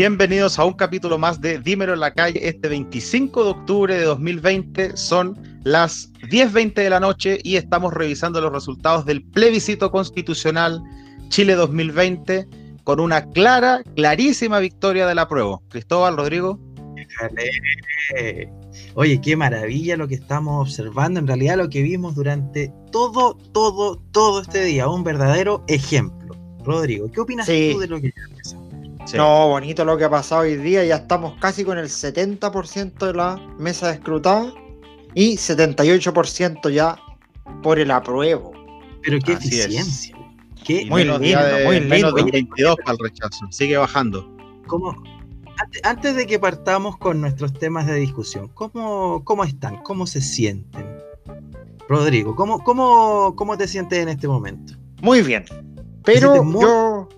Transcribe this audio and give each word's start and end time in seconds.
Bienvenidos 0.00 0.58
a 0.58 0.64
un 0.64 0.72
capítulo 0.72 1.18
más 1.18 1.42
de 1.42 1.58
Dímelo 1.58 1.92
en 1.92 2.00
la 2.00 2.14
calle. 2.14 2.48
Este 2.48 2.70
25 2.70 3.44
de 3.44 3.50
octubre 3.50 3.94
de 3.94 4.04
2020 4.04 4.96
son 4.96 5.38
las 5.62 6.10
10.20 6.22 6.72
de 6.72 6.88
la 6.88 7.00
noche 7.00 7.38
y 7.42 7.56
estamos 7.56 7.92
revisando 7.92 8.40
los 8.40 8.50
resultados 8.50 9.04
del 9.04 9.22
plebiscito 9.22 9.90
constitucional 9.90 10.82
Chile 11.28 11.54
2020 11.54 12.48
con 12.82 12.98
una 12.98 13.28
clara, 13.28 13.82
clarísima 13.94 14.58
victoria 14.58 15.06
de 15.06 15.14
la 15.14 15.28
prueba. 15.28 15.60
Cristóbal, 15.68 16.16
Rodrigo. 16.16 16.58
Oye, 18.94 19.20
qué 19.20 19.36
maravilla 19.36 19.98
lo 19.98 20.08
que 20.08 20.14
estamos 20.14 20.66
observando, 20.66 21.20
en 21.20 21.26
realidad 21.26 21.58
lo 21.58 21.68
que 21.68 21.82
vimos 21.82 22.14
durante 22.14 22.72
todo, 22.90 23.34
todo, 23.52 23.96
todo 24.12 24.40
este 24.40 24.64
día, 24.64 24.88
un 24.88 25.04
verdadero 25.04 25.62
ejemplo. 25.68 26.34
Rodrigo, 26.64 27.10
¿qué 27.12 27.20
opinas 27.20 27.46
tú 27.46 27.80
de 27.80 27.86
lo 27.86 28.00
que 28.00 28.14
ya 28.16 28.59
No, 29.14 29.48
bonito 29.48 29.84
lo 29.84 29.96
que 29.96 30.04
ha 30.04 30.10
pasado 30.10 30.42
hoy 30.42 30.56
día, 30.56 30.84
ya 30.84 30.96
estamos 30.96 31.34
casi 31.40 31.64
con 31.64 31.78
el 31.78 31.86
70% 31.86 33.06
de 33.06 33.14
la 33.14 33.36
mesa 33.58 33.88
de 33.88 33.94
escrutada 33.94 34.52
y 35.14 35.36
78% 35.36 36.70
ya 36.70 36.96
por 37.62 37.78
el 37.78 37.90
apruebo. 37.90 38.52
Pero 39.02 39.18
qué 39.20 39.32
eficiencia. 39.32 40.16
Qué 40.64 40.86
muy 40.86 41.04
lindo, 41.04 41.18
muy 41.64 41.80
lindo. 41.80 42.14
22 42.14 42.76
para 42.84 42.92
el 42.92 42.98
rechazo, 42.98 43.46
sigue 43.50 43.76
bajando. 43.76 44.30
¿Cómo, 44.66 44.94
antes 45.82 46.16
de 46.16 46.26
que 46.26 46.38
partamos 46.38 46.96
con 46.96 47.20
nuestros 47.20 47.52
temas 47.52 47.86
de 47.86 47.94
discusión, 47.94 48.48
¿cómo, 48.48 49.22
cómo 49.24 49.44
están? 49.44 49.82
¿Cómo 49.82 50.06
se 50.06 50.20
sienten? 50.20 50.98
Rodrigo, 51.88 52.36
¿cómo, 52.36 52.62
cómo, 52.62 53.34
cómo 53.36 53.56
te 53.56 53.66
sientes 53.66 53.98
en 53.98 54.08
este 54.08 54.28
momento? 54.28 54.74
Muy 55.02 55.22
bien. 55.22 55.44
Pero 56.04 56.36
yo, 56.36 57.08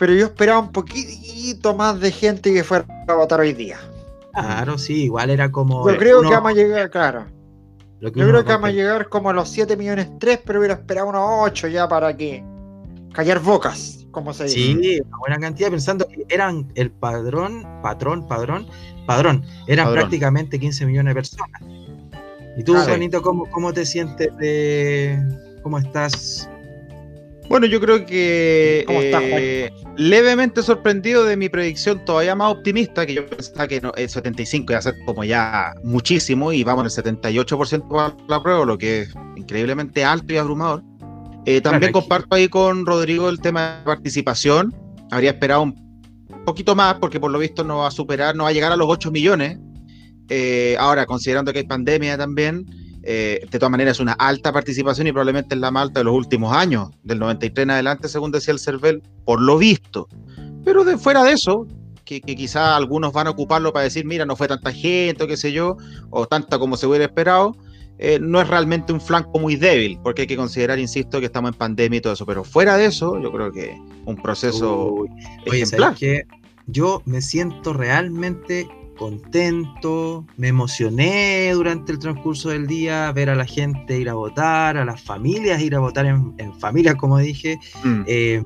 pero 0.00 0.14
yo 0.14 0.24
esperaba 0.24 0.58
un 0.60 0.72
poquito 0.72 1.76
más 1.76 2.00
de 2.00 2.10
gente 2.10 2.54
que 2.54 2.64
fuera 2.64 2.86
a 3.06 3.12
votar 3.12 3.38
hoy 3.40 3.52
día. 3.52 3.76
Claro, 4.32 4.78
sí, 4.78 5.04
igual 5.04 5.28
era 5.28 5.52
como. 5.52 5.86
Yo 5.90 5.98
creo 5.98 6.22
que 6.22 6.28
vamos 6.28 6.52
a 6.52 6.54
llegar, 6.54 6.88
claro. 6.88 7.26
yo 8.00 8.10
creo 8.10 8.42
que 8.42 8.50
vamos 8.50 8.70
a 8.70 8.72
llegar 8.72 9.10
como 9.10 9.28
a 9.28 9.34
los 9.34 9.50
7 9.50 9.76
millones 9.76 10.08
3, 10.18 10.40
pero 10.46 10.60
hubiera 10.60 10.72
esperado 10.72 11.08
unos 11.10 11.22
8 11.42 11.68
ya 11.68 11.86
para 11.86 12.16
que 12.16 12.42
callar 13.12 13.40
bocas. 13.40 13.98
Sí, 14.46 15.00
una 15.06 15.18
buena 15.18 15.38
cantidad, 15.38 15.68
pensando 15.68 16.08
que 16.08 16.24
eran 16.30 16.66
el 16.76 16.90
padrón, 16.90 17.66
patrón, 17.82 18.26
padrón, 18.26 18.66
padrón, 19.06 19.44
eran 19.66 19.92
prácticamente 19.92 20.58
15 20.58 20.86
millones 20.86 21.10
de 21.10 21.14
personas. 21.14 21.62
¿Y 22.56 22.64
tú, 22.64 22.74
Juanito, 22.74 23.20
¿cómo, 23.20 23.72
te 23.74 23.84
sientes 23.84 24.34
de. 24.38 25.22
¿Cómo 25.62 25.78
estás? 25.78 26.48
Bueno, 27.50 27.66
yo 27.66 27.80
creo 27.80 28.06
que 28.06 28.84
eh, 28.88 29.72
levemente 29.96 30.62
sorprendido 30.62 31.24
de 31.24 31.36
mi 31.36 31.48
predicción 31.48 32.04
todavía 32.04 32.36
más 32.36 32.52
optimista, 32.52 33.04
que 33.04 33.14
yo 33.14 33.26
pensaba 33.26 33.66
que 33.66 33.82
el 33.96 34.08
75 34.08 34.72
iba 34.72 34.78
a 34.78 34.82
ser 34.82 34.94
como 35.04 35.24
ya 35.24 35.74
muchísimo 35.82 36.52
y 36.52 36.62
vamos 36.62 36.96
en 36.96 37.04
el 37.04 37.18
78% 37.18 37.88
para 37.88 38.14
la 38.28 38.40
prueba, 38.40 38.64
lo 38.64 38.78
que 38.78 39.00
es 39.00 39.14
increíblemente 39.34 40.04
alto 40.04 40.32
y 40.32 40.36
abrumador. 40.36 40.84
Eh, 41.44 41.60
también 41.60 41.90
comparto 41.90 42.36
ahí 42.36 42.46
con 42.46 42.86
Rodrigo 42.86 43.28
el 43.28 43.40
tema 43.40 43.78
de 43.78 43.84
participación. 43.84 44.72
Habría 45.10 45.30
esperado 45.30 45.62
un 45.62 46.44
poquito 46.46 46.76
más 46.76 47.00
porque 47.00 47.18
por 47.18 47.32
lo 47.32 47.40
visto 47.40 47.64
no 47.64 47.78
va 47.78 47.88
a 47.88 47.90
superar, 47.90 48.36
no 48.36 48.44
va 48.44 48.50
a 48.50 48.52
llegar 48.52 48.70
a 48.70 48.76
los 48.76 48.86
8 48.88 49.10
millones. 49.10 49.58
Eh, 50.28 50.76
ahora, 50.78 51.04
considerando 51.04 51.52
que 51.52 51.58
hay 51.58 51.66
pandemia 51.66 52.16
también, 52.16 52.64
eh, 53.02 53.46
de 53.50 53.58
todas 53.58 53.70
maneras 53.70 53.96
es 53.96 54.00
una 54.00 54.12
alta 54.12 54.52
participación 54.52 55.06
y 55.06 55.12
probablemente 55.12 55.54
es 55.54 55.60
la 55.60 55.70
más 55.70 55.84
alta 55.84 56.00
de 56.00 56.04
los 56.04 56.14
últimos 56.14 56.54
años, 56.54 56.90
del 57.02 57.18
93 57.18 57.62
en 57.64 57.70
adelante, 57.70 58.08
según 58.08 58.30
decía 58.30 58.52
el 58.52 58.60
CERVEL, 58.60 59.02
por 59.24 59.40
lo 59.40 59.58
visto. 59.58 60.08
Pero 60.64 60.84
de 60.84 60.98
fuera 60.98 61.22
de 61.24 61.32
eso, 61.32 61.66
que, 62.04 62.20
que 62.20 62.36
quizás 62.36 62.76
algunos 62.76 63.12
van 63.12 63.26
a 63.26 63.30
ocuparlo 63.30 63.72
para 63.72 63.84
decir, 63.84 64.04
mira, 64.04 64.26
no 64.26 64.36
fue 64.36 64.48
tanta 64.48 64.72
gente 64.72 65.24
o 65.24 65.26
qué 65.26 65.36
sé 65.36 65.52
yo, 65.52 65.76
o 66.10 66.26
tanta 66.26 66.58
como 66.58 66.76
se 66.76 66.86
hubiera 66.86 67.04
esperado, 67.04 67.56
eh, 68.02 68.18
no 68.18 68.40
es 68.40 68.48
realmente 68.48 68.94
un 68.94 69.00
flanco 69.00 69.38
muy 69.38 69.56
débil, 69.56 69.98
porque 70.02 70.22
hay 70.22 70.26
que 70.26 70.36
considerar, 70.36 70.78
insisto, 70.78 71.20
que 71.20 71.26
estamos 71.26 71.52
en 71.52 71.58
pandemia 71.58 71.98
y 71.98 72.00
todo 72.00 72.14
eso. 72.14 72.24
Pero 72.24 72.44
fuera 72.44 72.78
de 72.78 72.86
eso, 72.86 73.20
yo 73.20 73.30
creo 73.30 73.52
que 73.52 73.78
un 74.06 74.16
proceso 74.16 74.92
Uy, 74.92 75.10
ejemplar. 75.44 75.94
que 75.94 76.22
yo 76.66 77.02
me 77.04 77.20
siento 77.20 77.74
realmente 77.74 78.66
contento, 79.00 80.26
me 80.36 80.48
emocioné 80.48 81.52
durante 81.54 81.90
el 81.90 81.98
transcurso 81.98 82.50
del 82.50 82.66
día, 82.66 83.10
ver 83.12 83.30
a 83.30 83.34
la 83.34 83.46
gente 83.46 83.98
ir 83.98 84.10
a 84.10 84.14
votar, 84.14 84.76
a 84.76 84.84
las 84.84 85.00
familias 85.00 85.62
ir 85.62 85.74
a 85.74 85.78
votar 85.78 86.04
en, 86.04 86.54
familias, 86.60 86.96
como 86.96 87.16
dije. 87.16 87.58
Mm. 87.82 88.02
Eh, 88.06 88.44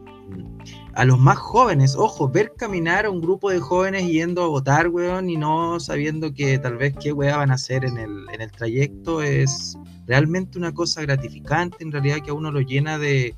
a 0.95 1.05
los 1.05 1.19
más 1.19 1.39
jóvenes, 1.39 1.97
ojo, 1.97 2.29
ver 2.29 2.53
caminar 2.57 3.05
a 3.05 3.11
un 3.11 3.21
grupo 3.21 3.51
de 3.51 3.59
jóvenes 3.59 4.07
yendo 4.07 4.45
a 4.45 4.47
votar, 4.47 4.91
weón, 4.91 5.29
y 5.29 5.37
no 5.37 5.81
sabiendo 5.81 6.33
que 6.33 6.57
tal 6.61 6.77
vez 6.77 6.95
qué 7.03 7.13
weá 7.13 7.37
van 7.37 7.51
a 7.51 7.55
hacer 7.55 7.85
en 7.85 7.99
el, 7.99 8.25
en 8.33 8.41
el 8.41 8.53
trayecto 8.53 9.23
es 9.23 9.77
realmente 10.07 10.57
una 10.57 10.73
cosa 10.73 11.03
gratificante, 11.03 11.79
en 11.81 11.91
realidad 11.91 12.19
que 12.25 12.31
a 12.31 12.35
uno 12.35 12.53
lo 12.53 12.61
llena 12.61 12.97
de, 12.97 13.35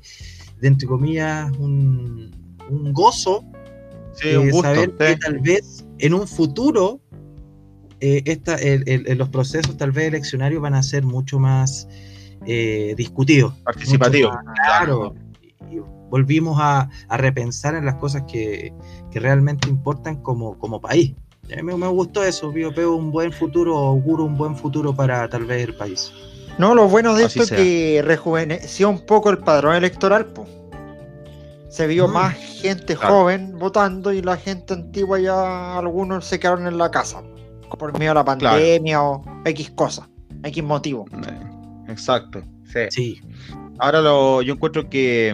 de 0.59 0.67
entre 0.67 0.87
comillas, 0.87 1.51
un, 1.57 2.29
un 2.69 2.93
gozo. 2.93 3.43
Sí, 4.13 4.35
un 4.35 4.51
gusto, 4.51 4.67
saber 4.67 4.95
que 4.95 5.15
tal 5.15 5.39
vez 5.39 5.83
en 5.99 6.13
un 6.13 6.27
futuro 6.27 7.01
eh, 7.99 8.21
esta, 8.25 8.55
el, 8.55 9.05
los 9.17 9.29
procesos 9.29 9.77
tal 9.77 9.91
vez 9.91 10.07
eleccionarios 10.07 10.61
van 10.61 10.75
a 10.75 10.83
ser 10.83 11.03
mucho 11.03 11.39
más 11.39 11.87
eh, 12.45 12.93
discutidos. 12.97 13.53
Participativos. 13.63 14.35
Claro 14.65 15.15
volvimos 16.09 16.57
a, 16.59 16.89
repensar 17.09 17.75
en 17.75 17.85
las 17.85 17.95
cosas 17.95 18.23
que, 18.27 18.73
realmente 19.11 19.67
importan 19.67 20.17
como, 20.17 20.59
como 20.59 20.79
país. 20.79 21.15
A 21.51 21.63
mí 21.63 21.75
me 21.75 21.87
gustó 21.87 22.23
eso, 22.23 22.53
yo 22.53 22.71
veo 22.71 22.95
un 22.95 23.11
buen 23.11 23.31
futuro, 23.31 23.75
auguro 23.75 24.25
un 24.25 24.37
buen 24.37 24.55
futuro 24.55 24.95
para 24.95 25.27
tal 25.27 25.45
vez 25.45 25.67
el 25.67 25.75
país. 25.75 26.11
No, 26.59 26.75
lo 26.75 26.87
bueno 26.87 27.15
de 27.15 27.23
esto 27.23 27.41
es 27.43 27.49
que 27.49 28.03
rejuveneció 28.05 28.89
un 28.89 29.05
poco 29.05 29.31
el 29.31 29.39
padrón 29.39 29.75
electoral. 29.75 30.27
Se 31.69 31.87
vio 31.87 32.07
mm. 32.07 32.11
más 32.11 32.35
gente 32.35 32.95
joven 32.95 33.57
votando 33.57 34.13
y 34.13 34.21
la 34.21 34.37
gente 34.37 34.73
antigua 34.73 35.19
ya 35.19 35.77
algunos 35.77 36.25
se 36.25 36.39
quedaron 36.39 36.67
en 36.67 36.77
la 36.77 36.91
casa 36.91 37.23
por 37.69 37.97
miedo 37.97 38.11
a 38.11 38.15
la 38.15 38.25
pandemia 38.25 39.01
o 39.01 39.23
X 39.45 39.71
cosa, 39.71 40.09
X 40.43 40.63
motivo. 40.63 41.05
Eh, 41.11 41.91
exacto, 41.91 42.41
sí. 42.89 43.19
Ahora 43.79 44.01
lo, 44.01 44.41
yo 44.41 44.53
encuentro 44.53 44.89
que 44.89 45.33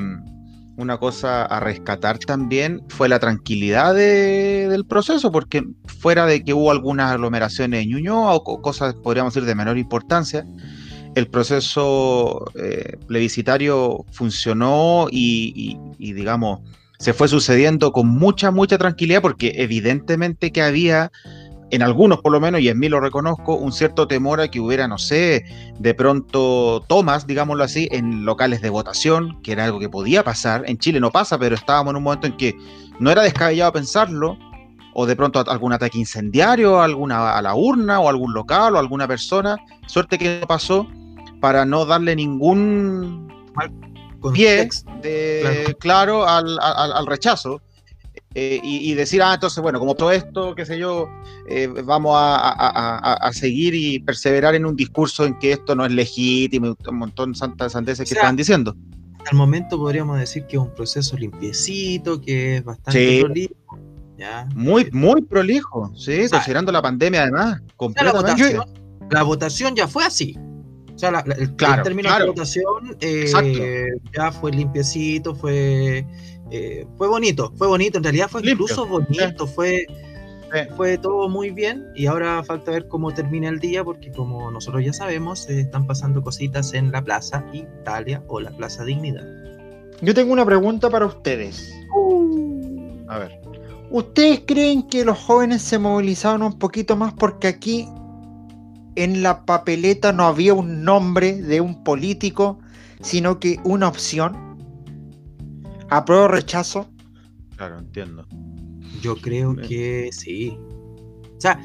una 0.76 0.98
cosa 0.98 1.46
a 1.46 1.60
rescatar 1.60 2.18
también 2.20 2.82
fue 2.90 3.08
la 3.08 3.20
tranquilidad 3.20 3.94
del 3.94 4.86
proceso, 4.86 5.32
porque 5.32 5.64
fuera 5.86 6.26
de 6.26 6.44
que 6.44 6.54
hubo 6.54 6.72
algunas 6.72 7.12
aglomeraciones 7.12 7.84
en 7.84 7.90
Ñuñoa 7.90 8.34
o 8.34 8.62
cosas, 8.62 8.96
podríamos 8.96 9.34
decir, 9.34 9.48
de 9.48 9.56
menor 9.56 9.78
importancia, 9.78 10.46
el 11.16 11.28
proceso 11.28 12.46
eh, 12.56 12.98
plebiscitario 13.08 14.04
funcionó 14.12 15.08
y, 15.12 15.78
y, 16.00 16.14
digamos, 16.14 16.62
se 16.98 17.14
fue 17.14 17.28
sucediendo 17.28 17.92
con 17.92 18.08
mucha, 18.08 18.50
mucha 18.50 18.78
tranquilidad, 18.78 19.22
porque 19.22 19.54
evidentemente 19.58 20.52
que 20.52 20.64
había 20.64 21.12
en 21.74 21.82
algunos 21.82 22.22
por 22.22 22.32
lo 22.32 22.40
menos, 22.40 22.62
y 22.62 22.70
en 22.70 22.78
mí 22.78 22.88
lo 22.88 23.00
reconozco, 23.00 23.56
un 23.56 23.72
cierto 23.72 24.08
temor 24.08 24.40
a 24.40 24.48
que 24.48 24.60
hubiera, 24.60 24.88
no 24.88 25.00
sé, 25.00 25.44
de 25.80 25.96
pronto 25.96 26.86
tomas, 26.88 27.26
digámoslo 27.26 27.64
así, 27.64 27.88
en 27.92 28.26
locales 28.26 28.62
de 28.62 28.70
votación, 28.70 29.42
que 29.42 29.54
era 29.54 29.66
algo 29.66 29.80
que 29.80 29.90
podía 29.90 30.24
pasar. 30.24 30.64
En 30.68 30.78
Chile 30.78 31.00
no 31.00 31.10
pasa, 31.10 31.40
pero 31.40 31.56
estábamos 31.56 31.94
en 31.94 31.98
un 31.98 32.04
momento 32.04 32.28
en 32.28 32.38
que 32.38 32.56
no 33.00 33.10
era 33.10 33.24
descabellado 33.24 33.74
pensarlo, 33.74 34.38
o 34.94 35.08
de 35.08 35.16
pronto 35.16 35.44
algún 35.48 35.74
ataque 35.74 35.98
incendiario 35.98 36.80
alguna, 36.80 37.36
a 37.36 37.42
la 37.42 37.56
urna, 37.56 38.00
o 38.00 38.08
algún 38.08 38.36
local, 38.36 38.76
o 38.76 38.80
alguna 38.80 39.08
persona. 39.08 39.58
Suerte 39.88 40.20
que 40.20 40.42
no 40.42 40.46
pasó 40.46 40.88
para 41.42 41.66
no 41.66 41.88
darle 41.88 42.16
ningún 42.16 43.34
pie 44.32 44.70
de, 45.02 45.76
claro, 45.80 46.28
al, 46.28 46.60
al 46.62 47.08
rechazo. 47.08 47.62
Eh, 48.36 48.60
y, 48.64 48.94
decir, 48.96 49.22
ah, 49.22 49.36
entonces, 49.36 49.62
bueno, 49.62 49.78
como 49.78 49.94
todo 49.94 50.12
esto, 50.12 50.56
qué 50.56 50.66
sé 50.66 50.80
yo, 50.80 51.08
eh, 51.48 51.68
vamos 51.68 52.16
a, 52.18 53.30
seguir 53.32 53.76
y 53.76 54.00
perseverar 54.00 54.56
en 54.56 54.66
un 54.66 54.76
discurso 54.76 55.26
en 55.26 55.38
que 55.38 55.52
esto 55.52 55.76
no 55.76 55.86
es 55.86 55.92
legítimo, 55.92 56.76
un 56.88 56.98
montón 56.98 57.34
de 57.34 57.38
santas 57.38 57.74
sandeces 57.74 58.10
que 58.10 58.16
están 58.16 58.36
diciendo. 58.36 58.76
Al 59.30 59.38
momento 59.38 59.78
podríamos 59.78 60.20
decir 60.20 60.46
que 60.48 60.56
es 60.56 60.62
un 60.62 60.74
proceso 60.74 61.16
limpiecito, 61.16 62.20
que 62.20 62.58
es 62.58 62.64
bastante 62.64 63.22
prolijo. 63.22 63.54
Muy, 64.56 64.90
muy 64.92 65.22
prolijo, 65.22 65.92
sí, 65.96 66.28
considerando 66.30 66.72
la 66.72 66.82
pandemia 66.82 67.24
además. 67.24 67.62
Completamente. 67.76 68.58
La 69.12 69.22
votación, 69.22 69.76
ya 69.76 69.88
fue 69.88 70.06
así. 70.06 70.36
O 70.96 70.98
sea, 70.98 71.24
el, 71.38 71.56
término 71.56 72.12
de 72.12 72.20
la 72.20 72.26
votación 72.26 72.98
eh, 73.00 73.90
ya 74.16 74.32
fue 74.32 74.52
limpiecito, 74.52 75.36
fue 75.36 76.06
eh, 76.56 76.86
fue 77.00 77.08
bonito, 77.08 77.52
fue 77.56 77.66
bonito, 77.66 77.98
en 77.98 78.04
realidad 78.04 78.30
fue 78.30 78.42
incluso 78.44 78.86
bonito, 78.86 79.48
fue, 79.48 79.88
fue 80.78 81.00
todo 81.00 81.28
muy 81.28 81.50
bien 81.50 81.88
y 81.96 82.06
ahora 82.06 82.44
falta 82.44 82.70
ver 82.70 82.88
cómo 82.88 83.12
termina 83.12 83.50
el 83.50 83.60
día 83.60 83.84
porque 83.84 84.12
como 84.12 84.52
nosotros 84.52 84.86
ya 84.86 84.94
sabemos, 84.94 85.50
están 85.50 85.88
pasando 85.88 86.22
cositas 86.22 86.76
en 86.76 86.92
la 86.92 87.04
Plaza 87.04 87.44
Italia 87.54 88.22
o 88.28 88.40
la 88.40 88.52
Plaza 88.52 88.86
Dignidad. 88.86 89.26
Yo 90.04 90.14
tengo 90.14 90.32
una 90.32 90.46
pregunta 90.46 90.92
para 90.92 91.08
ustedes. 91.08 91.74
Uh. 91.96 93.00
A 93.08 93.18
ver. 93.18 93.42
¿Ustedes 93.90 94.44
creen 94.46 94.84
que 94.84 95.04
los 95.06 95.18
jóvenes 95.18 95.64
se 95.64 95.80
movilizaron 95.80 96.44
un 96.44 96.60
poquito 96.60 96.96
más 96.96 97.14
porque 97.14 97.48
aquí 97.48 97.90
en 98.96 99.24
la 99.24 99.44
papeleta 99.44 100.12
no 100.12 100.26
había 100.28 100.54
un 100.54 100.84
nombre 100.84 101.42
de 101.42 101.62
un 101.62 101.84
político, 101.84 102.60
sino 103.02 103.40
que 103.40 103.60
una 103.64 103.88
opción? 103.88 104.53
¿Apruebo 105.98 106.24
o 106.24 106.28
rechazo? 106.28 106.90
Claro, 107.56 107.78
entiendo. 107.78 108.26
Yo 109.02 109.16
creo 109.16 109.56
que 109.56 110.10
sí. 110.12 110.58
O 111.38 111.40
sea, 111.40 111.60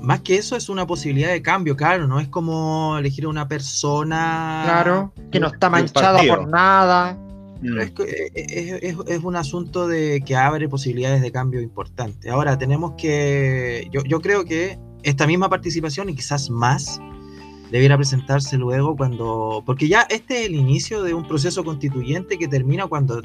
más 0.00 0.20
que 0.22 0.36
eso 0.36 0.56
es 0.56 0.68
una 0.68 0.86
posibilidad 0.86 1.30
de 1.30 1.42
cambio, 1.42 1.76
claro, 1.76 2.06
no 2.06 2.20
es 2.20 2.28
como 2.28 2.96
elegir 2.98 3.24
a 3.24 3.28
una 3.28 3.48
persona. 3.48 4.62
Claro, 4.64 5.12
que 5.30 5.40
no 5.40 5.48
está 5.48 5.68
manchada 5.68 6.22
por 6.26 6.48
nada. 6.48 7.18
Mm. 7.60 7.78
Es, 8.34 9.24
un 9.24 9.36
asunto 9.36 9.88
de 9.88 10.22
que 10.24 10.36
abre 10.36 10.68
posibilidades 10.68 11.20
de 11.20 11.32
cambio 11.32 11.60
importantes. 11.60 12.30
Ahora, 12.30 12.56
tenemos 12.56 12.92
que. 12.96 13.88
Yo, 13.90 14.02
yo 14.04 14.20
creo 14.20 14.44
que 14.44 14.78
esta 15.02 15.26
misma 15.26 15.48
participación 15.48 16.08
y 16.08 16.14
quizás 16.14 16.48
más 16.48 17.00
debiera 17.70 17.96
presentarse 17.96 18.56
luego 18.56 18.96
cuando. 18.96 19.62
Porque 19.64 19.88
ya 19.88 20.02
este 20.08 20.40
es 20.40 20.46
el 20.46 20.54
inicio 20.54 21.02
de 21.02 21.14
un 21.14 21.26
proceso 21.26 21.64
constituyente 21.64 22.38
que 22.38 22.48
termina 22.48 22.86
cuando 22.86 23.22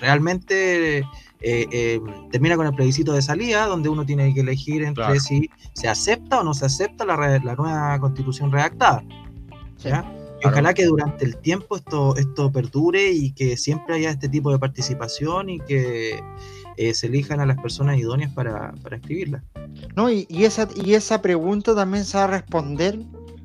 realmente 0.00 0.98
eh, 0.98 1.06
eh, 1.40 2.00
termina 2.30 2.56
con 2.56 2.66
el 2.66 2.74
plebiscito 2.74 3.12
de 3.12 3.22
salida, 3.22 3.66
donde 3.66 3.88
uno 3.88 4.06
tiene 4.06 4.32
que 4.32 4.40
elegir 4.40 4.82
entre 4.82 5.20
si 5.20 5.50
se 5.74 5.88
acepta 5.88 6.40
o 6.40 6.44
no 6.44 6.54
se 6.54 6.66
acepta 6.66 7.04
la, 7.04 7.38
nueva 7.54 7.98
constitución 7.98 8.50
redactada. 8.50 9.04
Y 10.42 10.46
ojalá 10.46 10.74
que 10.74 10.86
durante 10.86 11.24
el 11.24 11.36
tiempo 11.36 11.76
esto, 11.76 12.16
esto 12.16 12.50
perdure 12.50 13.10
y 13.12 13.32
que 13.32 13.56
siempre 13.56 13.96
haya 13.96 14.10
este 14.10 14.28
tipo 14.28 14.50
de 14.50 14.58
participación 14.58 15.50
y 15.50 15.60
que 15.60 16.22
eh, 16.76 16.94
se 16.94 17.06
elijan 17.06 17.40
a 17.40 17.46
las 17.46 17.58
personas 17.58 17.98
idóneas 17.98 18.32
para, 18.32 18.72
escribirla. 18.90 19.42
No, 19.96 20.10
y, 20.10 20.26
esa, 20.30 20.68
y 20.74 20.94
esa 20.94 21.20
pregunta 21.20 21.74
también 21.74 22.04
se 22.04 22.16
va 22.16 22.24
a 22.24 22.28
responder 22.28 22.98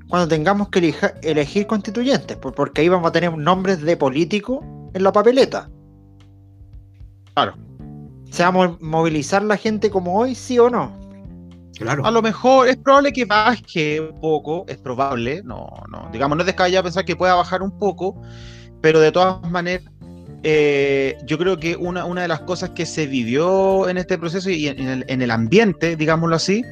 cuando 0.10 0.28
tengamos 0.28 0.70
que 0.70 0.94
elegir 1.22 1.68
constituyentes, 1.68 2.36
porque 2.36 2.82
ahí 2.82 2.90
vamos 2.90 3.08
a 3.08 3.12
tener 3.12 3.32
nombres 3.38 3.80
de 3.82 3.96
políticos 3.96 4.60
en 4.94 5.04
la 5.04 5.12
papeleta. 5.12 5.70
Claro. 7.36 7.54
¿Se 8.32 8.44
va 8.44 8.50
a 8.50 8.78
movilizar 8.80 9.44
la 9.44 9.56
gente 9.56 9.92
como 9.92 10.20
hoy, 10.20 10.34
sí 10.34 10.58
o 10.58 10.70
no? 10.70 10.98
Claro. 11.78 12.06
A 12.06 12.12
lo 12.12 12.22
mejor 12.24 12.68
es 12.68 12.78
probable 12.78 13.14
que 13.14 13.26
baje 13.26 14.02
un 14.02 14.20
poco, 14.20 14.66
es 14.68 14.78
probable, 14.78 15.42
no, 15.46 15.70
no, 15.90 16.10
digamos, 16.12 16.36
no 16.36 16.42
es 16.42 16.48
descabellado 16.48 16.84
pensar 16.84 17.06
que 17.06 17.16
pueda 17.16 17.36
bajar 17.36 17.62
un 17.62 17.78
poco, 17.78 18.20
pero 18.82 19.00
de 19.00 19.12
todas 19.12 19.50
maneras, 19.50 19.86
eh, 20.42 21.18
yo 21.26 21.38
creo 21.38 21.58
que 21.58 21.76
una, 21.76 22.06
una, 22.06 22.24
de 22.24 22.28
las 22.28 22.42
cosas 22.42 22.72
que 22.72 22.86
se 22.86 23.06
vivió 23.06 23.88
en 23.88 23.98
este 23.98 24.18
proceso 24.18 24.50
y 24.50 24.68
en 24.68 25.22
el, 25.22 25.32
ambiente, 25.32 25.96
digámoslo 25.96 26.36
así, 26.36 26.64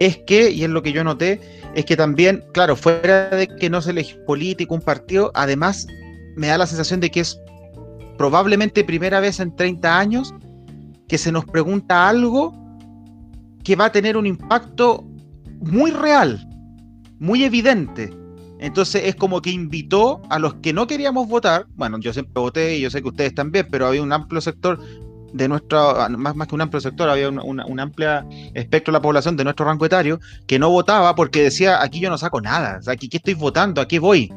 es 0.00 0.16
que, 0.26 0.50
y 0.50 0.64
es 0.64 0.70
lo 0.70 0.82
que 0.82 0.92
yo 0.92 1.04
noté, 1.04 1.40
es 1.74 1.84
que 1.84 1.96
también, 1.96 2.42
claro, 2.52 2.74
fuera 2.74 3.28
de 3.28 3.46
que 3.46 3.70
no 3.70 3.80
se 3.80 3.90
elige 3.90 4.16
político, 4.26 4.74
un 4.74 4.80
partido, 4.80 5.30
además 5.34 5.86
me 6.36 6.48
da 6.48 6.58
la 6.58 6.66
sensación 6.66 7.00
de 7.00 7.10
que 7.10 7.20
es 7.20 7.38
probablemente 8.16 8.82
primera 8.82 9.20
vez 9.20 9.40
en 9.40 9.54
30 9.54 9.98
años 9.98 10.34
que 11.06 11.18
se 11.18 11.30
nos 11.30 11.44
pregunta 11.44 12.08
algo 12.08 12.54
que 13.62 13.76
va 13.76 13.86
a 13.86 13.92
tener 13.92 14.16
un 14.16 14.26
impacto 14.26 15.04
muy 15.60 15.90
real, 15.90 16.48
muy 17.18 17.44
evidente. 17.44 18.10
Entonces 18.58 19.02
es 19.04 19.16
como 19.16 19.42
que 19.42 19.50
invitó 19.50 20.22
a 20.30 20.38
los 20.38 20.54
que 20.54 20.72
no 20.72 20.86
queríamos 20.86 21.28
votar, 21.28 21.66
bueno, 21.76 21.98
yo 21.98 22.12
siempre 22.14 22.40
voté 22.40 22.78
y 22.78 22.80
yo 22.80 22.90
sé 22.90 23.02
que 23.02 23.08
ustedes 23.08 23.34
también, 23.34 23.66
pero 23.70 23.86
había 23.86 24.02
un 24.02 24.12
amplio 24.12 24.40
sector 24.40 24.80
de 25.32 25.48
nuestro, 25.48 26.08
más, 26.10 26.34
más 26.34 26.48
que 26.48 26.54
un 26.54 26.60
amplio 26.60 26.80
sector, 26.80 27.08
había 27.08 27.28
un 27.28 27.80
amplia 27.80 28.26
espectro 28.54 28.92
de 28.92 28.98
la 28.98 29.02
población 29.02 29.36
de 29.36 29.44
nuestro 29.44 29.66
rango 29.66 29.86
etario 29.86 30.20
que 30.46 30.58
no 30.58 30.70
votaba 30.70 31.14
porque 31.14 31.42
decía, 31.42 31.82
aquí 31.82 32.00
yo 32.00 32.10
no 32.10 32.18
saco 32.18 32.40
nada, 32.40 32.80
aquí 32.86 33.08
¿qué 33.08 33.18
estoy 33.18 33.34
votando? 33.34 33.80
¿A 33.80 33.88
qué 33.88 33.98
voy? 33.98 34.32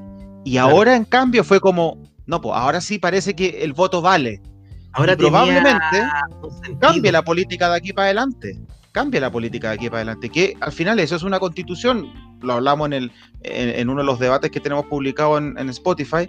Y 0.46 0.58
ahora 0.58 0.96
en 0.96 1.06
cambio 1.06 1.44
fue 1.44 1.60
como, 1.60 1.98
no, 2.26 2.42
pues 2.42 2.56
ahora 2.56 2.82
sí 2.82 3.00
parece 3.00 3.36
que 3.36 3.64
el 3.64 3.74
voto 3.74 4.02
vale. 4.02 4.42
Ahora 4.94 5.18
probablemente 5.18 6.04
cambie 6.80 7.12
la 7.12 7.24
política 7.24 7.70
de 7.70 7.78
aquí 7.78 7.94
para 7.94 8.06
adelante. 8.06 8.60
Cambia 8.92 9.20
la 9.22 9.32
política 9.32 9.70
de 9.70 9.76
aquí 9.76 9.88
para 9.88 10.00
adelante. 10.00 10.30
Que 10.30 10.56
al 10.60 10.72
final 10.72 11.00
eso 11.00 11.16
es 11.16 11.24
una 11.24 11.40
constitución. 11.40 12.08
Lo 12.44 12.54
hablamos 12.54 12.88
en, 12.88 12.94
el, 12.94 13.12
en, 13.42 13.90
uno 13.90 14.02
de 14.02 14.06
los 14.06 14.20
debates 14.20 14.52
que 14.52 14.60
tenemos 14.60 14.86
publicado 14.86 15.38
en, 15.38 15.70
Spotify, 15.70 16.28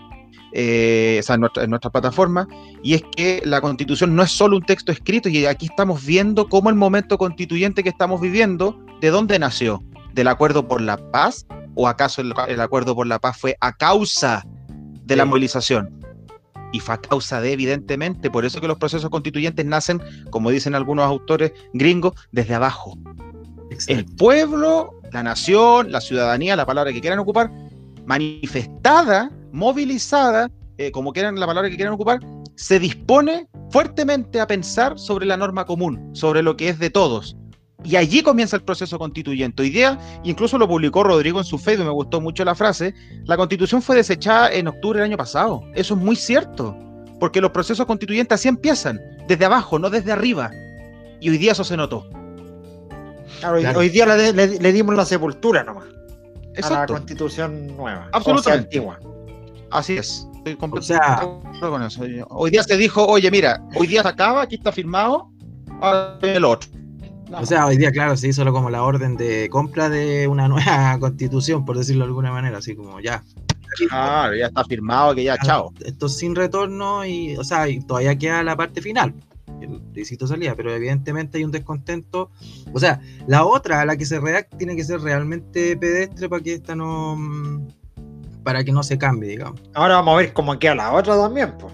eh, 0.52 1.19
o 1.20 1.22
sea, 1.22 1.34
en 1.34 1.40
nuestra, 1.40 1.64
en 1.64 1.70
nuestra, 1.70 1.90
plataforma, 1.90 2.46
y 2.82 2.94
es 2.94 3.02
que 3.16 3.43
la 3.44 3.61
constitución 3.61 4.14
no 4.14 4.22
es 4.22 4.31
solo 4.31 4.56
un 4.56 4.64
texto 4.64 4.93
escrito, 4.93 5.28
y 5.28 5.44
aquí 5.46 5.66
estamos 5.66 6.05
viendo 6.05 6.49
cómo 6.49 6.70
el 6.70 6.76
momento 6.76 7.19
constituyente 7.19 7.82
que 7.82 7.88
estamos 7.88 8.20
viviendo, 8.20 8.78
¿de 9.00 9.11
dónde 9.11 9.38
nació? 9.38 9.82
¿Del 10.12 10.28
acuerdo 10.28 10.69
por 10.69 10.81
la 10.81 10.96
paz? 11.11 11.46
¿O 11.75 11.88
acaso 11.88 12.22
el, 12.22 12.32
el 12.49 12.61
acuerdo 12.61 12.94
por 12.94 13.06
la 13.06 13.19
paz 13.19 13.37
fue 13.37 13.56
a 13.61 13.72
causa 13.72 14.44
de 15.05 15.16
la 15.16 15.25
movilización? 15.25 16.05
y 16.75 16.81
fue 16.81 16.96
a 16.96 16.99
causa 16.99 17.40
de, 17.40 17.52
evidentemente, 17.52 18.32
por 18.32 18.44
eso 18.44 18.61
que 18.61 18.66
los 18.66 18.78
procesos 18.78 19.08
constituyentes 19.08 19.64
nacen, 19.64 20.02
como 20.31 20.50
dicen 20.50 20.75
algunos 20.75 21.05
autores 21.05 21.52
gringos, 21.72 22.14
desde 22.32 22.56
abajo. 22.56 22.99
El 23.88 24.05
pueblo, 24.05 25.00
la 25.12 25.23
nación, 25.23 25.91
la 25.93 26.00
ciudadanía, 26.00 26.56
la 26.56 26.67
palabra 26.67 26.93
que 26.93 27.00
quieran 27.00 27.19
ocupar, 27.19 27.50
manifestada, 28.06 29.31
movilizada, 29.53 30.50
eh, 30.79 30.91
como 30.91 31.12
quieran 31.12 31.38
la 31.38 31.47
palabra 31.47 31.71
que 31.71 31.76
quieran 31.76 31.94
ocupar, 31.94 32.21
se 32.56 32.79
dispone 32.79 33.49
fuertemente 33.71 34.41
a 34.41 34.47
pensar 34.47 34.99
sobre 34.99 35.26
la 35.26 35.37
norma 35.37 35.65
común, 35.65 36.11
sobre 36.15 36.43
lo 36.43 36.56
que 36.56 36.69
es 36.69 36.79
de 36.79 36.91
todos. 36.91 37.37
Y 37.85 37.97
allí 37.97 38.23
comienza 38.23 38.56
el 38.56 38.62
proceso 38.62 38.99
constituyente. 38.99 39.62
Hoy 39.62 39.71
día, 39.71 39.99
incluso 40.25 40.56
lo 40.56 40.67
publicó 40.67 41.03
Rodrigo 41.03 41.38
en 41.38 41.44
su 41.44 41.59
Facebook, 41.59 41.87
me 41.87 41.93
gustó 41.93 42.21
mucho 42.21 42.44
la 42.44 42.55
frase, 42.55 42.94
la 43.25 43.37
constitución 43.37 43.82
fue 43.82 43.97
desechada 43.97 44.53
en 44.53 44.69
octubre 44.69 45.00
del 45.00 45.11
año 45.11 45.19
pasado. 45.19 45.62
Eso 45.75 45.94
es 45.94 46.00
muy 46.00 46.17
cierto, 46.17 46.76
porque 47.21 47.43
los 47.43 47.50
procesos 47.50 47.85
constituyentes 47.87 48.41
así 48.41 48.49
empiezan, 48.49 49.00
desde 49.29 49.44
abajo, 49.44 49.79
no 49.79 49.91
desde 49.91 50.12
arriba. 50.12 50.50
Y 51.21 51.29
hoy 51.29 51.38
día 51.38 51.53
eso 51.53 51.65
se 51.65 51.76
notó. 51.76 52.09
Hoy, 53.52 53.88
día 53.88 54.06
le, 54.06 54.73
dimos 54.73 54.94
la 54.94 55.05
sepultura 55.05 55.64
nomás. 55.64 55.85
A 56.62 56.70
la 56.70 56.87
constitución 56.87 57.76
nueva. 57.76 58.08
Absolutamente. 58.12 58.67
antigua. 58.67 59.00
Así 59.70 59.96
es. 59.96 60.29
o 60.61 60.82
sea, 60.82 61.29
con 61.61 61.82
eso. 61.82 62.05
Hoy 62.29 62.50
día 62.50 62.62
se 62.62 62.76
dijo, 62.76 63.05
oye, 63.05 63.31
mira, 63.31 63.61
hoy 63.75 63.87
día 63.87 64.02
se 64.02 64.09
acaba, 64.09 64.42
aquí 64.42 64.54
está 64.54 64.71
firmado, 64.71 65.30
ahora 65.80 66.19
el 66.23 66.45
otro. 66.45 66.71
O 67.33 67.47
sea, 67.47 67.66
hoy 67.66 67.76
día, 67.76 67.90
claro, 67.90 68.16
se 68.16 68.28
hizo 68.28 68.45
como 68.52 68.71
la 68.71 68.83
orden 68.83 69.16
de 69.16 69.49
compra 69.50 69.88
de 69.88 70.28
una 70.28 70.47
nueva 70.49 70.99
constitución, 71.00 71.64
por 71.64 71.76
decirlo 71.76 72.04
de 72.04 72.09
alguna 72.09 72.30
manera, 72.30 72.59
así 72.59 72.76
como 72.76 73.00
ya. 73.00 73.23
Claro, 73.88 74.37
ya 74.37 74.47
está 74.47 74.64
firmado 74.64 75.14
que 75.14 75.25
ya, 75.25 75.37
chao. 75.38 75.73
Esto 75.85 76.09
sin 76.09 76.37
retorno 76.37 77.04
y, 77.04 77.37
o 77.37 77.42
sea, 77.42 77.66
todavía 77.87 78.16
queda 78.16 78.42
la 78.45 78.57
parte 78.57 78.80
final. 78.80 79.12
El 79.61 79.81
plebiscito 79.81 80.27
salía, 80.27 80.55
pero 80.55 80.73
evidentemente 80.73 81.39
hay 81.39 81.45
un 81.45 81.51
descontento. 81.51 82.31
O 82.73 82.81
sea, 82.81 83.01
la 83.27 83.45
otra, 83.45 83.85
la 83.85 83.97
que 83.97 84.07
se 84.07 84.21
redacta, 84.21 84.57
tiene 84.57 84.77
que 84.77 84.85
ser 84.85 85.01
realmente 85.01 85.77
pedestre 85.77 86.29
para 86.29 86.43
que 86.43 86.55
esta 86.55 86.75
no. 86.75 87.67
para 88.43 88.65
que 88.65 88.73
no 88.73 88.83
se 88.83 88.99
cambie, 88.99 89.31
digamos. 89.31 89.61
Ahora 89.75 89.97
vamos 89.97 90.15
a 90.15 90.17
ver 90.19 90.33
cómo 90.33 90.59
queda 90.59 90.75
la 90.75 90.93
otra 90.93 91.17
también, 91.17 91.55
pues. 91.59 91.73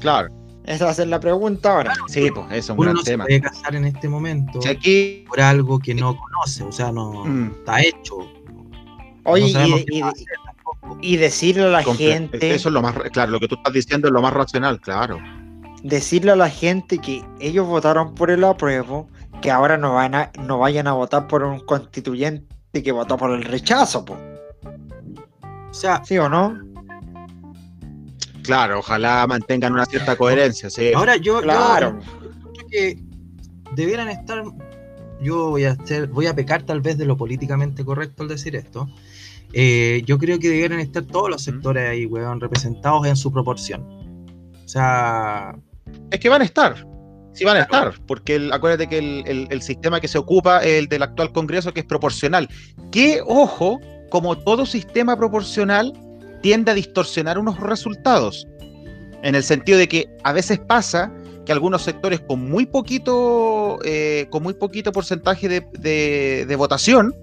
Claro. 0.00 0.28
Esa 0.68 0.84
va 0.84 0.90
a 0.90 0.94
ser 0.94 1.08
la 1.08 1.18
pregunta 1.18 1.72
ahora. 1.72 1.94
Sí, 2.08 2.30
pues 2.30 2.46
eso 2.52 2.74
es 2.74 2.78
un 2.78 2.86
no 2.92 3.02
tema. 3.02 3.24
se 3.24 3.28
puede 3.28 3.40
casar 3.40 3.74
en 3.74 3.86
este 3.86 4.06
momento 4.06 4.60
aquí... 4.68 5.24
por 5.26 5.40
algo 5.40 5.78
que 5.78 5.94
no 5.94 6.14
conoce, 6.14 6.62
o 6.62 6.70
sea, 6.70 6.92
no 6.92 7.24
mm. 7.24 7.52
está 7.60 7.80
hecho. 7.80 8.30
Oye, 9.24 9.46
y, 11.00 11.16
decirle 11.16 11.64
a 11.64 11.68
la 11.68 11.82
gente. 11.82 12.54
Eso 12.54 12.68
es 12.68 12.72
lo 12.72 12.82
más. 12.82 12.94
Claro, 13.12 13.32
lo 13.32 13.40
que 13.40 13.48
tú 13.48 13.56
estás 13.56 13.72
diciendo 13.72 14.08
es 14.08 14.12
lo 14.12 14.20
más 14.20 14.32
racional, 14.32 14.80
claro. 14.80 15.18
Decirle 15.82 16.32
a 16.32 16.36
la 16.36 16.50
gente 16.50 16.98
que 16.98 17.24
ellos 17.40 17.66
votaron 17.66 18.14
por 18.14 18.30
el 18.30 18.44
apruebo, 18.44 19.08
que 19.40 19.50
ahora 19.50 19.78
no, 19.78 19.94
van 19.94 20.14
a, 20.14 20.32
no 20.40 20.58
vayan 20.58 20.86
a 20.86 20.92
votar 20.92 21.28
por 21.28 21.42
un 21.44 21.60
constituyente 21.60 22.48
que 22.82 22.92
votó 22.92 23.16
por 23.16 23.30
el 23.30 23.44
rechazo, 23.44 24.04
pues. 24.04 24.18
O 25.70 25.74
sea, 25.74 26.02
¿sí 26.04 26.18
o 26.18 26.28
no? 26.28 26.58
Claro, 28.42 28.78
ojalá 28.78 29.26
mantengan 29.26 29.74
una 29.74 29.84
cierta 29.84 30.16
coherencia, 30.16 30.70
sí. 30.70 30.92
Ahora 30.94 31.16
yo, 31.16 31.42
claro. 31.42 31.98
creo 32.54 32.66
que 32.70 32.98
debieran 33.74 34.08
estar, 34.08 34.42
yo 35.20 35.50
voy 35.50 35.64
a 35.64 35.72
hacer, 35.72 36.08
voy 36.08 36.26
a 36.26 36.34
pecar 36.34 36.62
tal 36.62 36.80
vez 36.80 36.96
de 36.96 37.04
lo 37.04 37.16
políticamente 37.16 37.84
correcto 37.84 38.22
al 38.22 38.28
decir 38.28 38.56
esto. 38.56 38.88
Eh, 39.52 40.02
yo 40.06 40.18
creo 40.18 40.38
que 40.38 40.48
debieran 40.48 40.80
estar 40.80 41.04
todos 41.04 41.30
los 41.30 41.42
sectores 41.42 41.88
ahí, 41.88 42.06
weón, 42.06 42.40
representados 42.40 43.06
en 43.06 43.16
su 43.16 43.32
proporción. 43.32 43.82
O 44.64 44.68
sea. 44.68 45.54
Es 46.10 46.20
que 46.20 46.28
van 46.28 46.42
a 46.42 46.44
estar. 46.44 46.86
Sí 47.34 47.44
van 47.44 47.58
a 47.58 47.60
estar, 47.60 47.94
porque 48.06 48.48
acuérdate 48.52 48.88
que 48.88 48.98
el, 48.98 49.46
el, 49.48 49.62
sistema 49.62 50.00
que 50.00 50.08
se 50.08 50.18
ocupa 50.18 50.58
es 50.58 50.78
el 50.78 50.88
del 50.88 51.04
actual 51.04 51.30
Congreso, 51.30 51.72
que 51.72 51.80
es 51.80 51.86
proporcional. 51.86 52.48
Que, 52.90 53.20
ojo, 53.24 53.78
como 54.10 54.36
todo 54.36 54.66
sistema 54.66 55.16
proporcional, 55.16 55.92
tiende 56.42 56.72
a 56.72 56.74
distorsionar 56.74 57.38
unos 57.38 57.60
resultados. 57.60 58.46
En 59.22 59.34
el 59.34 59.42
sentido 59.42 59.78
de 59.78 59.88
que 59.88 60.06
a 60.24 60.32
veces 60.32 60.58
pasa 60.58 61.12
que 61.44 61.52
algunos 61.52 61.82
sectores 61.82 62.20
con 62.20 62.48
muy 62.48 62.66
poquito, 62.66 63.78
eh, 63.84 64.26
con 64.30 64.42
muy 64.42 64.54
poquito 64.54 64.92
porcentaje 64.92 65.48
de, 65.48 66.56
votación, 66.56 67.14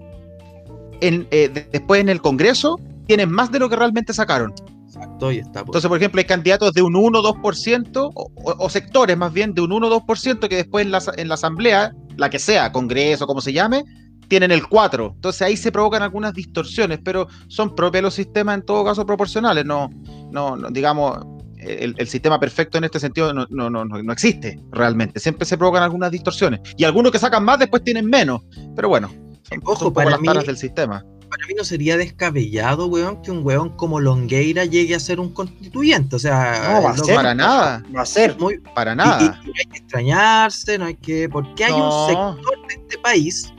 en, 1.02 1.28
eh, 1.32 1.68
después 1.72 2.02
en 2.02 2.10
el 2.10 2.22
Congreso, 2.22 2.80
tienen 3.06 3.30
más 3.30 3.52
de 3.52 3.60
lo 3.60 3.70
que 3.70 3.76
realmente 3.76 4.14
sacaron. 4.14 4.54
Exacto, 4.96 5.32
y 5.32 5.40
está. 5.40 5.60
Entonces, 5.60 5.88
por 5.88 5.98
ejemplo, 5.98 6.20
hay 6.20 6.26
candidatos 6.26 6.74
de 6.74 6.82
un 6.82 6.96
1 6.96 7.22
2%, 7.22 8.12
o, 8.14 8.32
o, 8.36 8.70
sectores 8.70 9.18
más 9.18 9.34
bien 9.34 9.54
de 9.54 9.62
un 9.62 9.72
1 9.72 9.90
2%, 9.90 10.48
que 10.48 10.56
después 10.56 10.86
en 10.86 10.92
la, 10.92 11.02
en 11.18 11.28
la 11.28 11.34
Asamblea, 11.34 11.94
la 12.16 12.30
que 12.30 12.40
sea, 12.40 12.72
Congreso, 12.72 13.28
como 13.28 13.42
se 13.42 13.52
llame, 13.52 13.84
tienen 14.28 14.52
el 14.52 14.68
4. 14.68 15.12
Entonces 15.16 15.42
ahí 15.42 15.58
se 15.58 15.72
provocan 15.72 16.02
algunas 16.02 16.34
distorsiones, 16.34 17.00
pero 17.04 17.28
son 17.48 17.76
propios 17.76 18.04
los 18.04 18.14
sistemas 18.14 18.56
en 18.56 18.66
todo 18.66 18.86
caso 18.86 19.06
proporcionales. 19.06 19.66
No, 19.66 19.90
no, 20.32 20.58
digamos, 20.72 21.20
el, 21.58 22.08
sistema 22.08 22.40
perfecto 22.40 22.78
en 22.78 22.86
este 22.86 23.00
sentido 23.00 23.34
no, 23.34 23.46
no, 23.50 23.70
no, 23.70 23.86
no, 23.86 24.14
existe 24.14 24.60
realmente. 24.72 25.20
Siempre 25.20 25.46
se 25.46 25.58
provocan 25.58 25.84
algunas 25.84 26.12
distorsiones. 26.12 26.62
Y 26.78 26.84
algunos 26.84 27.12
que 27.12 27.20
sacan 27.20 27.44
más 27.44 27.60
después 27.60 27.84
tienen 27.84 28.06
menos. 28.06 28.42
Pero 28.76 28.90
bueno, 28.90 29.10
son, 29.44 29.62
Ojo, 29.64 29.94
para 29.94 30.12
las 30.12 30.22
mí, 30.22 30.28
del 30.28 30.58
sistema. 30.58 31.04
Para 31.36 31.48
mí 31.48 31.54
no 31.58 31.66
sería 31.66 31.98
descabellado, 31.98 32.88
weón, 32.88 33.22
que 33.22 33.30
un 33.30 33.46
weón 33.46 33.70
como 33.76 34.00
Longueira 34.00 34.64
llegue 34.64 34.96
a 34.96 35.00
ser 35.00 35.20
un 35.20 35.34
constituyente. 35.34 36.16
O 36.16 36.20
sea, 36.20 36.76
no 36.76 36.84
va 36.84 36.92
a 36.92 36.98
ser. 36.98 37.16
Para 37.16 37.36
nada. 37.36 37.84
Va 37.96 38.02
a 38.02 38.06
ser. 38.06 38.38
Muy, 38.40 38.60
para 38.74 38.96
nada. 38.96 39.20
no 39.44 39.54
hay 39.58 39.66
que 39.66 39.78
extrañarse, 39.78 40.78
no 40.78 40.86
hay 40.86 40.96
que. 40.96 41.28
Porque 41.28 41.66
hay 41.66 41.74
un 41.74 42.08
sector 42.08 42.68
de 42.68 42.74
este 42.76 42.98
país 43.00 43.52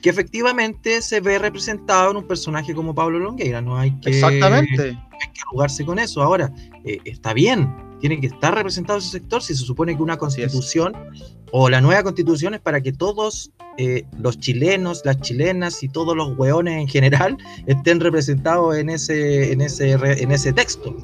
que 0.00 0.08
efectivamente 0.08 1.02
se 1.02 1.20
ve 1.20 1.38
representado 1.38 2.12
en 2.12 2.16
un 2.16 2.26
personaje 2.26 2.74
como 2.74 2.94
Pablo 2.94 3.18
Longueira. 3.18 3.60
No 3.60 3.76
hay 3.76 3.92
que, 4.00 4.10
Exactamente. 4.10 4.98
Hay 5.20 5.32
que 5.32 5.40
jugarse 5.50 5.84
con 5.84 5.98
eso. 5.98 6.22
Ahora, 6.22 6.52
eh, 6.84 6.98
está 7.04 7.32
bien, 7.32 7.74
tiene 8.00 8.20
que 8.20 8.28
estar 8.28 8.54
representado 8.54 8.98
ese 8.98 9.10
sector 9.10 9.42
si 9.42 9.54
se 9.54 9.64
supone 9.64 9.96
que 9.96 10.02
una 10.02 10.16
constitución 10.16 10.94
o 11.52 11.68
la 11.68 11.80
nueva 11.80 12.02
constitución 12.02 12.54
es 12.54 12.60
para 12.60 12.80
que 12.80 12.92
todos 12.92 13.50
eh, 13.76 14.04
los 14.18 14.38
chilenos, 14.38 15.02
las 15.04 15.20
chilenas 15.20 15.82
y 15.82 15.88
todos 15.88 16.16
los 16.16 16.36
hueones 16.36 16.80
en 16.80 16.88
general 16.88 17.36
estén 17.66 18.00
representados 18.00 18.76
en 18.76 18.90
ese, 18.90 19.52
en 19.52 19.60
ese, 19.60 19.92
en 19.92 20.32
ese 20.32 20.52
texto. 20.52 20.96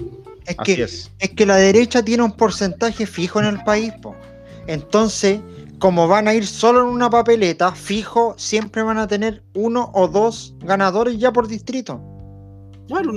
Es 0.47 0.57
que, 0.65 0.83
es. 0.83 1.11
que 1.35 1.47
la 1.47 1.57
derecha 1.57 2.05
tiene 2.05 2.23
un 2.23 2.33
porcentaje 2.33 3.05
fijo 3.07 3.41
en 3.41 3.47
el 3.47 3.65
país, 3.65 3.93
entonces 4.69 5.41
como 5.79 6.09
van 6.09 6.29
a 6.29 6.35
ir 6.35 6.47
solo 6.47 6.83
en 6.83 6.87
una 6.87 7.11
papeleta, 7.11 7.73
fijo, 7.73 8.35
siempre 8.39 8.83
van 8.83 8.99
a 8.99 9.07
tener 9.07 9.43
uno 9.55 9.91
o 9.93 10.09
dos 10.09 10.55
ganadores 10.61 11.19
ya 11.19 11.33
por 11.33 11.49
distrito. 11.49 12.01
Claro, 12.89 13.13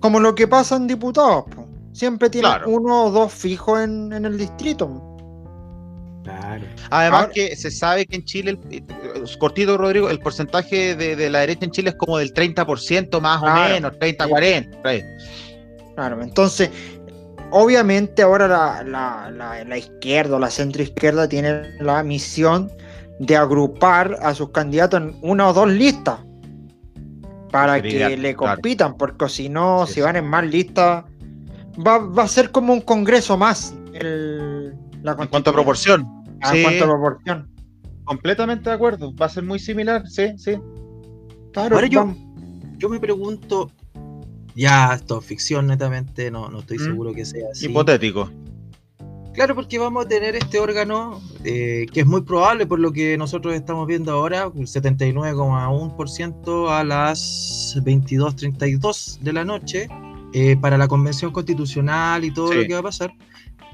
Como 0.00 0.20
lo 0.20 0.34
que 0.34 0.46
pasa 0.46 0.76
en 0.76 0.86
diputados, 0.86 1.44
siempre 1.92 2.30
tienen 2.30 2.52
uno 2.66 3.06
o 3.06 3.10
dos 3.10 3.32
fijos 3.32 3.80
en, 3.80 4.12
el 4.12 4.38
distrito. 4.38 5.00
Claro. 6.22 6.64
Además 6.90 7.28
que 7.34 7.54
se 7.56 7.70
sabe 7.70 8.06
que 8.06 8.16
en 8.16 8.24
Chile, 8.24 8.58
eh, 8.70 8.82
cortito 9.38 9.76
Rodrigo, 9.76 10.08
el 10.08 10.20
porcentaje 10.20 10.94
de, 10.94 11.28
la 11.28 11.40
derecha 11.40 11.64
en 11.66 11.70
Chile 11.70 11.90
es 11.90 11.96
como 11.96 12.18
del 12.18 12.32
30% 12.32 13.20
más 13.20 13.42
o 13.42 13.46
menos, 13.46 13.92
30-40. 13.92 15.04
Claro, 15.94 16.22
entonces 16.22 16.70
obviamente 17.50 18.22
ahora 18.22 18.48
la, 18.48 18.82
la, 19.30 19.64
la, 19.64 19.78
izquierda 19.78 20.36
o 20.36 20.38
la 20.40 20.50
centroizquierda 20.50 21.28
tiene 21.28 21.78
la 21.78 22.02
misión 22.02 22.70
de 23.20 23.36
agrupar 23.36 24.18
a 24.22 24.34
sus 24.34 24.50
candidatos 24.50 25.02
en 25.02 25.16
una 25.22 25.48
o 25.48 25.52
dos 25.52 25.68
listas 25.68 26.18
para 27.54 27.80
que 27.80 28.16
le 28.16 28.34
compitan, 28.34 28.96
porque 28.96 29.28
si 29.28 29.48
no, 29.48 29.86
si 29.86 30.00
van 30.00 30.16
en 30.16 30.26
más 30.26 30.44
listas, 30.44 31.04
va, 31.78 32.22
a 32.22 32.26
ser 32.26 32.50
como 32.50 32.72
un 32.72 32.80
congreso 32.80 33.38
más. 33.38 33.76
El, 33.92 34.74
la 35.04 35.12
en 35.12 35.28
cuanto 35.28 35.50
a 35.50 35.52
proporción. 35.52 36.04
Ah, 36.42 36.56
en 36.56 36.64
cuanto 36.64 36.84
a 36.84 36.88
proporción. 36.88 37.48
Completamente 38.02 38.70
de 38.70 38.74
acuerdo, 38.74 39.14
va 39.14 39.26
a 39.26 39.28
ser 39.28 39.44
muy 39.44 39.60
similar, 39.60 40.04
sí, 40.08 40.36
sí. 40.36 40.56
Claro, 41.52 41.76
Ahora 41.76 41.86
yo, 41.86 42.12
yo 42.76 42.88
me 42.88 42.98
pregunto, 42.98 43.70
ya, 44.56 44.92
esto 44.92 45.20
es 45.20 45.24
ficción 45.24 45.68
netamente, 45.68 46.32
no, 46.32 46.48
no 46.48 46.58
estoy 46.58 46.78
mm. 46.78 46.84
seguro 46.84 47.14
que 47.14 47.24
sea 47.24 47.50
así. 47.52 47.66
Hipotético. 47.66 48.30
Claro, 49.34 49.54
porque 49.56 49.78
vamos 49.80 50.04
a 50.04 50.08
tener 50.08 50.36
este 50.36 50.60
órgano 50.60 51.20
eh, 51.42 51.86
que 51.92 52.00
es 52.00 52.06
muy 52.06 52.22
probable 52.22 52.66
por 52.66 52.78
lo 52.78 52.92
que 52.92 53.18
nosotros 53.18 53.52
estamos 53.52 53.88
viendo 53.88 54.12
ahora, 54.12 54.44
el 54.44 54.68
79,1% 54.68 56.70
a 56.70 56.84
las 56.84 57.76
22.32 57.84 59.18
de 59.18 59.32
la 59.32 59.44
noche, 59.44 59.88
eh, 60.32 60.56
para 60.56 60.78
la 60.78 60.86
convención 60.86 61.32
constitucional 61.32 62.24
y 62.24 62.30
todo 62.30 62.54
lo 62.54 62.62
que 62.62 62.74
va 62.74 62.78
a 62.78 62.84
pasar. 62.84 63.12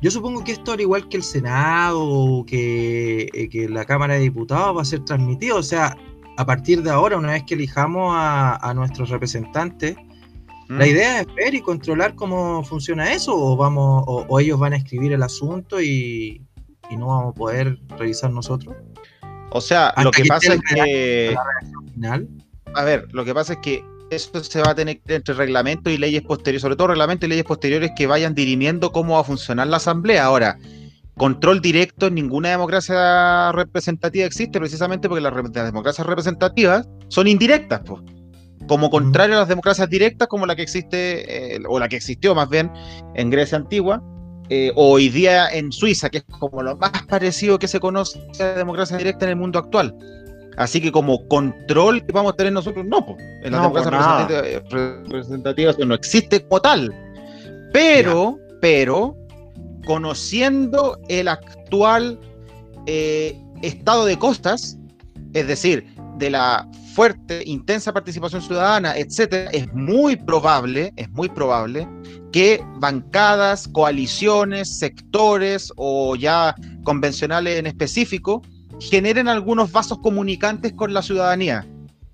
Yo 0.00 0.10
supongo 0.10 0.42
que 0.42 0.52
esto, 0.52 0.72
al 0.72 0.80
igual 0.80 1.10
que 1.10 1.18
el 1.18 1.22
Senado 1.22 2.02
o 2.02 2.46
que, 2.46 3.28
eh, 3.34 3.50
que 3.50 3.68
la 3.68 3.84
Cámara 3.84 4.14
de 4.14 4.20
Diputados, 4.20 4.74
va 4.74 4.80
a 4.80 4.86
ser 4.86 5.04
transmitido. 5.04 5.58
O 5.58 5.62
sea, 5.62 5.94
a 6.38 6.46
partir 6.46 6.82
de 6.82 6.90
ahora, 6.90 7.18
una 7.18 7.32
vez 7.32 7.42
que 7.46 7.52
elijamos 7.52 8.14
a, 8.16 8.56
a 8.56 8.72
nuestros 8.72 9.10
representantes, 9.10 9.94
la 10.70 10.86
mm. 10.86 10.88
idea 10.88 11.20
es 11.20 11.34
ver 11.34 11.52
y 11.52 11.62
controlar 11.62 12.14
cómo 12.14 12.62
funciona 12.62 13.12
eso, 13.12 13.34
o 13.34 13.56
vamos, 13.56 14.04
o, 14.06 14.38
ellos 14.38 14.56
van 14.56 14.72
a 14.72 14.76
escribir 14.76 15.12
el 15.12 15.22
asunto 15.22 15.80
y, 15.80 16.46
no 16.96 17.08
vamos 17.08 17.32
a 17.32 17.38
poder 17.38 17.78
revisar 17.98 18.30
nosotros. 18.30 18.76
O 19.50 19.60
sea, 19.60 19.92
lo 20.02 20.12
que, 20.12 20.24
pasa 20.24 20.54
es 20.54 20.60
que. 20.60 21.36
A 22.74 22.84
ver, 22.84 23.08
lo 23.12 23.24
que 23.24 23.34
pasa 23.34 23.54
es 23.54 23.58
que 23.58 23.84
eso 24.10 24.44
se 24.44 24.60
va 24.60 24.70
a 24.70 24.74
tener 24.76 25.00
entre 25.06 25.34
reglamento 25.34 25.90
y 25.90 25.96
leyes 25.96 26.22
posteriores, 26.22 26.62
sobre 26.62 26.76
todo 26.76 26.88
reglamento 26.88 27.26
y 27.26 27.30
leyes 27.30 27.44
posteriores 27.44 27.90
que 27.96 28.06
vayan 28.06 28.34
dirimiendo 28.34 28.92
cómo 28.92 29.14
va 29.14 29.20
a 29.20 29.24
funcionar 29.24 29.66
la 29.66 29.78
asamblea. 29.78 30.24
Ahora, 30.24 30.56
control 31.16 31.60
directo 31.60 32.06
en 32.06 32.14
ninguna 32.14 32.50
democracia 32.50 33.50
representativa 33.52 34.24
existe 34.24 34.60
precisamente 34.60 35.08
porque 35.08 35.22
las, 35.22 35.34
democracias 35.52 36.06
representativas 36.06 36.88
son 37.08 37.26
indirectas, 37.26 37.80
pues 37.84 38.02
como 38.66 38.90
contrario 38.90 39.36
a 39.36 39.40
las 39.40 39.48
democracias 39.48 39.88
directas 39.88 40.28
como 40.28 40.46
la 40.46 40.56
que 40.56 40.62
existe, 40.62 41.54
eh, 41.56 41.60
o 41.68 41.78
la 41.78 41.88
que 41.88 41.96
existió 41.96 42.34
más 42.34 42.48
bien 42.48 42.70
en 43.14 43.30
Grecia 43.30 43.56
antigua, 43.56 44.02
eh, 44.48 44.72
o 44.74 44.92
hoy 44.92 45.08
día 45.08 45.48
en 45.48 45.70
Suiza, 45.70 46.10
que 46.10 46.18
es 46.18 46.24
como 46.38 46.62
lo 46.62 46.76
más 46.76 46.90
parecido 47.08 47.58
que 47.58 47.68
se 47.68 47.78
conoce 47.78 48.20
a 48.40 48.44
la 48.44 48.54
democracia 48.54 48.96
directa 48.96 49.24
en 49.26 49.30
el 49.30 49.36
mundo 49.36 49.58
actual. 49.58 49.96
Así 50.56 50.80
que 50.80 50.90
como 50.90 51.26
control 51.28 52.04
que 52.04 52.12
vamos 52.12 52.32
a 52.32 52.36
tener 52.36 52.52
nosotros, 52.52 52.84
no, 52.84 53.06
pues, 53.06 53.18
en 53.44 53.52
las 53.52 53.62
democracias 53.62 54.62
representativas, 54.70 55.78
no 55.78 55.94
existe 55.94 56.42
como 56.42 56.60
tal. 56.60 56.92
Pero, 57.72 58.38
pero, 58.60 59.16
conociendo 59.86 60.98
el 61.08 61.28
actual 61.28 62.18
eh, 62.86 63.40
estado 63.62 64.04
de 64.04 64.18
costas, 64.18 64.76
es 65.32 65.46
decir, 65.46 65.86
de 66.18 66.30
la 66.30 66.68
fuerte, 66.94 67.42
intensa 67.46 67.92
participación 67.92 68.42
ciudadana, 68.42 68.96
etcétera, 68.96 69.50
es 69.52 69.72
muy 69.72 70.16
probable, 70.16 70.92
es 70.96 71.08
muy 71.10 71.28
probable 71.28 71.88
que 72.32 72.62
bancadas, 72.76 73.68
coaliciones, 73.68 74.78
sectores 74.78 75.72
o 75.76 76.16
ya 76.16 76.54
convencionales 76.84 77.58
en 77.58 77.66
específico 77.66 78.42
generen 78.80 79.28
algunos 79.28 79.72
vasos 79.72 79.98
comunicantes 79.98 80.72
con 80.72 80.94
la 80.94 81.02
ciudadanía. 81.02 81.66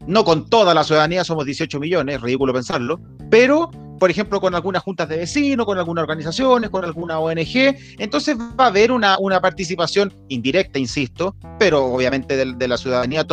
No 0.06 0.25
con 0.25 0.49
toda 0.49 0.75
la 0.75 0.85
ciudadanía, 0.85 1.25
somos 1.25 1.45
18 1.47 1.80
millones, 1.80 2.21
ridículo 2.21 2.52
pensarlo, 2.52 3.00
pero 3.30 3.71
por 3.99 4.11
ejemplo, 4.11 4.40
con 4.40 4.54
algunas 4.54 4.83
juntas 4.83 5.09
de 5.09 5.16
vecinos, 5.16 5.66
con 5.66 5.78
algunas 5.78 6.02
organizaciones, 6.02 6.71
con 6.71 6.85
alguna 6.85 7.18
ONG. 7.18 7.76
Entonces 7.99 8.37
va 8.38 8.64
a 8.64 8.66
haber 8.68 8.92
una, 8.92 9.18
una 9.18 9.40
participación 9.40 10.12
indirecta, 10.28 10.78
insisto, 10.78 11.35
pero 11.59 11.87
obviamente 11.87 12.37
de, 12.37 12.68
la 12.68 12.76
ciudadanía 12.76 13.25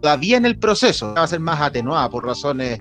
todavía 0.00 0.36
en 0.36 0.46
el 0.46 0.58
proceso 0.58 1.14
va 1.14 1.22
a 1.22 1.26
ser 1.26 1.40
más 1.40 1.60
atenuada 1.60 2.08
por 2.10 2.24
razones 2.24 2.80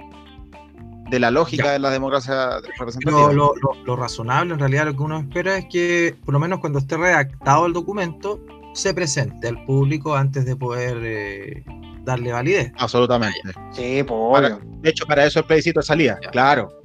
de 1.09 1.19
la 1.19 1.31
lógica 1.31 1.71
de 1.71 1.79
la 1.79 1.89
democracia 1.89 2.59
representativa. 2.79 3.31
Lo, 3.31 3.53
lo, 3.85 3.95
razonable, 3.95 4.53
en 4.53 4.59
realidad, 4.59 4.85
lo 4.85 4.95
que 4.95 5.03
uno 5.03 5.19
espera 5.19 5.57
es 5.57 5.65
que, 5.71 6.15
por 6.25 6.33
lo 6.33 6.39
menos 6.39 6.59
cuando 6.59 6.79
esté 6.79 6.97
redactado 6.97 7.65
el 7.65 7.73
documento, 7.73 8.41
se 8.73 8.93
presente 8.93 9.47
al 9.47 9.63
público 9.65 10.15
antes 10.15 10.45
de 10.45 10.55
poder 10.55 10.97
eh, 11.03 11.63
darle 12.03 12.31
validez. 12.31 12.71
Absolutamente. 12.77 13.39
Sí, 13.71 14.03
pues. 14.03 14.57
de 14.81 14.89
hecho, 14.89 15.05
para 15.05 15.25
eso 15.25 15.39
el 15.39 15.45
plebiscito 15.45 15.81
salía, 15.81 16.17
claro. 16.31 16.81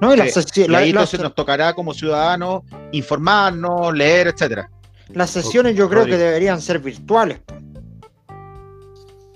No, 0.00 0.14
y, 0.14 0.20
ahí 0.20 0.90
entonces 0.90 1.20
nos 1.20 1.34
tocará 1.34 1.74
como 1.74 1.92
ciudadanos 1.92 2.62
informarnos, 2.92 3.92
leer, 3.94 4.28
etcétera. 4.28 4.70
Las 5.08 5.30
sesiones 5.30 5.74
yo 5.74 5.88
creo 5.88 6.04
que 6.04 6.16
deberían 6.16 6.60
ser 6.60 6.78
virtuales 6.78 7.40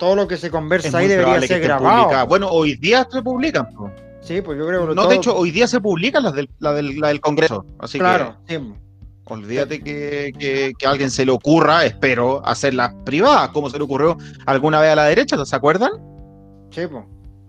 todo 0.03 0.17
lo 0.17 0.27
que 0.27 0.37
se 0.37 0.51
conversa 0.51 0.99
ahí 0.99 1.07
debería 1.07 1.41
ser 1.43 1.61
grabado. 1.61 2.27
Bueno, 2.27 2.49
hoy 2.51 2.75
día 2.75 3.07
se 3.09 3.23
publican. 3.23 3.69
Sí, 4.21 4.43
pues 4.43 4.59
yo 4.59 4.67
creo 4.67 4.89
que 4.89 4.97
No, 4.97 5.07
de 5.07 5.15
hecho, 5.15 5.37
hoy 5.37 5.53
día 5.53 5.69
se 5.69 5.81
publican 5.81 6.25
las 6.25 6.35
del, 6.35 6.51
la 6.59 6.73
del, 6.73 7.21
Congreso. 7.21 7.65
Así 7.79 8.01
claro, 8.01 8.37
que. 8.45 8.61
Olvídate 9.27 9.81
que, 9.81 10.33
que, 10.37 10.75
a 10.85 10.91
alguien 10.91 11.09
se 11.09 11.25
le 11.25 11.31
ocurra, 11.31 11.85
espero, 11.85 12.45
hacerlas 12.45 12.93
privadas, 13.05 13.51
como 13.51 13.71
se 13.71 13.79
le 13.79 13.85
ocurrió 13.85 14.19
alguna 14.45 14.81
vez 14.81 14.91
a 14.91 14.97
la 14.97 15.05
derecha, 15.05 15.37
¿se 15.45 15.55
acuerdan? 15.55 15.93
Sí, 16.73 16.81
pues. 16.91 17.05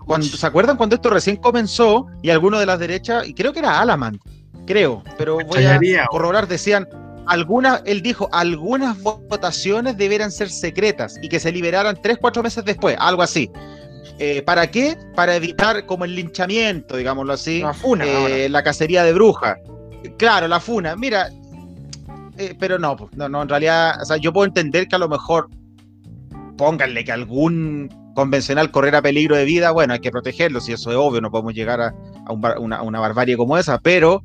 Cuando, 0.06 0.28
¿Se 0.28 0.46
acuerdan 0.46 0.78
cuando 0.78 0.96
esto 0.96 1.10
recién 1.10 1.38
comenzó 1.38 2.06
y 2.22 2.30
algunos 2.30 2.60
de 2.60 2.68
las 2.68 2.78
derechas, 2.78 3.28
y 3.28 3.34
creo 3.34 3.52
que 3.52 3.60
era 3.60 3.80
Alaman, 3.80 4.20
creo, 4.68 5.02
pero 5.18 5.40
voy 5.44 5.66
a 5.66 6.06
corroborar, 6.06 6.48
decían, 6.48 6.88
algunas, 7.28 7.82
él 7.86 8.02
dijo, 8.02 8.30
algunas 8.32 9.02
votaciones 9.02 9.98
deberían 9.98 10.32
ser 10.32 10.50
secretas 10.50 11.16
y 11.22 11.30
que 11.30 11.40
se 11.40 11.52
liberaran 11.52 11.98
tres, 12.02 12.18
cuatro 12.20 12.44
meses 12.44 12.64
después, 12.66 12.96
algo 13.00 13.22
así. 13.22 13.50
Eh, 14.20 14.42
¿Para 14.44 14.70
qué? 14.70 14.98
Para 15.16 15.36
evitar 15.36 15.86
como 15.86 16.06
el 16.06 16.16
linchamiento, 16.16 16.98
digámoslo 16.98 17.34
así. 17.34 17.62
La 17.62 17.74
funa. 17.74 18.06
eh, 18.06 18.48
la 18.50 18.64
cacería 18.64 19.04
de 19.04 19.14
brujas. 19.14 19.58
Claro, 20.18 20.48
la 20.48 20.60
funa. 20.60 20.96
Mira, 20.96 21.30
eh, 22.38 22.56
pero 22.60 22.78
no, 22.78 22.96
pues, 22.96 23.12
no, 23.16 23.28
no, 23.30 23.42
en 23.42 23.50
realidad, 23.50 24.02
o 24.02 24.06
sea, 24.06 24.18
yo 24.18 24.32
puedo 24.34 24.46
entender 24.46 24.88
que 24.88 24.96
a 24.96 25.00
lo 25.00 25.08
mejor 25.10 25.50
pónganle 26.58 27.04
que 27.04 27.12
algún 27.12 27.90
convencional 28.16 28.70
corriera 28.70 29.02
peligro 29.02 29.36
de 29.36 29.46
vida, 29.46 29.72
bueno, 29.72 29.94
hay 29.94 30.00
que 30.00 30.12
protegerlo, 30.12 30.62
si 30.62 30.72
eso 30.74 30.92
es 30.92 30.98
obvio, 30.98 31.20
no 31.20 31.32
podemos 31.32 31.54
llegar 31.56 31.82
a, 31.82 31.96
a 32.28 32.32
un 32.32 32.42
bar- 32.42 32.60
una, 32.60 32.82
una 32.84 33.00
barbarie 33.00 33.36
como 33.38 33.58
esa, 33.58 33.80
pero 33.80 34.24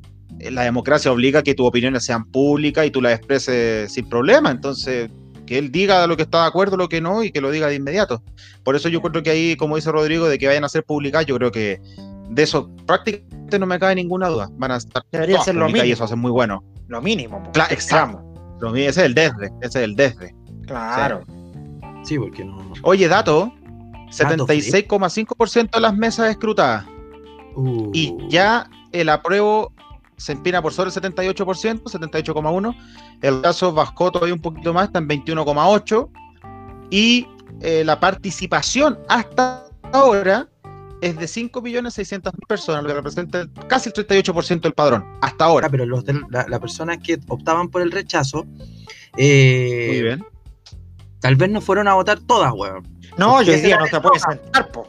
la 0.51 0.63
democracia 0.63 1.11
obliga 1.11 1.39
a 1.39 1.43
que 1.43 1.53
tus 1.55 1.67
opiniones 1.67 2.05
sean 2.05 2.25
públicas 2.25 2.85
y 2.85 2.91
tú 2.91 3.01
las 3.01 3.13
expreses 3.17 3.91
sin 3.91 4.07
problema, 4.07 4.51
entonces 4.51 5.09
que 5.45 5.57
él 5.57 5.71
diga 5.71 6.05
lo 6.05 6.15
que 6.15 6.23
está 6.23 6.41
de 6.43 6.47
acuerdo, 6.47 6.77
lo 6.77 6.87
que 6.89 7.01
no, 7.01 7.23
y 7.23 7.31
que 7.31 7.41
lo 7.41 7.49
diga 7.49 7.67
de 7.67 7.75
inmediato. 7.75 8.21
Por 8.63 8.75
eso 8.75 8.87
yo 8.87 8.97
encuentro 8.99 9.23
que 9.23 9.31
ahí, 9.31 9.55
como 9.55 9.75
dice 9.75 9.91
Rodrigo, 9.91 10.27
de 10.29 10.37
que 10.37 10.45
vayan 10.47 10.63
a 10.63 10.69
ser 10.69 10.83
publicadas, 10.83 11.25
yo 11.25 11.35
creo 11.37 11.51
que 11.51 11.81
de 12.29 12.43
eso 12.43 12.69
prácticamente 12.85 13.57
no 13.57 13.65
me 13.65 13.79
cabe 13.79 13.95
ninguna 13.95 14.27
duda. 14.27 14.47
Van 14.53 14.71
a 14.71 14.77
estar 14.77 15.03
Debería 15.11 15.37
todas 15.37 15.45
ser 15.45 15.55
lo 15.55 15.67
y 15.67 15.73
mínimo. 15.73 15.91
eso 15.93 16.07
ser 16.07 16.17
muy 16.17 16.29
bueno. 16.29 16.63
Lo 16.87 17.01
mínimo. 17.01 17.41
Claro, 17.51 17.73
exacto. 17.73 18.21
Lo 18.61 18.71
mío- 18.71 18.87
ese 18.89 18.99
es 19.01 19.05
el 19.07 19.15
desde, 19.15 19.47
ese 19.61 19.79
es 19.79 19.85
el 19.85 19.95
desde. 19.95 20.35
Claro. 20.67 21.21
Sí, 22.03 22.19
porque 22.19 22.45
no. 22.45 22.71
Oye, 22.83 23.07
dato, 23.07 23.51
Dato, 24.17 24.45
76,5% 24.47 25.71
de 25.71 25.79
las 25.81 25.95
mesas 25.95 26.29
escrutadas. 26.29 26.85
Uh, 27.55 27.89
Y 27.93 28.15
ya 28.29 28.69
el 28.91 29.09
apruebo 29.09 29.73
se 30.19 30.33
empina 30.33 30.61
por 30.61 30.73
sobre 30.73 30.89
el 30.89 30.95
78%, 30.95 31.83
78,1%. 31.83 32.75
El 33.21 33.41
caso 33.41 33.73
bajó 33.73 34.11
todavía 34.11 34.33
un 34.35 34.41
poquito 34.41 34.73
más, 34.73 34.87
está 34.87 34.99
en 34.99 35.07
21,8%. 35.07 36.09
Y 36.91 37.27
eh, 37.61 37.83
la 37.85 37.99
participación 37.99 38.99
hasta 39.07 39.65
ahora 39.93 40.47
es 41.01 41.17
de 41.17 41.25
5.600.000 41.27 42.31
personas, 42.47 42.83
lo 42.83 42.89
que 42.89 42.95
representa 42.95 43.47
casi 43.67 43.89
el 43.89 43.93
38% 44.07 44.61
del 44.61 44.73
padrón. 44.73 45.05
Hasta 45.21 45.45
ahora. 45.45 45.67
Ah, 45.67 45.69
pero 45.69 45.85
los 45.85 46.03
de 46.03 46.19
la- 46.29 46.45
las 46.47 46.59
personas 46.59 46.97
que 46.97 47.17
optaban 47.29 47.69
por 47.69 47.81
el 47.81 47.91
rechazo, 47.91 48.45
eh, 49.17 49.87
Muy 49.93 50.01
bien. 50.03 50.25
tal 51.21 51.35
vez 51.35 51.49
no 51.49 51.61
fueron 51.61 51.87
a 51.87 51.93
votar 51.93 52.19
todas, 52.19 52.51
weón. 52.53 52.83
No, 53.17 53.31
Porque 53.33 53.45
yo 53.45 53.53
hoy 53.53 53.61
día 53.61 53.77
no 53.77 53.85
te 53.87 53.99
puedes 54.01 54.21
sentar, 54.23 54.71
po. 54.71 54.87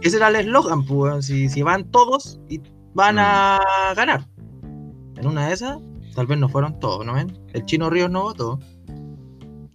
Ese 0.00 0.16
era 0.16 0.28
el 0.28 0.36
eslogan, 0.36 0.84
pues, 0.84 0.98
weón. 0.98 1.22
Si, 1.22 1.48
si 1.48 1.62
van 1.62 1.84
todos 1.90 2.40
y 2.48 2.60
van 2.94 3.18
a 3.18 3.60
ganar. 3.94 4.26
En 5.20 5.26
una 5.26 5.48
de 5.48 5.54
esas, 5.54 5.78
tal 6.14 6.26
vez 6.26 6.38
no 6.38 6.48
fueron 6.48 6.80
todos, 6.80 7.04
¿no 7.04 7.12
ven? 7.14 7.38
El 7.52 7.64
chino 7.66 7.90
Ríos 7.90 8.10
no 8.10 8.22
votó. 8.22 8.58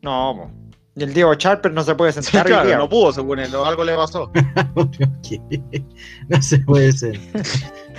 No, 0.01 0.33
po. 0.35 0.51
Y 0.97 1.03
el 1.03 1.13
Diego 1.13 1.35
Charper 1.35 1.71
no 1.73 1.83
se 1.83 1.93
puede 1.93 2.13
sentar 2.13 2.45
hoy 2.45 2.53
claro, 2.53 2.67
día. 2.67 2.77
no 2.77 2.87
pudo, 2.89 3.11
según 3.11 3.39
él, 3.39 3.53
algo 3.53 3.83
le 3.83 3.95
pasó. 3.95 4.31
No 6.29 6.41
se 6.41 6.59
puede. 6.59 7.19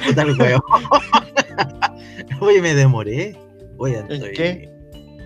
Puta 0.07 0.23
el 0.23 0.41
weón. 0.41 0.63
Oye, 2.41 2.63
me 2.63 2.75
demoré. 2.75 3.39
Oye, 3.79 3.99
¿En 3.99 4.13
estoy 4.13 4.33
qué? 4.33 4.71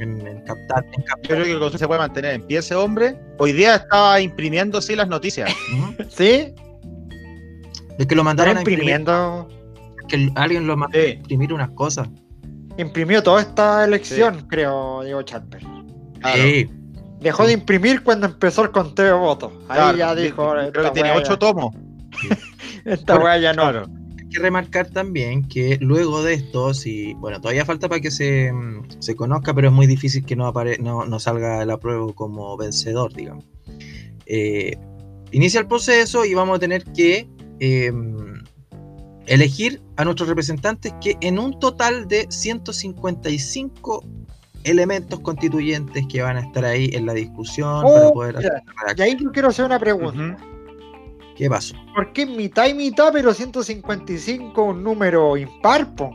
En, 0.00 0.27
en 0.27 0.41
captar, 0.43 0.85
en 0.93 1.05
Yo 1.05 1.29
creo 1.29 1.45
que 1.45 1.53
el 1.53 1.59
Consejo 1.59 1.79
se 1.79 1.87
puede 1.87 2.00
mantener 2.00 2.35
en 2.35 2.43
pie 2.43 2.59
ese 2.59 2.75
hombre. 2.75 3.19
Hoy 3.39 3.53
día 3.53 3.77
estaba 3.77 4.21
imprimiendo 4.21 4.81
sí 4.81 4.97
las 4.97 5.09
noticias. 5.09 5.50
¿Sí? 6.09 6.55
Es 7.99 8.07
que 8.07 8.15
lo 8.15 8.25
mandaron 8.25 8.57
a 8.57 8.61
imprimir, 8.61 8.81
imprimiendo. 8.81 9.49
Que 10.11 10.31
alguien 10.35 10.67
lo 10.67 10.76
mandó 10.76 10.99
Sí. 10.99 11.07
a 11.07 11.11
imprimir 11.11 11.52
unas 11.52 11.71
cosas. 11.71 12.09
Imprimió 12.76 13.23
toda 13.23 13.40
esta 13.43 13.85
elección, 13.85 14.47
creo, 14.49 15.02
Diego 15.05 15.23
Charper. 15.23 15.62
Claro. 16.21 16.43
Sí. 16.43 16.71
Dejó 17.21 17.47
de 17.47 17.52
imprimir 17.52 18.02
cuando 18.02 18.26
empezó 18.26 18.63
el 18.63 18.71
conteo 18.71 19.04
de 19.06 19.13
votos. 19.13 19.52
Ahí 19.69 19.76
Claro, 19.78 19.99
ya 19.99 20.15
di- 20.15 20.23
dijo. 20.25 20.52
Creo 20.73 20.84
que 20.84 20.91
tiene 20.93 21.13
ocho 21.13 21.39
tomos. 21.39 21.75
Esta 22.84 23.19
weá 23.19 23.39
ya 23.39 23.52
no. 23.52 23.63
Claro. 23.63 23.87
Hay 24.19 24.28
que 24.30 24.39
remarcar 24.39 24.89
también 24.91 25.47
que 25.47 25.76
luego 25.80 26.23
de 26.23 26.34
esto, 26.34 26.73
si, 26.73 27.13
bueno, 27.15 27.41
todavía 27.41 27.65
falta 27.67 27.89
para 27.89 28.00
que 28.00 28.11
se, 28.11 28.52
mm, 28.52 29.00
se 29.00 29.15
conozca, 29.17 29.52
pero 29.52 29.69
es 29.69 29.75
muy 29.75 29.87
difícil 29.87 30.25
que 30.25 30.34
no, 30.37 30.47
apare, 30.47 30.78
no, 30.78 31.04
no 31.04 31.19
salga 31.19 31.63
el 31.63 31.71
apruebo 31.71 32.15
como 32.15 32.56
vencedor, 32.56 33.13
digamos. 33.13 33.45
Eh, 34.26 34.78
inicia 35.32 35.61
el 35.61 35.67
proceso 35.67 36.25
y 36.25 36.32
vamos 36.34 36.56
a 36.56 36.58
tener 36.61 36.84
que 36.84 37.28
eh, 37.58 37.93
elegir 39.26 39.82
a 40.00 40.04
nuestros 40.04 40.28
representantes 40.28 40.93
que 41.00 41.17
en 41.21 41.39
un 41.39 41.58
total 41.60 42.08
de 42.08 42.26
155 42.30 44.04
elementos 44.65 45.21
constituyentes 45.21 46.04
que 46.08 46.23
van 46.23 46.36
a 46.36 46.41
estar 46.41 46.65
ahí 46.65 46.91
en 46.93 47.06
la 47.06 47.15
discusión 47.15 47.82
Oh, 47.84 47.93
para 47.95 48.10
poder 48.10 48.36
hacer 48.39 48.52
la 48.86 48.95
Y 48.97 49.00
ahí 49.02 49.17
yo 49.21 49.30
quiero 49.32 49.49
hacer 49.49 49.65
una 49.65 49.78
pregunta. 49.78 50.36
¿Qué 51.36 51.49
pasó? 51.49 51.75
¿Por 51.95 52.13
qué 52.13 52.26
mitad 52.26 52.67
y 52.67 52.75
mitad, 52.75 53.10
pero 53.13 53.32
155 53.32 54.63
un 54.63 54.82
número 54.84 55.36
impar, 55.39 55.95
po? 55.95 56.10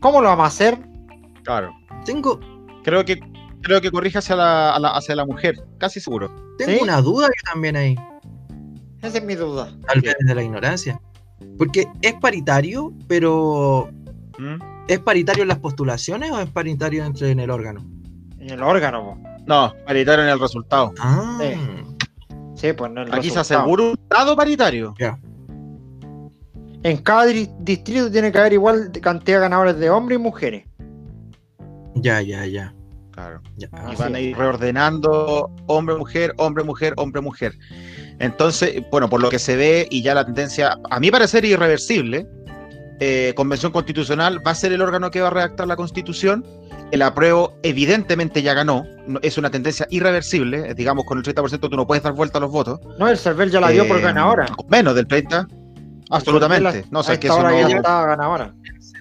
¿Cómo 0.00 0.20
lo 0.20 0.28
vamos 0.28 0.44
a 0.44 0.48
hacer? 0.48 0.78
Claro. 1.44 1.72
Tengo, 2.04 2.38
Creo 2.84 3.04
que 3.04 3.20
creo 3.62 3.80
que 3.80 3.90
corrige 3.92 4.18
hacia 4.18 4.34
la, 4.34 4.74
a 4.74 4.78
la- 4.80 4.90
hacia 4.96 5.14
la 5.14 5.24
mujer, 5.24 5.54
casi 5.78 6.00
seguro. 6.00 6.28
tengo 6.58 6.72
¿Sí? 6.72 6.78
una 6.82 7.00
duda 7.00 7.28
yo 7.28 7.52
también 7.52 7.76
ahí. 7.76 7.94
Esa 9.00 9.18
es 9.18 9.24
mi 9.24 9.34
duda. 9.36 9.72
Tal 9.86 10.00
vez 10.00 10.14
desde 10.18 10.34
la 10.34 10.42
ignorancia. 10.42 11.00
Porque 11.58 11.86
es 12.02 12.14
paritario, 12.14 12.92
pero 13.08 13.88
¿Mm? 14.38 14.56
¿es 14.88 14.98
paritario 15.00 15.42
en 15.42 15.48
las 15.48 15.58
postulaciones 15.58 16.30
o 16.32 16.40
es 16.40 16.50
paritario 16.50 17.04
entre 17.04 17.30
en 17.30 17.40
el 17.40 17.50
órgano? 17.50 17.84
En 18.38 18.50
el 18.50 18.62
órgano, 18.62 19.04
po. 19.04 19.28
No, 19.46 19.72
paritario 19.86 20.24
en 20.24 20.30
el 20.30 20.40
resultado. 20.40 20.92
Ah, 20.98 21.38
Sí. 21.40 21.56
Sí, 22.54 22.72
pues 22.74 22.92
no 22.92 23.02
el 23.02 23.12
Aquí 23.12 23.28
se 23.30 23.40
asegura 23.40 23.82
un 23.82 23.98
dado 24.08 24.36
paritario. 24.36 24.94
ya. 24.98 25.18
En 26.84 26.96
cada 26.98 27.24
di- 27.26 27.48
distrito 27.60 28.10
tiene 28.10 28.30
que 28.32 28.38
haber 28.38 28.52
igual 28.52 28.90
cantidad 29.00 29.36
de 29.38 29.40
ganadores 29.42 29.78
de 29.78 29.90
hombres 29.90 30.18
y 30.18 30.22
mujeres. 30.22 30.64
Ya, 31.94 32.20
ya, 32.22 32.44
ya. 32.46 32.74
Claro. 33.12 33.40
ya. 33.56 33.68
Y 33.92 33.96
van 33.96 34.14
a 34.14 34.20
ir 34.20 34.36
reordenando 34.36 35.50
hombre, 35.66 35.96
mujer, 35.96 36.34
hombre, 36.38 36.64
mujer, 36.64 36.94
hombre, 36.96 37.20
mujer. 37.20 37.52
Entonces, 38.22 38.82
bueno, 38.90 39.10
por 39.10 39.20
lo 39.20 39.28
que 39.30 39.40
se 39.40 39.56
ve 39.56 39.88
y 39.90 40.00
ya 40.02 40.14
la 40.14 40.24
tendencia, 40.24 40.78
a 40.90 41.00
mi 41.00 41.10
parecer 41.10 41.44
irreversible, 41.44 42.26
eh, 43.00 43.32
Convención 43.34 43.72
Constitucional 43.72 44.40
va 44.46 44.52
a 44.52 44.54
ser 44.54 44.72
el 44.72 44.80
órgano 44.80 45.10
que 45.10 45.20
va 45.20 45.26
a 45.26 45.30
redactar 45.30 45.66
la 45.66 45.74
Constitución. 45.74 46.46
El 46.92 47.02
apruebo 47.02 47.58
evidentemente 47.64 48.40
ya 48.42 48.54
ganó, 48.54 48.84
es 49.22 49.38
una 49.38 49.50
tendencia 49.50 49.88
irreversible, 49.90 50.70
eh, 50.70 50.74
digamos 50.74 51.04
con 51.04 51.18
el 51.18 51.24
30% 51.24 51.68
tú 51.68 51.76
no 51.76 51.84
puedes 51.84 52.04
dar 52.04 52.12
vuelta 52.12 52.38
a 52.38 52.40
los 52.42 52.52
votos. 52.52 52.78
No, 52.96 53.08
el 53.08 53.18
Cervel 53.18 53.50
ya 53.50 53.60
la 53.60 53.70
dio 53.70 53.88
por 53.88 53.98
Eh, 53.98 54.02
ganadora. 54.02 54.46
Menos 54.68 54.94
del 54.94 55.08
30, 55.08 55.48
absolutamente. 56.10 56.84
No, 56.92 57.00
o 57.00 57.02
sea, 57.02 57.18
que 57.18 57.26
eso 57.26 57.42
no- 57.42 57.50
ya 57.68 57.76
estaba 57.76 58.06
ganadora. 58.06 58.54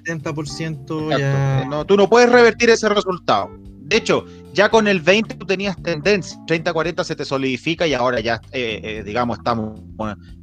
70% 0.03 1.11
Exacto. 1.11 1.17
ya. 1.19 1.65
No, 1.69 1.85
tú 1.85 1.95
no 1.95 2.09
puedes 2.09 2.31
revertir 2.31 2.71
ese 2.71 2.89
resultado. 2.89 3.51
De 3.91 3.97
hecho, 3.97 4.23
ya 4.53 4.69
con 4.69 4.87
el 4.87 5.01
20 5.01 5.35
tú 5.35 5.45
tenías 5.45 5.75
tendencia, 5.83 6.39
30-40 6.47 7.03
se 7.03 7.13
te 7.13 7.25
solidifica 7.25 7.85
y 7.85 7.93
ahora 7.93 8.21
ya, 8.21 8.39
eh, 8.53 8.79
eh, 8.81 9.03
digamos, 9.03 9.37
estamos 9.39 9.81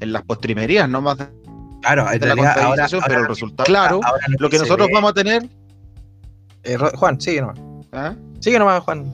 en 0.01 0.13
las 0.13 0.23
postrimerías, 0.25 0.87
no 0.87 1.01
más 1.01 1.17
de 1.17 1.29
Claro, 1.81 2.03
en 2.13 2.21
la 2.21 2.27
realidad 2.27 2.59
ahora, 2.59 2.87
pero 3.07 3.21
el 3.23 3.27
resultado, 3.29 3.65
claro, 3.65 4.01
ahora 4.05 4.27
lo 4.39 4.51
que 4.51 4.59
nosotros 4.59 4.89
ve- 4.89 4.93
vamos 4.93 5.13
a 5.13 5.15
tener, 5.15 5.49
Eh, 6.63 6.77
Juan, 6.97 7.19
sigue 7.19 7.41
nomás. 7.41 7.59
¿ah? 7.93 8.15
Sigue 8.41 8.59
nomás, 8.59 8.83
Juan. 8.83 9.11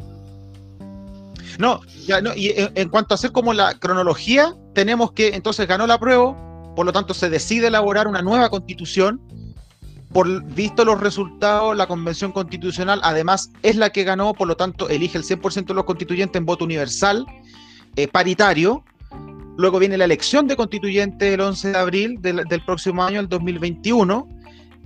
no, 1.61 1.81
ya 2.05 2.21
no, 2.21 2.35
y 2.35 2.49
en, 2.57 2.73
en 2.75 2.89
cuanto 2.89 3.15
a 3.15 3.17
hacer 3.17 3.31
como 3.31 3.53
la 3.55 3.75
cronología, 3.79 4.53
tenemos 4.75 5.13
que, 5.13 5.29
entonces 5.37 5.69
ganó 5.69 5.87
la 5.87 5.99
prueba, 6.01 6.35
por 6.75 6.85
lo 6.87 6.93
tanto 6.93 7.15
se 7.15 7.31
decide 7.31 7.69
elaborar 7.69 8.09
una 8.09 8.21
nueva 8.21 8.49
constitución, 8.51 9.21
por 10.15 10.45
visto 10.45 10.85
los 10.85 11.01
resultados, 11.01 11.77
la 11.77 11.89
convención 11.89 12.31
constitucional 12.31 13.01
además 13.03 13.51
es 13.65 13.75
la 13.75 13.91
que 13.91 14.05
ganó, 14.05 14.33
por 14.33 14.47
lo 14.47 14.57
tanto 14.57 14.89
elige 14.89 15.19
el 15.19 15.25
100% 15.25 15.67
de 15.67 15.75
los 15.75 15.85
constituyentes 15.85 16.39
en 16.39 16.47
voto 16.47 16.65
universal, 16.65 17.27
eh, 17.97 18.07
paritario. 18.07 18.85
Luego 19.57 19.81
viene 19.81 19.99
la 19.99 20.05
elección 20.05 20.47
de 20.47 20.55
constituyentes 20.55 21.35
el 21.35 21.41
11 21.41 21.73
de 21.73 21.79
abril 21.79 22.23
del, 22.23 22.45
del 22.45 22.65
próximo 22.65 23.03
año, 23.03 23.19
el 23.19 23.29
2021. 23.29 24.29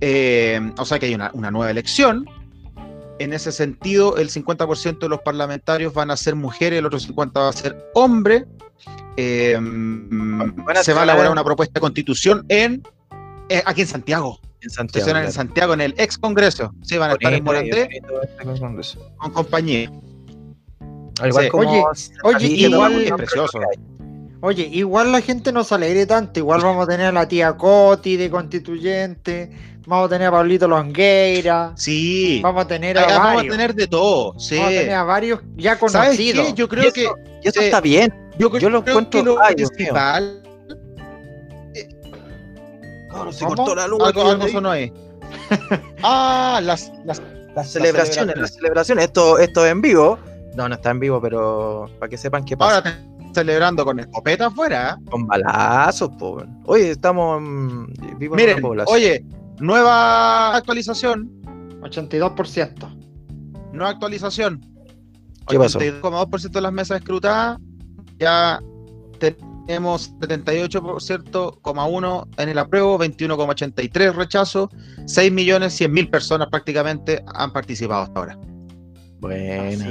eh, 0.01 0.59
o 0.79 0.85
sea 0.85 0.97
que 0.97 1.05
hay 1.05 1.13
una, 1.13 1.29
una 1.35 1.51
nueva 1.51 1.69
elección. 1.69 2.25
En 3.19 3.31
ese 3.31 3.51
sentido, 3.51 4.17
el 4.17 4.31
50% 4.31 4.97
de 4.97 5.09
los 5.09 5.19
parlamentarios 5.21 5.93
van 5.93 6.09
a 6.09 6.17
ser 6.17 6.35
mujeres, 6.35 6.79
el 6.79 6.87
otro 6.87 6.97
50% 6.97 7.33
va 7.35 7.49
a 7.49 7.53
ser 7.53 7.77
hombre. 7.93 8.45
Eh, 9.15 9.59
se 10.81 10.93
va 10.93 11.01
a 11.01 11.03
elaborar 11.03 11.31
una 11.31 11.43
propuesta 11.43 11.73
de 11.75 11.81
constitución 11.81 12.45
en 12.49 12.81
eh, 13.49 13.61
aquí 13.63 13.81
en 13.81 13.87
Santiago. 13.87 14.39
En 14.61 15.05
van 15.05 15.23
en 15.23 15.31
Santiago, 15.31 15.73
en 15.73 15.81
el 15.81 15.95
ex 15.97 16.17
Congreso. 16.17 16.73
Sí, 16.81 16.97
van 16.97 17.11
a 17.11 17.13
estar 17.13 17.33
en 17.33 17.43
Morandé 17.43 17.89
con 19.17 19.31
compañía. 19.31 19.91
Al 21.21 21.29
igual 21.29 21.45
Sí. 21.45 21.49
como 21.49 21.69
Oye, 21.69 21.83
oye, 22.23 22.47
igual- 22.47 23.01
Es 23.01 23.11
precioso. 23.11 23.59
Oye, 24.41 24.69
igual 24.71 25.11
la 25.11 25.21
gente 25.21 25.51
no 25.51 25.65
se 25.65 25.75
alegre 25.75 26.05
tanto, 26.05 26.39
igual 26.39 26.61
vamos 26.61 26.85
a 26.85 26.87
tener 26.89 27.07
a 27.07 27.11
la 27.11 27.27
tía 27.27 27.57
Coti 27.57 28.15
de 28.15 28.29
constituyente, 28.29 29.51
Vamos 29.89 30.05
a 30.05 30.09
tener 30.09 30.27
a 30.27 30.31
Pablito 30.31 30.67
Longueira. 30.67 31.73
Sí. 31.75 32.41
Vamos 32.43 32.63
a 32.65 32.67
tener 32.67 32.95
a 32.99 33.01
varios. 33.01 33.17
Vamos 33.23 33.41
a 33.41 33.47
tener 33.49 33.73
de 33.73 33.87
todo. 33.87 34.35
Sí. 34.37 34.55
Vamos 34.55 34.71
a 34.71 34.75
tener 34.77 34.93
a 34.93 35.03
varios 35.03 35.39
ya 35.55 35.79
conocidos. 35.79 36.53
Yo 36.53 36.69
creo 36.69 36.93
que. 36.93 37.09
Y 37.43 37.47
eso 37.47 37.59
está 37.59 37.81
bien. 37.81 38.13
Yo, 38.37 38.55
yo 38.59 38.69
lo 38.69 38.79
encuentro. 38.79 39.23
lo 39.23 39.37
principal. 39.55 40.43
Claro, 43.09 43.31
se 43.31 43.45
cortó 43.45 43.75
la 43.75 43.87
luz. 43.87 44.01
Algo, 44.03 44.29
algo 44.29 44.47
sonó 44.47 44.71
ahí. 44.71 44.93
ah, 46.03 46.59
las, 46.63 46.91
las, 47.05 47.21
las 47.55 47.71
celebraciones, 47.71 48.37
las 48.37 48.53
celebraciones. 48.53 49.05
Esto, 49.05 49.37
esto 49.39 49.65
es 49.65 49.71
en 49.71 49.81
vivo. 49.81 50.17
No, 50.55 50.67
no 50.67 50.75
está 50.75 50.91
en 50.91 50.99
vivo, 50.99 51.21
pero 51.21 51.89
para 51.99 52.09
que 52.09 52.17
sepan 52.17 52.45
qué 52.45 52.57
pasa. 52.57 52.77
Ahora 52.77 53.09
celebrando 53.33 53.85
con 53.85 53.99
escopeta 53.99 54.47
afuera. 54.47 54.97
Con 55.09 55.27
balazos, 55.27 56.09
po. 56.17 56.43
Oye, 56.65 56.91
estamos 56.91 57.41
vivos 58.17 58.37
Miren, 58.37 58.57
en 58.57 58.61
población. 58.61 58.95
Oye, 58.95 59.25
nueva 59.59 60.55
actualización. 60.55 61.31
82%. 61.81 63.71
Nueva 63.71 63.89
actualización. 63.89 64.61
¿Qué 65.47 65.57
pasó? 65.57 65.79
82,2% 65.79 66.51
de 66.51 66.61
las 66.61 66.73
mesas 66.73 66.99
escrutadas. 66.99 67.59
Ya 68.17 68.59
tenemos 69.69 70.17
78,1 70.19 72.27
en 72.37 72.49
el 72.49 72.57
apruebo, 72.57 72.97
21,83 72.97 74.15
rechazo, 74.15 74.71
6 75.05 75.31
millones 75.31 75.73
100 75.73 75.91
mil 75.91 76.09
personas 76.09 76.47
prácticamente 76.49 77.23
han 77.35 77.53
participado 77.53 78.01
hasta 78.01 78.19
ahora. 78.19 78.39
Bueno. 79.19 79.85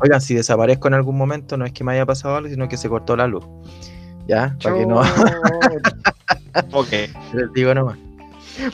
Oigan, 0.00 0.20
si 0.20 0.34
desaparezco 0.34 0.86
en 0.86 0.94
algún 0.94 1.18
momento, 1.18 1.56
no 1.56 1.64
es 1.64 1.72
que 1.72 1.82
me 1.82 1.92
haya 1.92 2.06
pasado 2.06 2.36
algo, 2.36 2.48
sino 2.48 2.68
que 2.68 2.76
se 2.76 2.88
cortó 2.88 3.16
la 3.16 3.26
luz. 3.26 3.44
¿Ya? 4.28 4.56
Para 4.62 4.76
que 4.76 4.86
no. 4.86 5.00
ok. 6.72 6.92
Les 7.34 7.52
digo 7.52 7.74
nomás. 7.74 7.98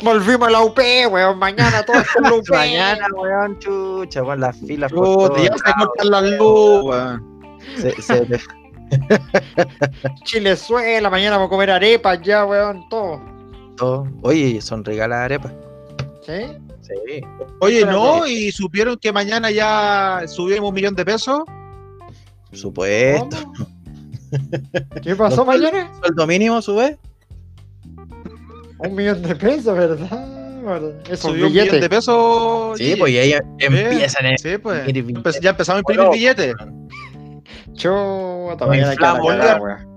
Volvimos 0.02 0.48
a 0.48 0.50
la 0.50 0.60
UP, 0.60 0.78
weón. 1.10 1.38
Mañana 1.38 1.82
todo 1.82 1.96
es 1.96 2.12
con 2.12 2.24
la 2.24 2.34
UP. 2.34 2.50
Mañana, 2.50 3.06
weón, 3.16 3.58
chucha, 3.58 4.22
weón, 4.22 4.40
las 4.40 4.58
filas. 4.58 4.92
Chuta, 4.92 5.42
ya 5.42 5.56
se 5.56 5.72
cortan 5.78 6.10
la 6.10 6.20
luz, 6.20 6.84
weón. 6.84 7.58
Se, 7.78 8.02
se, 8.02 8.26
Chilezuela, 10.24 11.10
mañana 11.10 11.36
vamos 11.36 11.48
a 11.48 11.50
comer 11.50 11.70
arepas 11.70 12.20
ya, 12.22 12.44
weón, 12.44 12.88
todo. 12.88 13.20
Todo. 13.76 14.08
Oye, 14.22 14.60
son 14.60 14.84
regalas 14.84 15.24
arepas. 15.24 15.52
¿Sí? 16.24 16.46
Sí. 16.80 17.20
Oye, 17.60 17.84
¿no? 17.84 18.26
¿Y 18.26 18.52
supieron 18.52 18.96
que 18.96 19.12
mañana 19.12 19.50
ya 19.50 20.22
subimos 20.26 20.68
un 20.68 20.74
millón 20.74 20.94
de 20.94 21.04
pesos? 21.04 21.40
Por 22.50 22.58
supuesto. 22.58 23.52
¿Qué 25.02 25.16
pasó 25.16 25.44
mañana? 25.44 25.90
¿El 26.02 26.26
mínimo 26.26 26.62
sube? 26.62 26.98
Un 28.78 28.94
millón 28.94 29.22
de 29.22 29.34
pesos, 29.34 29.76
¿verdad? 29.76 30.36
Eso 31.08 31.30
un 31.30 31.42
millón 31.42 31.80
de 31.80 31.88
pesos. 31.88 32.76
Sí, 32.78 32.96
pues 32.96 33.12
ya 33.12 33.40
empiezan. 33.58 34.38
Sí, 34.38 34.58
pues. 34.58 34.84
Ya 35.40 35.50
empezamos 35.50 35.78
a 35.78 35.78
imprimir 35.78 36.10
billetes. 36.10 36.54
Yo 37.76 38.56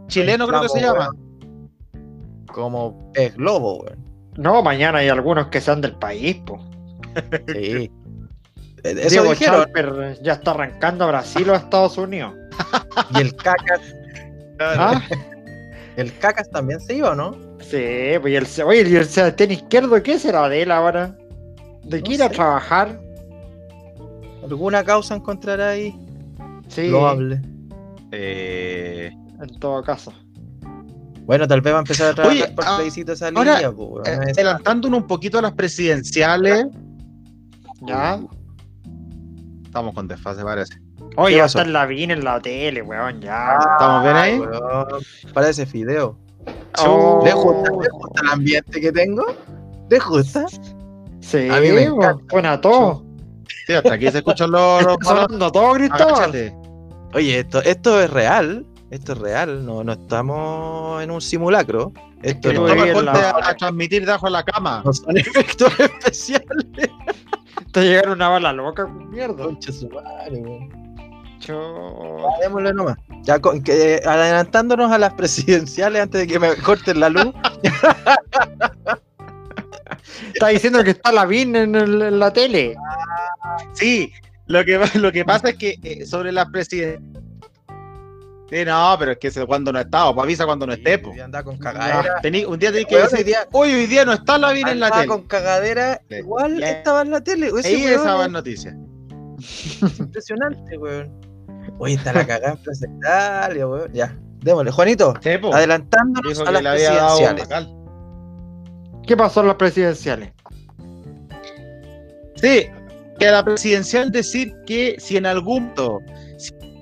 Chileno 0.08 0.48
creo 0.48 0.62
que 0.62 0.70
se 0.70 0.82
llama. 0.82 1.10
Como 2.48 3.12
es 3.14 3.36
globo, 3.36 3.86
No, 4.38 4.62
mañana 4.62 5.00
hay 5.00 5.10
algunos 5.10 5.48
que 5.48 5.62
sean 5.62 5.82
del 5.82 5.96
país, 5.96 6.38
po. 6.46 6.60
Sí. 7.48 7.92
Eso 8.84 9.24
Diego 9.34 9.66
ya 10.22 10.34
está 10.34 10.52
arrancando 10.52 11.04
a 11.04 11.08
Brasil 11.08 11.50
o 11.50 11.54
a 11.54 11.58
Estados 11.58 11.98
Unidos. 11.98 12.34
y 13.16 13.22
el 13.22 13.36
Cacas. 13.36 13.82
¿Ah? 14.60 15.02
El 15.98 16.18
Cacas 16.18 16.50
también 16.50 16.80
se 16.80 16.94
iba, 16.96 17.14
¿no? 17.14 17.36
Sí, 17.60 18.14
pues 18.22 18.32
y 18.32 18.36
el, 18.38 18.48
oye, 18.66 18.90
y 18.90 18.96
el 18.96 19.36
tenis 19.36 19.58
izquierdo, 19.58 20.02
¿qué 20.02 20.18
será 20.18 20.48
de 20.48 20.62
él 20.62 20.72
ahora? 20.72 21.14
¿De 21.84 22.02
qué 22.02 22.14
ir 22.14 22.24
a 22.24 22.30
trabajar? 22.30 23.02
¿Alguna 24.42 24.82
causa 24.86 25.16
encontrará 25.16 25.72
ahí? 25.72 25.94
Sí. 26.70 26.88
Loable. 26.88 27.42
Eh... 28.12 29.12
En 29.42 29.60
todo 29.60 29.82
caso. 29.84 30.14
Bueno, 31.30 31.48
tal 31.48 31.62
vez 31.62 31.74
va 31.74 31.78
a 31.78 31.82
empezar 31.82 32.12
a 32.12 32.16
trabajar 32.16 32.56
por 32.56 32.66
ah, 32.68 32.82
esa 32.84 33.30
línea, 33.30 33.72
pues, 33.72 34.08
eh, 34.08 34.32
adelantándonos 34.32 35.02
un 35.02 35.08
poquito 35.08 35.38
a 35.38 35.44
las 35.44 35.54
presidenciales. 35.54 36.66
Ya. 37.82 38.20
Estamos 39.64 39.94
con 39.94 40.08
desfase, 40.08 40.44
parece. 40.44 40.82
Oye, 41.16 41.38
ya 41.38 41.46
está 41.46 41.62
en 41.62 41.74
la 41.74 41.86
VIN 41.86 42.12
en 42.12 42.24
la 42.24 42.42
tele, 42.42 42.82
weón, 42.82 43.22
ya. 43.22 43.60
¿Estamos 43.60 44.04
bien 44.04 44.16
ahí? 44.16 44.42
parece 45.34 45.66
fideo. 45.66 46.18
Oh. 46.84 47.22
¿Le, 47.24 47.34
gusta, 47.34 47.72
el 48.24 48.30
ambiente 48.32 48.82
que 48.82 48.92
tengo? 48.92 49.26
¿Le 49.90 50.00
gusta? 50.00 50.46
Sí, 51.20 51.48
a 51.48 51.60
mí 51.60 51.72
me 51.72 51.84
encanta. 51.84 52.60
todo. 52.60 53.06
Sí, 53.68 53.74
hasta 53.74 53.94
aquí 53.94 54.10
se 54.10 54.18
escuchan 54.18 54.50
los. 54.50 54.84
Sonando 55.04 55.52
todo, 55.52 55.74
Cristóbal. 55.74 56.54
Oye, 57.14 57.40
esto, 57.40 57.62
esto 57.64 58.02
es 58.02 58.10
real. 58.10 58.66
Esto 58.92 59.14
es 59.14 59.20
real. 59.20 59.66
No, 59.66 59.84
no 59.84 59.94
estamos 59.94 61.04
en 61.04 61.12
un 61.12 61.22
simulacro. 61.22 61.92
Esto 62.22 62.52
no 62.54 62.68
es 62.68 63.04
la... 63.04 63.30
a 63.44 63.56
transmitir 63.56 64.06
debajo 64.06 64.28
de 64.28 64.32
la 64.32 64.44
cama. 64.44 64.82
No 64.84 64.94
son 64.94 65.18
efectos 65.18 65.72
especiales. 65.80 66.66
Te 67.72 67.82
llegaron 67.82 68.14
una 68.14 68.30
bala 68.30 68.54
loca, 68.54 68.88
mierda. 68.88 69.44
Concha 69.44 69.72
su 69.72 69.90
madre, 69.90 70.44
Démosle 72.42 72.74
nomás. 72.74 72.98
Ya 73.24 73.40
que, 73.40 74.02
adelantándonos 74.06 74.92
a 74.92 74.98
las 74.98 75.14
presidenciales 75.14 76.02
antes 76.02 76.22
de 76.22 76.28
que 76.28 76.40
me 76.40 76.56
corten 76.58 77.00
la 77.00 77.10
luz. 77.10 77.34
Está 80.34 80.48
diciendo 80.48 80.84
que 80.84 80.92
está 80.92 81.12
la 81.12 81.26
VIN 81.26 81.56
en, 81.56 82.20
la 82.20 82.32
tele. 82.32 82.76
Sí, 83.74 84.12
lo 84.50 84.66
que, 84.66 84.80
lo 84.96 85.12
que 85.12 85.24
pasa 85.24 85.50
es 85.50 85.56
que 85.56 85.80
eh, 85.84 86.06
sobre 86.06 86.32
la 86.32 86.50
presidencia. 86.50 87.00
Sí, 88.50 88.66
no, 88.66 88.96
pero 88.98 89.12
es 89.12 89.20
que 89.20 89.46
cuando 89.46 89.72
no 89.72 89.80
está, 89.80 90.08
o 90.08 90.16
pues 90.16 90.24
avisa 90.24 90.46
cuando 90.48 90.66
no 90.66 90.74
esté. 90.74 90.98
Pues. 90.98 91.22
anda 91.22 91.44
con 91.44 91.60
cagadera. 91.60 92.16
un 92.48 92.58
día 92.58 92.72
tenés 92.72 92.88
que 92.88 92.98
decir, 92.98 93.24
día, 93.24 93.48
hoy, 93.52 93.72
hoy 93.74 93.86
día 93.86 94.06
no 94.06 94.14
está 94.14 94.40
la 94.40 94.52
VIN 94.52 94.68
en 94.70 94.80
la 94.80 94.90
tele. 94.90 95.06
con 95.06 95.28
cagadera, 95.28 96.02
igual 96.10 96.64
estaba 96.64 97.04
en 97.04 97.12
la 97.12 97.22
tele. 97.22 97.52
Ahí 97.64 97.84
estaba 97.86 98.26
en 98.26 98.32
noticias. 98.32 98.76
Impresionante, 100.00 100.78
weón. 100.80 101.14
Oye, 101.78 101.94
está 101.94 102.12
la 102.12 102.26
cagada 102.26 102.56
presidencial, 102.56 103.56
weón. 103.56 103.94
Ya, 103.94 104.18
démosle. 104.40 104.72
Juanito, 104.72 105.14
adelantándonos 105.54 106.40
a 106.40 106.52
las 106.52 106.64
presidenciales. 106.64 107.48
¿Qué 109.06 109.16
pasó 109.16 109.42
en 109.42 109.48
las 109.48 109.56
presidenciales? 109.58 110.32
Sí, 112.36 112.68
a 113.28 113.32
la 113.32 113.44
presidencial 113.44 114.12
decir 114.12 114.54
que 114.66 114.96
si 115.00 115.18
en 115.18 115.26
algún 115.26 115.74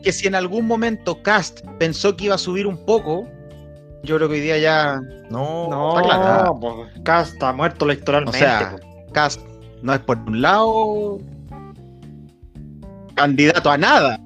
que 0.03 0.11
si 0.11 0.27
en 0.27 0.35
algún 0.35 0.67
momento 0.67 1.21
Cast 1.21 1.61
pensó 1.79 2.15
que 2.15 2.25
iba 2.25 2.35
a 2.35 2.37
subir 2.37 2.67
un 2.67 2.77
poco, 2.85 3.27
yo 4.03 4.17
creo 4.17 4.29
que 4.29 4.35
hoy 4.35 4.41
día 4.41 4.57
ya 4.57 5.01
no, 5.29 5.69
no 5.69 5.99
está 5.99 6.03
claro. 6.03 6.59
Pues, 6.59 6.89
Cast 7.03 7.33
está 7.33 7.53
muerto 7.53 7.85
electoralmente. 7.85 8.37
O 8.37 8.39
sea, 8.39 8.75
pues. 8.79 9.11
Cast 9.13 9.41
no 9.81 9.93
es 9.93 9.99
por 9.99 10.17
un 10.19 10.41
lado 10.41 11.19
candidato 13.15 13.71
a 13.71 13.77
nada. 13.77 14.19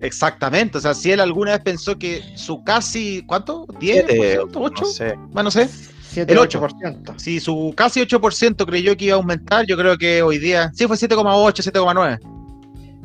Exactamente, 0.00 0.78
o 0.78 0.80
sea, 0.80 0.92
si 0.92 1.12
él 1.12 1.20
alguna 1.20 1.52
vez 1.52 1.60
pensó 1.60 1.98
que 1.98 2.22
su 2.34 2.62
casi, 2.62 3.24
¿cuánto? 3.26 3.66
¿10%? 3.66 4.50
¿8%? 4.50 4.80
No 4.80 4.86
sé. 4.86 5.14
Bueno, 5.30 5.44
no 5.44 5.50
sé 5.50 5.93
el 6.16 6.38
8%. 6.38 7.18
Si 7.18 7.40
su 7.40 7.72
casi 7.76 8.00
8% 8.00 8.66
creyó 8.66 8.96
que 8.96 9.06
iba 9.06 9.14
a 9.14 9.18
aumentar, 9.18 9.66
yo 9.66 9.76
creo 9.76 9.96
que 9.98 10.22
hoy 10.22 10.38
día, 10.38 10.70
sí 10.74 10.86
fue 10.86 10.96
7,8, 10.96 11.72
7,9. 11.72 12.18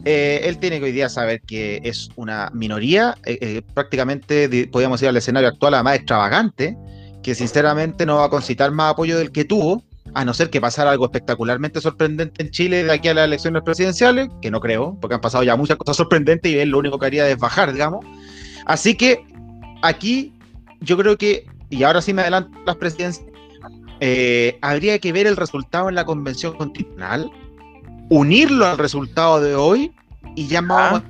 Eh, 0.06 0.42
él 0.46 0.58
tiene 0.60 0.80
que 0.80 0.86
hoy 0.86 0.92
día 0.92 1.10
saber 1.10 1.42
que 1.42 1.82
es 1.84 2.10
una 2.16 2.50
minoría, 2.54 3.16
eh, 3.26 3.38
eh, 3.42 3.62
prácticamente 3.74 4.68
podríamos 4.68 5.02
ir 5.02 5.10
al 5.10 5.18
escenario 5.18 5.50
actual, 5.50 5.74
a 5.74 5.84
más 5.84 5.96
extravagante, 5.96 6.78
que 7.22 7.36
sinceramente 7.36 8.06
no 8.06 8.18
va 8.18 8.26
a 8.26 8.30
concitar 8.30 8.72
más 8.72 8.94
apoyo 8.94 9.18
del 9.18 9.32
que 9.32 9.44
tuvo, 9.44 9.84
a 10.14 10.26
no 10.26 10.34
ser 10.34 10.50
que 10.50 10.62
pasara 10.62 10.92
algo 10.92 11.06
espectacularmente 11.06 11.82
sorprendente 11.82 12.42
en 12.42 12.50
Chile 12.50 12.84
de 12.84 12.92
aquí 12.92 13.10
a 13.10 13.14
las 13.14 13.26
elecciones 13.26 13.62
presidenciales, 13.64 14.30
que 14.42 14.50
no 14.50 14.60
creo, 14.60 14.98
porque 15.00 15.16
han 15.16 15.22
pasado 15.22 15.44
ya 15.44 15.56
muchas 15.56 15.78
cosas 15.78 15.98
sorprendentes 15.98 16.52
y 16.52 16.58
él 16.58 16.70
lo 16.70 16.80
único 16.80 16.98
que 16.98 17.06
haría 17.06 17.30
es 17.30 17.38
bajar, 17.38 17.74
digamos. 17.74 18.06
Así 18.66 18.96
que 18.96 19.24
aquí 19.82 20.34
yo 20.82 20.98
creo 20.98 21.18
que 21.18 21.46
y 21.70 21.84
ahora 21.84 22.02
sí 22.02 22.14
me 22.14 22.22
adelanto 22.22 22.58
las 22.66 22.76
presidencias, 22.76 23.26
eh, 24.00 24.58
habría 24.62 24.98
que 25.00 25.12
ver 25.12 25.28
el 25.28 25.36
resultado 25.36 25.90
en 25.90 25.96
la 25.96 26.06
convención 26.06 26.56
constitucional, 26.56 27.30
unirlo 28.10 28.66
al 28.66 28.78
resultado 28.78 29.42
de 29.42 29.56
hoy 29.56 29.94
y 30.36 30.48
ya 30.48 30.62
vamos 30.62 31.04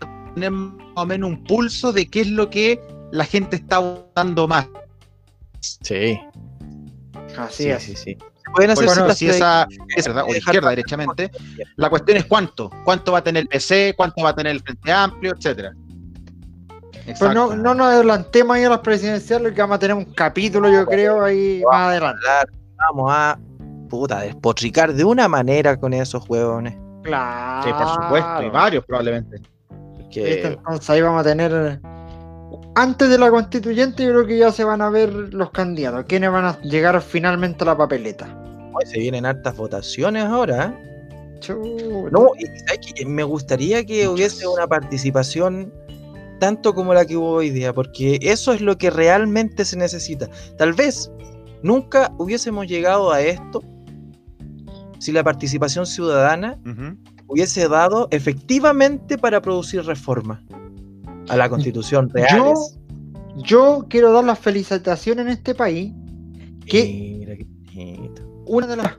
a 0.00 0.34
tener 0.34 0.50
más 0.50 0.86
o 0.94 1.06
menos 1.06 1.30
un 1.30 1.44
pulso 1.44 1.92
de 1.92 2.08
qué 2.08 2.20
es 2.22 2.28
lo 2.28 2.50
que 2.50 2.80
la 3.10 3.24
gente 3.24 3.56
está 3.56 3.78
votando 3.78 4.46
más. 4.46 4.68
Sí. 5.60 6.20
Así 7.36 7.68
es. 7.68 7.82
Sí, 7.82 7.96
sí. 7.96 8.18
Pueden 8.54 8.70
hacer 8.70 9.14
si 9.14 9.28
esa, 9.28 9.66
verdad, 10.04 10.24
o 10.26 10.34
izquierda, 10.34 10.70
derechamente. 10.70 11.30
La 11.76 11.90
cuestión 11.90 12.16
es 12.16 12.24
cuánto. 12.24 12.70
¿Cuánto 12.84 13.12
va 13.12 13.18
a 13.18 13.24
tener 13.24 13.42
el 13.42 13.48
PC? 13.48 13.94
¿Cuánto 13.96 14.22
va 14.22 14.30
a 14.30 14.34
tener 14.34 14.52
el 14.52 14.62
Frente 14.62 14.90
Amplio? 14.90 15.34
Etcétera. 15.36 15.72
Pero 17.18 17.34
no, 17.34 17.56
no 17.56 17.74
nos 17.74 17.86
adelantemos 17.86 18.56
ahí 18.56 18.64
a 18.64 18.70
las 18.70 18.80
presidenciales, 18.80 19.52
que 19.52 19.60
vamos 19.60 19.76
a 19.76 19.78
tener 19.78 19.96
un 19.96 20.04
capítulo, 20.14 20.68
yo 20.70 20.86
creo, 20.86 21.24
ahí 21.24 21.62
más 21.64 21.88
adelante. 21.88 22.20
Vamos 22.76 23.10
a 23.12 23.38
puta, 23.88 24.20
despotricar 24.20 24.92
de 24.92 25.04
una 25.04 25.28
manera 25.28 25.76
con 25.76 25.92
esos 25.92 26.28
huevones. 26.28 26.74
Claro. 27.02 27.62
Sí, 27.66 27.72
por 27.72 27.88
supuesto, 27.88 28.42
y 28.42 28.50
varios 28.50 28.84
probablemente. 28.84 29.40
Entonces 30.14 30.90
ahí 30.90 31.00
vamos 31.00 31.20
a 31.20 31.24
tener. 31.24 31.80
Antes 32.74 33.08
de 33.08 33.18
la 33.18 33.30
constituyente, 33.30 34.04
yo 34.04 34.10
creo 34.10 34.26
que 34.26 34.38
ya 34.38 34.52
se 34.52 34.64
van 34.64 34.80
a 34.82 34.90
ver 34.90 35.12
los 35.12 35.50
candidatos. 35.50 36.04
¿Quiénes 36.06 36.30
van 36.30 36.44
a 36.44 36.60
llegar 36.62 37.00
finalmente 37.00 37.64
a 37.64 37.66
la 37.66 37.76
papeleta? 37.76 38.26
se 38.84 38.98
vienen 39.00 39.26
hartas 39.26 39.56
votaciones 39.56 40.24
ahora. 40.24 40.66
¿eh? 40.66 40.88
No, 42.12 42.30
me 43.06 43.22
gustaría 43.24 43.84
que 43.84 44.06
hubiese 44.06 44.46
una 44.46 44.66
participación 44.66 45.72
tanto 46.38 46.74
como 46.74 46.94
la 46.94 47.04
que 47.04 47.16
hubo 47.16 47.32
hoy 47.32 47.50
día, 47.50 47.72
porque 47.72 48.18
eso 48.22 48.52
es 48.52 48.60
lo 48.60 48.78
que 48.78 48.90
realmente 48.90 49.64
se 49.64 49.76
necesita. 49.76 50.28
Tal 50.56 50.72
vez 50.72 51.10
nunca 51.62 52.12
hubiésemos 52.18 52.66
llegado 52.66 53.12
a 53.12 53.20
esto 53.20 53.62
si 54.98 55.12
la 55.12 55.22
participación 55.22 55.86
ciudadana 55.86 56.58
hubiese 57.26 57.68
dado 57.68 58.08
efectivamente 58.10 59.18
para 59.18 59.40
producir 59.40 59.84
reformas 59.84 60.40
a 61.28 61.36
la 61.36 61.48
constitución 61.48 62.10
real. 62.10 62.54
Yo, 63.36 63.86
quiero 63.88 64.12
dar 64.12 64.24
las 64.24 64.38
felicitaciones 64.38 65.26
en 65.26 65.32
este 65.32 65.54
país 65.54 65.92
que 66.66 67.46
una 68.46 68.66
de 68.66 68.76
las 68.76 68.96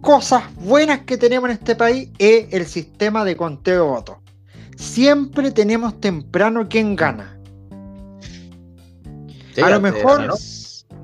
cosas 0.00 0.42
buenas 0.56 1.00
que 1.00 1.18
tenemos 1.18 1.50
en 1.50 1.56
este 1.56 1.74
país 1.74 2.08
es 2.18 2.52
el 2.52 2.66
sistema 2.66 3.24
de 3.24 3.36
conteo 3.36 3.84
de 3.84 3.90
votos. 3.90 4.16
Siempre 4.80 5.50
tenemos 5.50 6.00
temprano 6.00 6.66
quién 6.68 6.96
gana. 6.96 7.38
a 9.62 9.70
lo 9.70 9.78
mejor, 9.78 10.32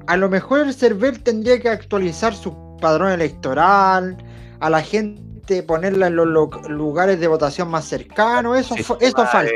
a 0.06 0.16
lo 0.16 0.30
mejor 0.30 0.60
el 0.60 0.72
CERVEL 0.72 1.22
tendría 1.22 1.60
que 1.60 1.68
actualizar 1.68 2.34
su 2.34 2.78
padrón 2.80 3.12
electoral, 3.12 4.16
a 4.60 4.70
la 4.70 4.82
gente 4.82 5.62
ponerla 5.62 6.06
en 6.06 6.16
los 6.16 6.26
lugares 6.70 7.20
de 7.20 7.28
votación 7.28 7.68
más 7.68 7.84
cercanos, 7.84 8.58
eso, 8.58 8.74
eso 8.98 9.26
falta. 9.26 9.52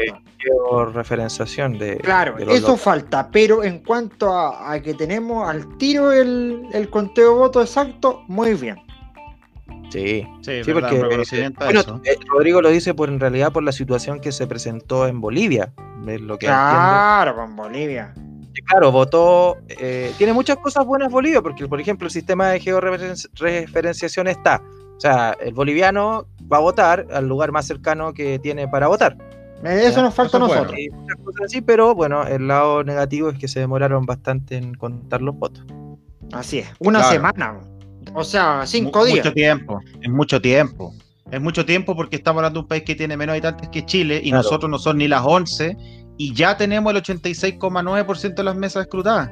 referenciación 0.92 1.78
de. 1.78 1.96
Claro, 1.96 2.36
eso 2.38 2.76
falta, 2.76 3.30
pero 3.30 3.64
en 3.64 3.78
cuanto 3.78 4.36
a, 4.36 4.78
que 4.80 4.92
tenemos 4.92 5.48
al 5.48 5.78
tiro 5.78 6.12
el, 6.12 6.66
el 6.74 6.90
conteo 6.90 7.32
de 7.32 7.38
votos 7.38 7.70
exacto, 7.70 8.22
muy 8.28 8.52
bien. 8.52 8.89
Sí, 9.90 10.26
sí, 10.42 10.72
porque 10.72 10.96
eh, 10.96 12.18
Rodrigo 12.26 12.62
lo 12.62 12.68
dice 12.70 12.94
por 12.94 13.08
en 13.08 13.18
realidad 13.18 13.52
por 13.52 13.64
la 13.64 13.72
situación 13.72 14.20
que 14.20 14.30
se 14.30 14.46
presentó 14.46 15.06
en 15.08 15.20
Bolivia. 15.20 15.72
lo 16.04 16.38
que 16.38 16.46
claro, 16.46 17.44
en 17.44 17.56
Bolivia. 17.56 18.14
claro, 18.66 18.92
votó. 18.92 19.58
Eh, 19.68 20.12
tiene 20.16 20.32
muchas 20.32 20.58
cosas 20.58 20.86
buenas 20.86 21.10
Bolivia, 21.10 21.42
porque 21.42 21.66
por 21.66 21.80
ejemplo 21.80 22.06
el 22.06 22.12
sistema 22.12 22.48
de 22.50 22.60
georreferenciación 22.60 24.28
está. 24.28 24.62
O 24.96 25.00
sea, 25.00 25.36
el 25.40 25.54
boliviano 25.54 26.26
va 26.52 26.58
a 26.58 26.60
votar 26.60 27.06
al 27.10 27.26
lugar 27.26 27.52
más 27.52 27.66
cercano 27.66 28.12
que 28.12 28.38
tiene 28.38 28.68
para 28.68 28.86
votar. 28.86 29.16
Eh, 29.64 29.84
eso 29.86 30.02
nos 30.02 30.14
falta 30.14 30.36
a 30.36 30.40
nosotros. 30.40 30.74
Sí, 31.48 31.60
pero 31.60 31.94
bueno, 31.94 32.26
el 32.26 32.48
lado 32.48 32.84
negativo 32.84 33.30
es 33.30 33.38
que 33.38 33.48
se 33.48 33.60
demoraron 33.60 34.06
bastante 34.06 34.56
en 34.56 34.74
contar 34.74 35.22
los 35.22 35.36
votos. 35.36 35.64
Así 36.32 36.60
es, 36.60 36.68
una 36.78 37.02
semana. 37.04 37.60
O 38.14 38.24
sea, 38.24 38.62
cinco 38.66 39.04
días. 39.04 39.18
Mucho 39.18 39.32
tiempo, 39.32 39.80
es 40.00 40.10
mucho 40.10 40.40
tiempo. 40.40 40.94
Es 41.30 41.40
mucho 41.40 41.64
tiempo 41.64 41.94
porque 41.94 42.16
estamos 42.16 42.40
hablando 42.40 42.60
de 42.60 42.62
un 42.64 42.68
país 42.68 42.82
que 42.82 42.96
tiene 42.96 43.16
menos 43.16 43.34
habitantes 43.34 43.68
que 43.68 43.84
Chile 43.86 44.20
y 44.22 44.32
nosotros 44.32 44.68
no 44.68 44.78
son 44.78 44.98
ni 44.98 45.06
las 45.06 45.22
11 45.24 45.76
y 46.18 46.34
ya 46.34 46.56
tenemos 46.56 46.92
el 46.92 47.02
86,9% 47.02 48.34
de 48.34 48.42
las 48.42 48.56
mesas 48.56 48.82
escrutadas. 48.82 49.30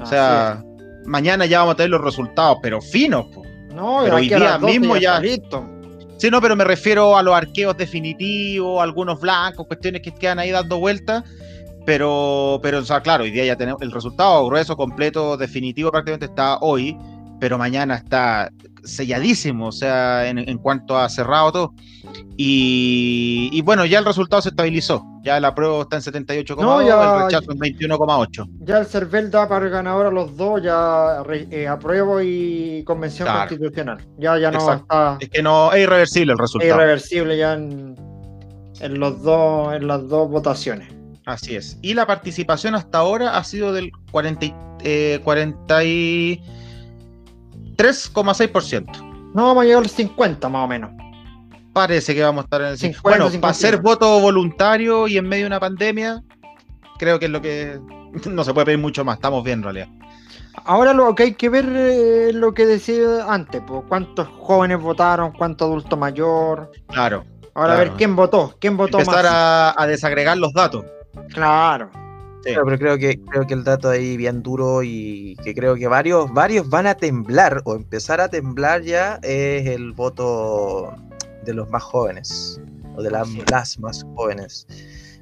O 0.00 0.06
sea, 0.06 0.64
mañana 1.04 1.44
ya 1.46 1.60
vamos 1.60 1.74
a 1.74 1.76
tener 1.76 1.90
los 1.90 2.00
resultados, 2.00 2.58
pero 2.62 2.80
finos. 2.80 3.26
No, 3.74 4.00
pero 4.02 4.16
hoy 4.16 4.28
día 4.28 4.58
mismo 4.58 4.96
ya. 4.96 5.20
Sí, 6.16 6.30
no, 6.30 6.40
pero 6.40 6.56
me 6.56 6.64
refiero 6.64 7.16
a 7.16 7.22
los 7.22 7.34
arqueos 7.34 7.76
definitivos, 7.76 8.82
algunos 8.82 9.20
blancos, 9.20 9.66
cuestiones 9.66 10.02
que 10.02 10.12
quedan 10.12 10.38
ahí 10.38 10.50
dando 10.50 10.80
vueltas. 10.80 11.22
Pero, 11.86 12.58
pero, 12.62 12.78
o 12.78 12.84
sea, 12.84 13.00
claro, 13.00 13.24
hoy 13.24 13.30
día 13.30 13.44
ya 13.44 13.56
tenemos 13.56 13.80
el 13.82 13.92
resultado 13.92 14.44
grueso, 14.46 14.76
completo, 14.76 15.36
definitivo 15.36 15.90
prácticamente 15.90 16.26
está 16.26 16.58
hoy 16.58 16.96
pero 17.40 17.58
mañana 17.58 17.96
está 17.96 18.50
selladísimo, 18.84 19.68
o 19.68 19.72
sea, 19.72 20.28
en, 20.28 20.58
cuanto 20.58 20.98
a 20.98 21.08
cerrado 21.08 21.52
todo. 21.52 21.74
Y, 22.36 23.60
bueno, 23.62 23.84
ya 23.84 23.98
el 23.98 24.04
resultado 24.04 24.40
se 24.42 24.50
estabilizó. 24.50 25.04
Ya 25.22 25.40
la 25.40 25.54
prueba 25.54 25.82
está 25.82 25.96
en 25.96 26.02
78,2, 26.02 26.60
no, 26.60 26.80
el 26.80 27.24
rechazo 27.24 27.52
en 27.52 27.58
21,8. 27.58 28.48
Ya 28.60 28.78
el 28.78 28.86
CERVEL 28.86 29.30
da 29.30 29.48
para 29.48 29.68
ganador 29.68 30.06
a 30.06 30.10
los 30.10 30.36
dos, 30.36 30.62
ya 30.62 31.22
eh, 31.28 31.66
apruebo 31.68 32.22
y 32.22 32.82
convención 32.84 33.28
constitucional. 33.28 33.98
Ya, 34.16 34.38
ya 34.38 34.50
no 34.50 34.72
está. 34.72 35.18
Es 35.20 35.28
que 35.28 35.42
no, 35.42 35.72
es 35.72 35.82
irreversible 35.82 36.32
el 36.32 36.38
resultado. 36.38 36.70
Es 36.70 36.76
irreversible 36.76 37.36
ya 37.36 37.54
en, 37.54 37.96
los 38.80 39.22
dos, 39.22 39.74
en 39.74 39.86
las 39.86 40.08
dos 40.08 40.30
votaciones. 40.30 40.88
Así 41.26 41.56
es. 41.56 41.78
Y 41.82 41.92
la 41.92 42.06
participación 42.06 42.74
hasta 42.74 42.98
ahora 42.98 43.36
ha 43.36 43.44
sido 43.44 43.72
del 43.74 43.90
40, 44.12 44.46
eh, 44.82 45.20
40 45.24 45.84
y 45.84 46.42
3,6%. 47.78 49.32
No 49.34 49.46
vamos 49.46 49.62
a 49.62 49.66
llegar 49.66 49.82
al 49.82 49.88
50 49.88 50.48
más 50.48 50.64
o 50.64 50.68
menos. 50.68 50.90
Parece 51.72 52.14
que 52.14 52.22
vamos 52.22 52.42
a 52.42 52.44
estar 52.44 52.60
en 52.60 52.66
el 52.68 52.78
50. 52.78 53.02
Bueno, 53.02 53.40
para 53.40 53.54
ser 53.54 53.80
voto 53.80 54.20
voluntario 54.20 55.06
y 55.06 55.16
en 55.16 55.28
medio 55.28 55.44
de 55.44 55.46
una 55.48 55.60
pandemia, 55.60 56.22
creo 56.98 57.18
que 57.18 57.26
es 57.26 57.30
lo 57.30 57.40
que 57.40 57.78
no 58.28 58.44
se 58.44 58.52
puede 58.52 58.66
pedir 58.66 58.78
mucho 58.78 59.04
más. 59.04 59.16
Estamos 59.16 59.44
bien 59.44 59.60
en 59.60 59.62
realidad. 59.62 59.88
Ahora 60.64 60.92
lo 60.92 61.14
que 61.14 61.22
hay 61.22 61.34
que 61.34 61.48
ver 61.48 61.66
es 61.66 62.34
lo 62.34 62.52
que 62.52 62.66
decía 62.66 63.24
antes, 63.28 63.62
pues, 63.64 63.84
cuántos 63.88 64.26
jóvenes 64.26 64.80
votaron, 64.80 65.30
cuánto 65.32 65.66
adulto 65.66 65.96
mayor. 65.96 66.72
Claro. 66.88 67.24
Ahora 67.54 67.74
a 67.74 67.76
ver 67.76 67.92
quién 67.92 68.16
votó, 68.16 68.56
quién 68.60 68.76
votó 68.76 68.98
Empezar 68.98 69.26
A, 69.26 69.80
a 69.80 69.86
desagregar 69.86 70.36
los 70.36 70.52
datos. 70.52 70.84
Claro 71.32 71.90
pero 72.44 72.78
creo 72.78 72.98
que, 72.98 73.20
creo 73.20 73.46
que 73.46 73.54
el 73.54 73.64
dato 73.64 73.88
ahí 73.88 74.16
bien 74.16 74.42
duro 74.42 74.82
y 74.82 75.36
que 75.42 75.54
creo 75.54 75.74
que 75.74 75.88
varios, 75.88 76.32
varios 76.32 76.68
van 76.68 76.86
a 76.86 76.94
temblar 76.94 77.62
o 77.64 77.74
empezar 77.74 78.20
a 78.20 78.28
temblar 78.28 78.82
ya 78.82 79.18
es 79.22 79.66
el 79.66 79.92
voto 79.92 80.94
de 81.44 81.54
los 81.54 81.68
más 81.70 81.82
jóvenes 81.82 82.60
o 82.96 83.02
de 83.02 83.10
las, 83.10 83.78
más 83.78 84.06
jóvenes. 84.14 84.66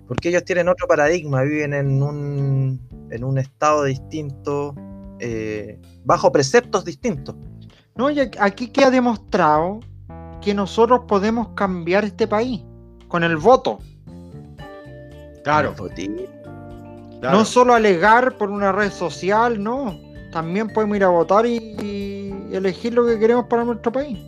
Porque 0.09 0.29
ellos 0.29 0.45
tienen 0.45 0.69
otro 0.69 0.87
paradigma, 0.87 1.43
viven 1.43 1.75
en 1.75 2.03
un, 2.03 2.81
en 3.11 3.25
un 3.25 3.39
estado 3.39 3.85
distinto, 3.85 4.75
eh, 5.19 5.81
bajo 6.05 6.31
preceptos 6.31 6.85
distintos. 6.85 7.35
No, 7.97 8.11
y 8.11 8.21
aquí 8.39 8.69
queda 8.69 8.91
demostrado 8.91 9.81
que 10.41 10.55
nosotros 10.55 11.01
podemos 11.09 11.49
cambiar 11.55 12.05
este 12.05 12.27
país 12.29 12.63
con 13.09 13.25
el 13.25 13.37
voto. 13.37 13.79
Claro. 15.43 15.75
No 17.23 17.45
solo 17.45 17.75
alegar 17.75 18.37
por 18.37 18.51
una 18.51 18.73
red 18.73 18.91
social, 18.91 19.63
no. 19.63 19.99
También 20.33 20.69
podemos 20.69 20.97
ir 20.97 21.05
a 21.05 21.09
votar 21.09 21.47
y, 21.47 22.35
elegir 22.53 22.95
lo 22.95 23.07
que 23.07 23.19
queremos 23.19 23.47
para 23.47 23.65
nuestro 23.65 23.93
país. 23.93 24.19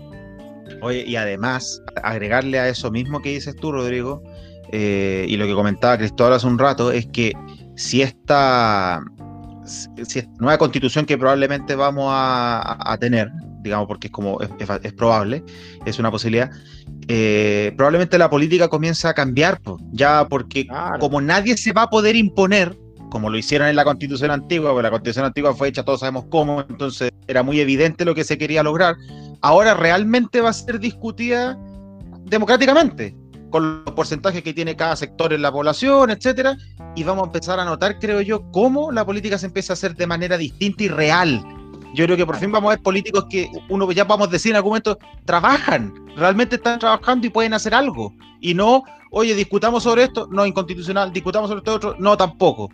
Oye, 0.82 1.04
y 1.06 1.16
además, 1.16 1.82
agregarle 2.02 2.58
a 2.58 2.68
eso 2.68 2.90
mismo 2.90 3.20
que 3.22 3.30
dices 3.30 3.56
tú, 3.56 3.72
Rodrigo, 3.72 4.22
eh, 4.72 5.26
y 5.28 5.36
lo 5.36 5.46
que 5.46 5.54
comentaba 5.54 5.96
Cristóbal 5.96 6.34
hace 6.34 6.46
un 6.46 6.58
rato, 6.58 6.92
es 6.92 7.06
que 7.06 7.32
si 7.76 8.02
esta, 8.02 9.00
si 9.64 10.22
nueva 10.38 10.58
constitución 10.58 11.06
que 11.06 11.16
probablemente 11.16 11.74
vamos 11.74 12.10
a, 12.10 12.96
tener, 13.00 13.30
digamos 13.60 13.86
porque 13.86 14.08
es 14.08 14.12
como 14.12 14.38
es, 14.40 14.92
probable, 14.92 15.42
es 15.84 15.98
una 15.98 16.10
posibilidad, 16.10 16.50
eh, 17.08 17.72
probablemente 17.76 18.18
la 18.18 18.30
política 18.30 18.68
comienza 18.68 19.10
a 19.10 19.14
cambiar, 19.14 19.60
ya 19.92 20.26
porque 20.28 20.66
como 21.00 21.20
nadie 21.20 21.56
se 21.56 21.72
va 21.72 21.82
a 21.82 21.90
poder 21.90 22.16
imponer, 22.16 22.76
como 23.10 23.30
lo 23.30 23.38
hicieron 23.38 23.68
en 23.68 23.76
la 23.76 23.84
constitución 23.84 24.30
antigua, 24.30 24.70
porque 24.72 24.82
la 24.82 24.90
constitución 24.90 25.24
antigua 25.24 25.54
fue 25.54 25.68
hecha, 25.68 25.84
todos 25.84 26.00
sabemos 26.00 26.26
cómo, 26.30 26.64
entonces 26.68 27.10
era 27.26 27.42
muy 27.42 27.60
evidente 27.60 28.04
lo 28.04 28.14
que 28.14 28.24
se 28.24 28.38
quería 28.38 28.62
lograr, 28.62 28.96
ahora 29.40 29.74
realmente 29.74 30.40
va 30.40 30.50
a 30.50 30.52
ser 30.52 30.78
discutida 30.78 31.58
democráticamente, 32.24 33.16
con 33.50 33.82
los 33.84 33.94
porcentajes 33.94 34.42
que 34.42 34.52
tiene 34.52 34.76
cada 34.76 34.94
sector 34.94 35.32
en 35.32 35.40
la 35.40 35.50
población, 35.50 36.10
etcétera, 36.10 36.56
y 36.94 37.02
vamos 37.02 37.24
a 37.24 37.26
empezar 37.26 37.58
a 37.58 37.64
notar, 37.64 37.98
creo 37.98 38.20
yo, 38.20 38.42
cómo 38.50 38.92
la 38.92 39.06
política 39.06 39.38
se 39.38 39.46
empieza 39.46 39.72
a 39.72 39.74
hacer 39.74 39.94
de 39.94 40.06
manera 40.06 40.36
distinta 40.36 40.84
y 40.84 40.88
real 40.88 41.42
yo 41.94 42.04
creo 42.04 42.16
que 42.16 42.26
por 42.26 42.36
fin 42.36 42.52
vamos 42.52 42.68
a 42.68 42.76
ver 42.76 42.82
políticos 42.82 43.26
que 43.30 43.50
uno 43.68 43.90
ya 43.92 44.04
vamos 44.04 44.28
a 44.28 44.30
decir 44.30 44.52
en 44.52 44.56
algún 44.56 44.70
momento 44.70 44.98
trabajan, 45.24 45.92
realmente 46.16 46.56
están 46.56 46.78
trabajando 46.78 47.26
y 47.26 47.30
pueden 47.30 47.54
hacer 47.54 47.74
algo. 47.74 48.12
Y 48.40 48.54
no, 48.54 48.84
oye, 49.10 49.34
discutamos 49.34 49.82
sobre 49.82 50.04
esto, 50.04 50.28
no 50.30 50.46
inconstitucional, 50.46 51.12
discutamos 51.12 51.48
sobre 51.48 51.58
esto 51.58 51.74
otro, 51.74 51.96
no 51.98 52.16
tampoco. 52.16 52.68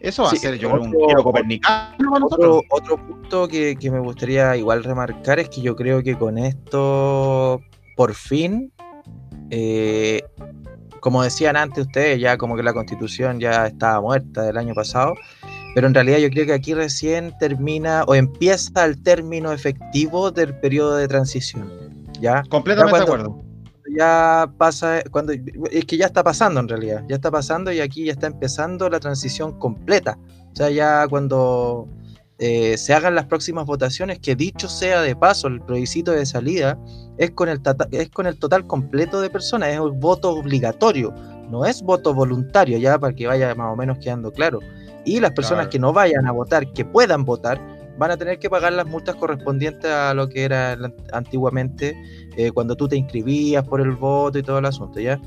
Eso 0.00 0.22
va 0.22 0.30
a 0.30 0.36
ser, 0.36 0.56
yo 0.58 0.70
creo, 0.70 0.82
un 0.82 0.92
giro 0.92 1.24
copernicano 1.24 2.14
otro, 2.22 2.62
otro, 2.70 2.96
punto 2.96 3.48
que, 3.48 3.74
que, 3.74 3.90
me 3.90 3.98
gustaría 3.98 4.56
igual 4.56 4.84
remarcar 4.84 5.40
es 5.40 5.48
que 5.48 5.60
yo 5.60 5.74
creo 5.74 6.04
que 6.04 6.16
con 6.16 6.38
esto, 6.38 7.60
por 7.96 8.14
fin, 8.14 8.72
eh, 9.50 10.22
como 11.00 11.22
decían 11.22 11.56
antes 11.56 11.86
ustedes, 11.86 12.20
ya 12.20 12.36
como 12.36 12.56
que 12.56 12.62
la 12.62 12.72
constitución 12.72 13.40
ya 13.40 13.66
estaba 13.66 14.00
muerta 14.00 14.42
del 14.42 14.56
año 14.56 14.74
pasado, 14.74 15.14
pero 15.78 15.86
en 15.86 15.94
realidad 15.94 16.18
yo 16.18 16.28
creo 16.30 16.44
que 16.44 16.54
aquí 16.54 16.74
recién 16.74 17.32
termina 17.38 18.02
o 18.08 18.16
empieza 18.16 18.84
el 18.84 19.00
término 19.00 19.52
efectivo 19.52 20.32
del 20.32 20.52
periodo 20.58 20.96
de 20.96 21.06
transición. 21.06 21.70
¿ya? 22.20 22.42
Completamente 22.48 22.96
de 22.96 23.04
acuerdo. 23.04 23.44
Ya 23.96 24.52
pasa, 24.58 25.04
cuando, 25.12 25.32
es 25.70 25.84
que 25.84 25.96
ya 25.96 26.06
está 26.06 26.24
pasando 26.24 26.58
en 26.58 26.66
realidad, 26.66 27.04
ya 27.08 27.14
está 27.14 27.30
pasando 27.30 27.70
y 27.70 27.78
aquí 27.78 28.06
ya 28.06 28.10
está 28.10 28.26
empezando 28.26 28.90
la 28.90 28.98
transición 28.98 29.56
completa. 29.60 30.18
O 30.50 30.56
sea, 30.56 30.68
ya 30.68 31.06
cuando 31.06 31.86
eh, 32.40 32.76
se 32.76 32.92
hagan 32.92 33.14
las 33.14 33.26
próximas 33.26 33.64
votaciones, 33.64 34.18
que 34.18 34.34
dicho 34.34 34.68
sea 34.68 35.00
de 35.00 35.14
paso, 35.14 35.46
el 35.46 35.60
plebiscito 35.60 36.10
de 36.10 36.26
salida 36.26 36.76
es 37.18 37.30
con 37.30 37.48
el, 37.48 37.60
es 37.92 38.10
con 38.10 38.26
el 38.26 38.36
total 38.36 38.66
completo 38.66 39.20
de 39.20 39.30
personas, 39.30 39.68
es 39.68 39.78
un 39.78 40.00
voto 40.00 40.32
obligatorio, 40.32 41.14
no 41.48 41.64
es 41.64 41.82
voto 41.82 42.14
voluntario, 42.14 42.78
ya 42.78 42.98
para 42.98 43.14
que 43.14 43.28
vaya 43.28 43.54
más 43.54 43.72
o 43.72 43.76
menos 43.76 43.98
quedando 43.98 44.32
claro. 44.32 44.58
Y 45.04 45.20
las 45.20 45.32
personas 45.32 45.68
que 45.68 45.78
no 45.78 45.92
vayan 45.92 46.26
a 46.26 46.32
votar, 46.32 46.72
que 46.72 46.84
puedan 46.84 47.24
votar, 47.24 47.60
van 47.98 48.10
a 48.12 48.16
tener 48.16 48.38
que 48.38 48.48
pagar 48.48 48.72
las 48.72 48.86
multas 48.86 49.16
correspondientes 49.16 49.90
a 49.90 50.14
lo 50.14 50.28
que 50.28 50.44
era 50.44 50.78
antiguamente 51.12 51.96
eh, 52.36 52.50
cuando 52.52 52.76
tú 52.76 52.88
te 52.88 52.96
inscribías 52.96 53.66
por 53.66 53.80
el 53.80 53.92
voto 53.92 54.38
y 54.38 54.42
todo 54.42 54.58
el 54.58 54.66
asunto, 54.66 55.00
¿ya? 55.00 55.20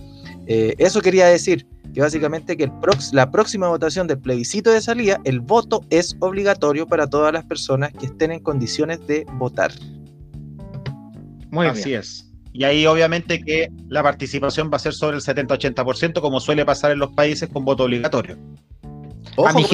Eh, 0.48 0.74
eso 0.78 1.02
quería 1.02 1.28
decir 1.28 1.68
que 1.94 2.00
básicamente 2.00 2.56
que 2.56 2.64
el 2.64 2.72
la 3.12 3.30
próxima 3.30 3.68
votación 3.68 4.08
del 4.08 4.20
plebiscito 4.20 4.72
de 4.72 4.82
salida, 4.82 5.20
el 5.26 5.42
voto 5.42 5.82
es 5.90 6.16
obligatorio 6.20 6.88
para 6.88 7.08
todas 7.08 7.34
las 7.34 7.44
personas 7.44 7.92
que 7.92 8.06
estén 8.06 8.32
en 8.32 8.40
condiciones 8.40 9.06
de 9.08 9.26
votar. 9.34 9.72
Muy 11.50 11.68
Así 11.68 11.94
es. 11.94 12.32
Y 12.54 12.64
ahí 12.64 12.86
obviamente 12.86 13.42
que 13.42 13.70
la 13.88 14.04
participación 14.04 14.70
va 14.72 14.78
a 14.78 14.80
ser 14.80 14.94
sobre 14.94 15.18
el 15.18 15.24
70-80%, 15.24 16.22
como 16.22 16.40
suele 16.40 16.66
pasar 16.66 16.92
en 16.92 17.00
los 17.00 17.12
países 17.12 17.50
con 17.50 17.66
voto 17.66 17.84
obligatorio. 17.84 18.38
A, 19.38 19.54
mi 19.54 19.66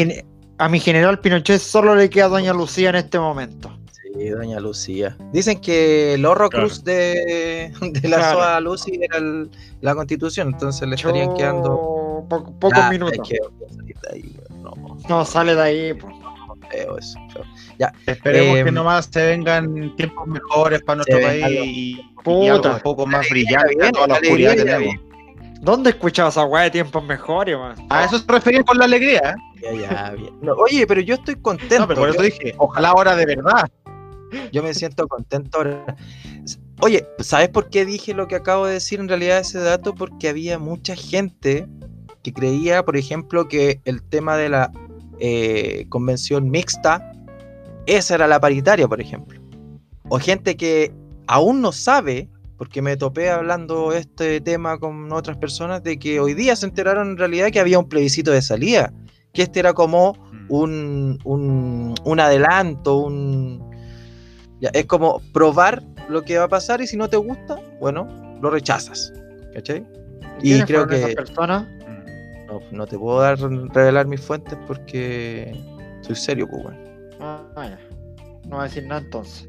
a 0.58 0.70
mi 0.70 0.80
general 0.80 1.20
Pinochet 1.20 1.60
solo 1.60 1.96
le 1.96 2.10
queda 2.10 2.26
a 2.26 2.30
Doña 2.30 2.54
Lucía 2.54 2.90
en 2.90 2.96
este 2.96 3.20
momento. 3.20 3.78
Sí, 3.92 4.30
Doña 4.30 4.60
Lucía. 4.60 5.16
Dicen 5.32 5.60
que 5.62 6.16
el 6.16 6.26
horro 6.26 6.50
cruz 6.50 6.84
de, 6.84 7.72
la 8.04 8.18
claro. 8.34 8.62
Lucy 8.62 9.00
era 9.02 9.20
la 9.82 9.96
constitución, 9.96 10.50
entonces 10.50 10.88
le 10.88 10.96
estarían 10.96 11.34
quedando 11.36 12.26
pocos 12.28 12.90
minutos. 12.90 13.30
no. 15.08 15.26
sale 15.26 15.56
de 15.56 15.62
ahí. 15.62 15.98
eso. 16.98 17.20
Ya. 17.78 17.94
Esperemos 18.08 18.56
que 18.56 18.60
em, 18.62 18.74
nomás 18.74 19.10
se 19.12 19.26
vengan 19.26 19.96
tiempos 19.96 20.28
mejores 20.28 20.82
para 20.82 20.98
nuestro 20.98 21.20
país 21.22 21.46
y, 21.64 22.02
un 22.26 22.62
poco 22.84 23.06
más 23.06 23.30
brillante 23.30 23.92
toda 23.92 24.08
la 24.08 24.14
oscuridad 24.16 24.56
que 24.56 24.64
tenemos. 24.64 25.07
¿Dónde 25.62 25.92
escuchabas 25.92 26.36
esa 26.36 26.46
weá 26.46 26.64
de 26.64 26.72
tiempos 26.72 27.04
mejores, 27.04 27.58
A 27.90 28.06
eso 28.06 28.20
se 28.20 28.26
refería 28.28 28.64
con 28.64 28.78
la 28.78 28.86
alegría. 28.86 29.36
¿eh? 29.36 29.36
Ya, 29.62 29.74
ya, 29.74 30.12
bien. 30.12 30.34
oye, 30.58 30.86
pero 30.86 31.02
yo 31.02 31.16
estoy 31.16 31.36
contento. 31.36 31.80
No, 31.80 31.88
pero 31.88 32.02
por 32.02 32.10
eso 32.10 32.22
dije, 32.22 32.54
ojalá 32.58 32.90
ahora 32.90 33.16
de 33.16 33.26
verdad. 33.26 33.70
Yo 34.52 34.62
me 34.62 34.74
siento 34.74 35.08
contento 35.08 35.58
ahora. 35.58 35.96
Oye, 36.82 37.08
¿sabes 37.20 37.50
por 37.50 37.70
qué 37.70 37.86
dije 37.86 38.14
lo 38.14 38.28
que 38.28 38.36
acabo 38.36 38.68
de 38.68 38.74
decir 38.74 39.00
en 39.00 39.08
realidad 39.08 39.40
ese 39.40 39.60
dato? 39.60 39.96
Porque 39.96 40.30
había 40.30 40.60
mucha 40.60 40.96
gente 40.96 41.68
que 42.24 42.34
creía, 42.34 42.84
por 42.84 42.98
ejemplo, 42.98 43.48
que 43.48 43.82
el 43.86 44.04
tema 44.04 44.38
de 44.38 44.50
la 44.50 44.72
eh, 45.20 45.86
convención 45.90 46.50
mixta, 46.50 47.12
esa 47.88 48.16
era 48.16 48.28
la 48.28 48.40
paritaria, 48.40 48.88
por 48.88 49.02
ejemplo. 49.02 49.40
O 50.10 50.20
gente 50.20 50.56
que 50.56 50.94
aún 51.26 51.62
no 51.62 51.72
sabe, 51.72 52.30
porque 52.58 52.82
me 52.82 52.98
topé 52.98 53.30
hablando 53.30 53.94
este 53.94 54.42
tema 54.42 54.80
con 54.80 55.12
otras 55.12 55.38
personas, 55.38 55.84
de 55.84 56.00
que 56.00 56.20
hoy 56.20 56.34
día 56.34 56.56
se 56.56 56.66
enteraron 56.66 57.12
en 57.12 57.18
realidad 57.18 57.52
que 57.52 57.60
había 57.60 57.80
un 57.80 57.88
plebiscito 57.88 58.32
de 58.32 58.42
salida, 58.42 58.94
que 59.34 59.44
este 59.44 59.60
era 59.60 59.74
como 59.74 60.14
mm. 60.14 60.46
un, 60.50 61.20
un, 61.24 61.96
un 62.04 62.20
adelanto, 62.20 62.98
un, 62.98 63.64
es 64.62 64.86
como 64.86 65.22
probar 65.34 65.84
lo 66.10 66.24
que 66.24 66.38
va 66.38 66.46
a 66.46 66.50
pasar 66.50 66.82
y 66.82 66.88
si 66.88 66.98
no 66.98 67.10
te 67.10 67.18
gusta, 67.18 67.60
bueno, 67.80 68.08
lo 68.42 68.50
rechazas. 68.50 69.14
¿Cachai? 69.54 69.86
Y 70.42 70.62
creo 70.64 70.88
que. 70.88 71.14
Persona? 71.16 71.68
No, 72.48 72.62
no, 72.72 72.88
te 72.88 72.98
puedo 72.98 73.20
dar 73.20 73.38
revelar 73.40 74.08
mis 74.08 74.22
fuentes 74.22 74.58
porque 74.68 75.54
soy 76.02 76.16
serio, 76.16 76.48
pues, 76.50 76.64
bueno. 76.64 76.80
Ah, 77.20 77.44
ya. 77.58 77.80
No 78.46 78.56
voy 78.56 78.60
a 78.62 78.64
decir 78.64 78.86
nada 78.86 79.02
entonces. 79.02 79.48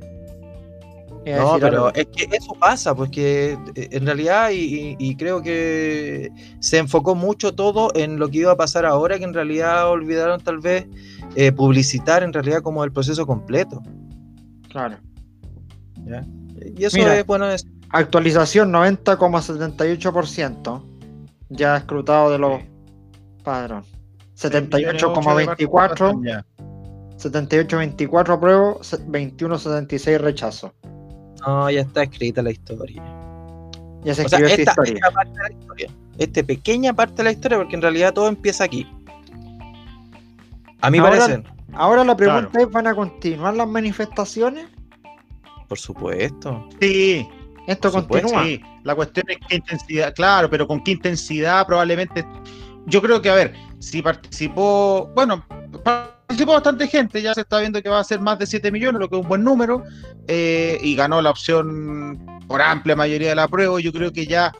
No, 1.36 1.58
pero 1.60 1.92
es 1.94 2.06
que 2.06 2.26
eso 2.32 2.54
pasa, 2.58 2.94
porque 2.94 3.58
eh, 3.74 3.88
en 3.92 4.06
realidad, 4.06 4.48
y, 4.52 5.14
creo 5.16 5.42
que 5.42 6.30
se 6.60 6.78
enfocó 6.78 7.14
mucho 7.14 7.54
todo 7.54 7.92
en 7.94 8.18
lo 8.18 8.28
que 8.28 8.38
iba 8.38 8.52
a 8.52 8.56
pasar 8.56 8.86
ahora, 8.86 9.18
que 9.18 9.24
en 9.24 9.34
realidad 9.34 9.90
olvidaron 9.90 10.40
tal 10.40 10.56
vez 10.58 10.86
eh, 11.34 11.52
publicitar 11.52 12.22
en 12.22 12.32
realidad 12.32 12.62
como 12.62 12.82
el 12.84 12.92
proceso 12.92 13.26
completo. 13.26 13.82
Claro. 14.68 14.96
Y 16.76 16.84
eso 16.84 16.98
es 16.98 17.26
bueno. 17.26 17.50
Es... 17.50 17.66
Actualización 17.90 18.70
90,78%. 18.72 20.84
Ya 21.50 21.78
escrutado 21.78 22.30
de 22.30 22.38
los 22.38 22.60
padrón. 23.42 23.82
78,24. 24.36 26.44
78,24 27.18 28.34
apruebo, 28.34 28.78
21,76 28.80 30.18
rechazo. 30.18 30.74
No, 31.46 31.70
ya 31.70 31.80
está 31.80 32.02
escrita 32.02 32.42
la 32.42 32.50
historia. 32.50 33.02
Ya 34.04 34.14
se 34.14 34.22
escribió 34.22 34.46
esta, 34.46 34.62
historia. 34.62 34.94
Esta 34.94 35.10
parte 35.10 35.32
de 35.32 35.42
la 35.42 35.50
historia. 35.50 35.90
Esta 36.18 36.42
pequeña 36.42 36.92
parte 36.92 37.14
de 37.16 37.24
la 37.24 37.32
historia, 37.32 37.58
porque 37.58 37.76
en 37.76 37.82
realidad 37.82 38.12
todo 38.12 38.28
empieza 38.28 38.64
aquí. 38.64 38.86
A 40.80 40.90
mí 40.90 41.00
parece. 41.00 41.42
Ahora 41.74 42.04
la 42.04 42.16
pregunta 42.16 42.60
es, 42.60 42.70
¿van 42.70 42.86
a 42.86 42.94
continuar 42.94 43.54
las 43.54 43.68
manifestaciones? 43.68 44.66
Por 45.68 45.78
supuesto. 45.78 46.68
Sí. 46.80 47.26
Esto 47.66 47.92
continúa. 47.92 48.44
Sí. 48.44 48.62
La 48.84 48.94
cuestión 48.94 49.26
es 49.28 49.36
qué 49.46 49.56
intensidad, 49.56 50.14
claro, 50.14 50.48
pero 50.48 50.66
con 50.66 50.82
qué 50.82 50.92
intensidad 50.92 51.66
probablemente. 51.66 52.24
Yo 52.86 53.02
creo 53.02 53.20
que, 53.20 53.28
a 53.28 53.34
ver, 53.34 53.54
si 53.78 54.00
participó, 54.00 55.10
bueno, 55.14 55.44
participó 56.28 56.52
bastante 56.52 56.86
gente, 56.86 57.22
ya 57.22 57.32
se 57.32 57.40
está 57.40 57.58
viendo 57.58 57.82
que 57.82 57.88
va 57.88 58.00
a 58.00 58.04
ser 58.04 58.20
más 58.20 58.38
de 58.38 58.46
7 58.46 58.70
millones, 58.70 59.00
lo 59.00 59.08
que 59.08 59.16
es 59.16 59.22
un 59.22 59.28
buen 59.28 59.42
número, 59.42 59.82
eh, 60.26 60.78
y 60.82 60.94
ganó 60.94 61.22
la 61.22 61.30
opción 61.30 62.22
por 62.46 62.60
amplia 62.60 62.94
mayoría 62.94 63.30
de 63.30 63.34
la 63.34 63.48
prueba. 63.48 63.80
Yo 63.80 63.92
creo 63.92 64.12
que 64.12 64.26
ya 64.26 64.52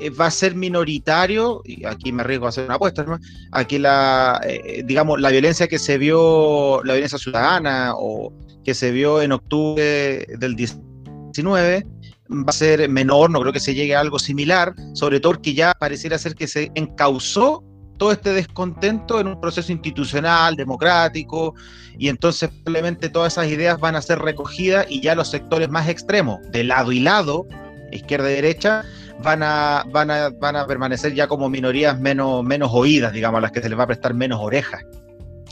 eh, 0.00 0.08
va 0.08 0.26
a 0.26 0.30
ser 0.30 0.54
minoritario, 0.54 1.60
y 1.66 1.84
aquí 1.84 2.12
me 2.12 2.22
arriesgo 2.22 2.46
a 2.46 2.48
hacer 2.48 2.64
una 2.64 2.76
apuesta, 2.76 3.04
¿no? 3.04 3.18
aquí 3.50 3.78
la, 3.78 4.40
eh, 4.42 4.82
digamos, 4.86 5.20
la 5.20 5.28
violencia 5.28 5.68
que 5.68 5.78
se 5.78 5.98
vio, 5.98 6.82
la 6.82 6.94
violencia 6.94 7.18
ciudadana 7.18 7.92
o 7.94 8.32
que 8.64 8.72
se 8.72 8.90
vio 8.90 9.20
en 9.20 9.32
octubre 9.32 10.26
del 10.38 10.56
19, 10.56 11.86
va 12.30 12.44
a 12.46 12.52
ser 12.52 12.88
menor, 12.88 13.28
no 13.28 13.40
creo 13.42 13.52
que 13.52 13.60
se 13.60 13.74
llegue 13.74 13.94
a 13.94 14.00
algo 14.00 14.18
similar, 14.18 14.74
sobre 14.94 15.20
todo 15.20 15.32
porque 15.32 15.52
ya 15.52 15.74
pareciera 15.78 16.16
ser 16.16 16.34
que 16.34 16.48
se 16.48 16.72
encauzó 16.74 17.62
todo 18.02 18.10
este 18.10 18.32
descontento 18.32 19.20
en 19.20 19.28
un 19.28 19.40
proceso 19.40 19.70
institucional, 19.70 20.56
democrático, 20.56 21.54
y 21.96 22.08
entonces 22.08 22.50
probablemente 22.64 23.08
todas 23.08 23.34
esas 23.34 23.46
ideas 23.46 23.78
van 23.78 23.94
a 23.94 24.02
ser 24.02 24.18
recogidas 24.18 24.86
y 24.88 25.00
ya 25.00 25.14
los 25.14 25.28
sectores 25.28 25.68
más 25.68 25.88
extremos, 25.88 26.40
de 26.50 26.64
lado 26.64 26.90
y 26.90 26.98
lado, 26.98 27.46
izquierda 27.92 28.28
y 28.32 28.34
derecha, 28.34 28.82
van 29.22 29.44
a, 29.44 29.84
van 29.92 30.10
a, 30.10 30.30
van 30.30 30.56
a 30.56 30.66
permanecer 30.66 31.14
ya 31.14 31.28
como 31.28 31.48
minorías 31.48 32.00
menos, 32.00 32.42
menos 32.42 32.72
oídas, 32.72 33.12
digamos, 33.12 33.38
a 33.38 33.42
las 33.42 33.52
que 33.52 33.62
se 33.62 33.68
les 33.68 33.78
va 33.78 33.84
a 33.84 33.86
prestar 33.86 34.14
menos 34.14 34.40
orejas. 34.40 34.82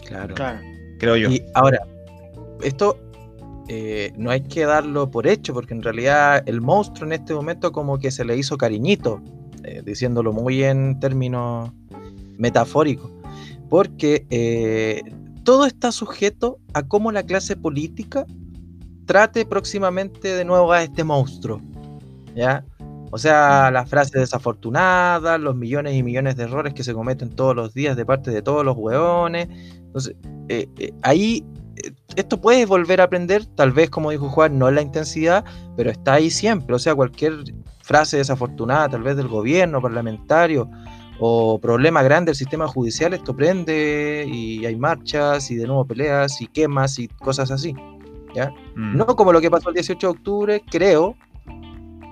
Claro. 0.04 0.34
claro. 0.34 0.58
Creo 0.98 1.14
yo. 1.14 1.30
Y 1.30 1.44
ahora, 1.54 1.78
esto 2.64 2.98
eh, 3.68 4.10
no 4.16 4.32
hay 4.32 4.40
que 4.40 4.64
darlo 4.64 5.08
por 5.08 5.28
hecho, 5.28 5.54
porque 5.54 5.72
en 5.72 5.84
realidad 5.84 6.42
el 6.46 6.60
monstruo 6.60 7.06
en 7.06 7.12
este 7.12 7.32
momento 7.32 7.70
como 7.70 8.00
que 8.00 8.10
se 8.10 8.24
le 8.24 8.36
hizo 8.36 8.58
cariñito, 8.58 9.22
eh, 9.62 9.82
diciéndolo 9.84 10.32
muy 10.32 10.64
en 10.64 10.98
términos 10.98 11.70
metafóricos, 12.40 13.10
porque 13.68 14.26
eh, 14.30 15.02
todo 15.44 15.66
está 15.66 15.92
sujeto 15.92 16.58
a 16.74 16.82
cómo 16.82 17.12
la 17.12 17.22
clase 17.22 17.56
política 17.56 18.26
trate 19.06 19.44
próximamente 19.44 20.34
de 20.34 20.44
nuevo 20.44 20.72
a 20.72 20.82
este 20.82 21.04
monstruo. 21.04 21.60
¿Ya? 22.34 22.64
O 23.10 23.18
sea, 23.18 23.70
las 23.72 23.88
frases 23.90 24.12
desafortunadas, 24.12 25.40
los 25.40 25.56
millones 25.56 25.94
y 25.94 26.02
millones 26.02 26.36
de 26.36 26.44
errores 26.44 26.74
que 26.74 26.84
se 26.84 26.94
cometen 26.94 27.30
todos 27.30 27.56
los 27.56 27.74
días 27.74 27.96
de 27.96 28.06
parte 28.06 28.30
de 28.30 28.40
todos 28.40 28.64
los 28.64 28.76
hueones. 28.76 29.48
Entonces, 29.74 30.14
eh, 30.48 30.68
eh, 30.78 30.92
ahí 31.02 31.44
eh, 31.82 31.92
esto 32.14 32.40
puede 32.40 32.66
volver 32.66 33.00
a 33.00 33.04
aprender, 33.04 33.44
tal 33.46 33.72
vez 33.72 33.90
como 33.90 34.12
dijo 34.12 34.28
Juan, 34.28 34.58
no 34.58 34.68
en 34.68 34.76
la 34.76 34.82
intensidad, 34.82 35.44
pero 35.76 35.90
está 35.90 36.14
ahí 36.14 36.30
siempre. 36.30 36.76
O 36.76 36.78
sea, 36.78 36.94
cualquier 36.94 37.32
frase 37.82 38.18
desafortunada, 38.18 38.90
tal 38.90 39.02
vez 39.02 39.16
del 39.16 39.26
gobierno, 39.26 39.82
parlamentario, 39.82 40.70
o 41.20 41.58
problema 41.58 42.02
grande 42.02 42.30
del 42.30 42.36
sistema 42.36 42.66
judicial, 42.66 43.12
esto 43.12 43.36
prende 43.36 44.26
y 44.26 44.64
hay 44.64 44.74
marchas 44.74 45.50
y 45.50 45.56
de 45.56 45.66
nuevo 45.66 45.84
peleas 45.84 46.40
y 46.40 46.46
quemas 46.46 46.98
y 46.98 47.08
cosas 47.08 47.50
así. 47.50 47.74
¿ya? 48.34 48.50
Mm. 48.74 48.96
No 48.96 49.06
como 49.06 49.32
lo 49.32 49.40
que 49.40 49.50
pasó 49.50 49.68
el 49.68 49.74
18 49.74 50.06
de 50.06 50.10
octubre, 50.10 50.62
creo, 50.70 51.14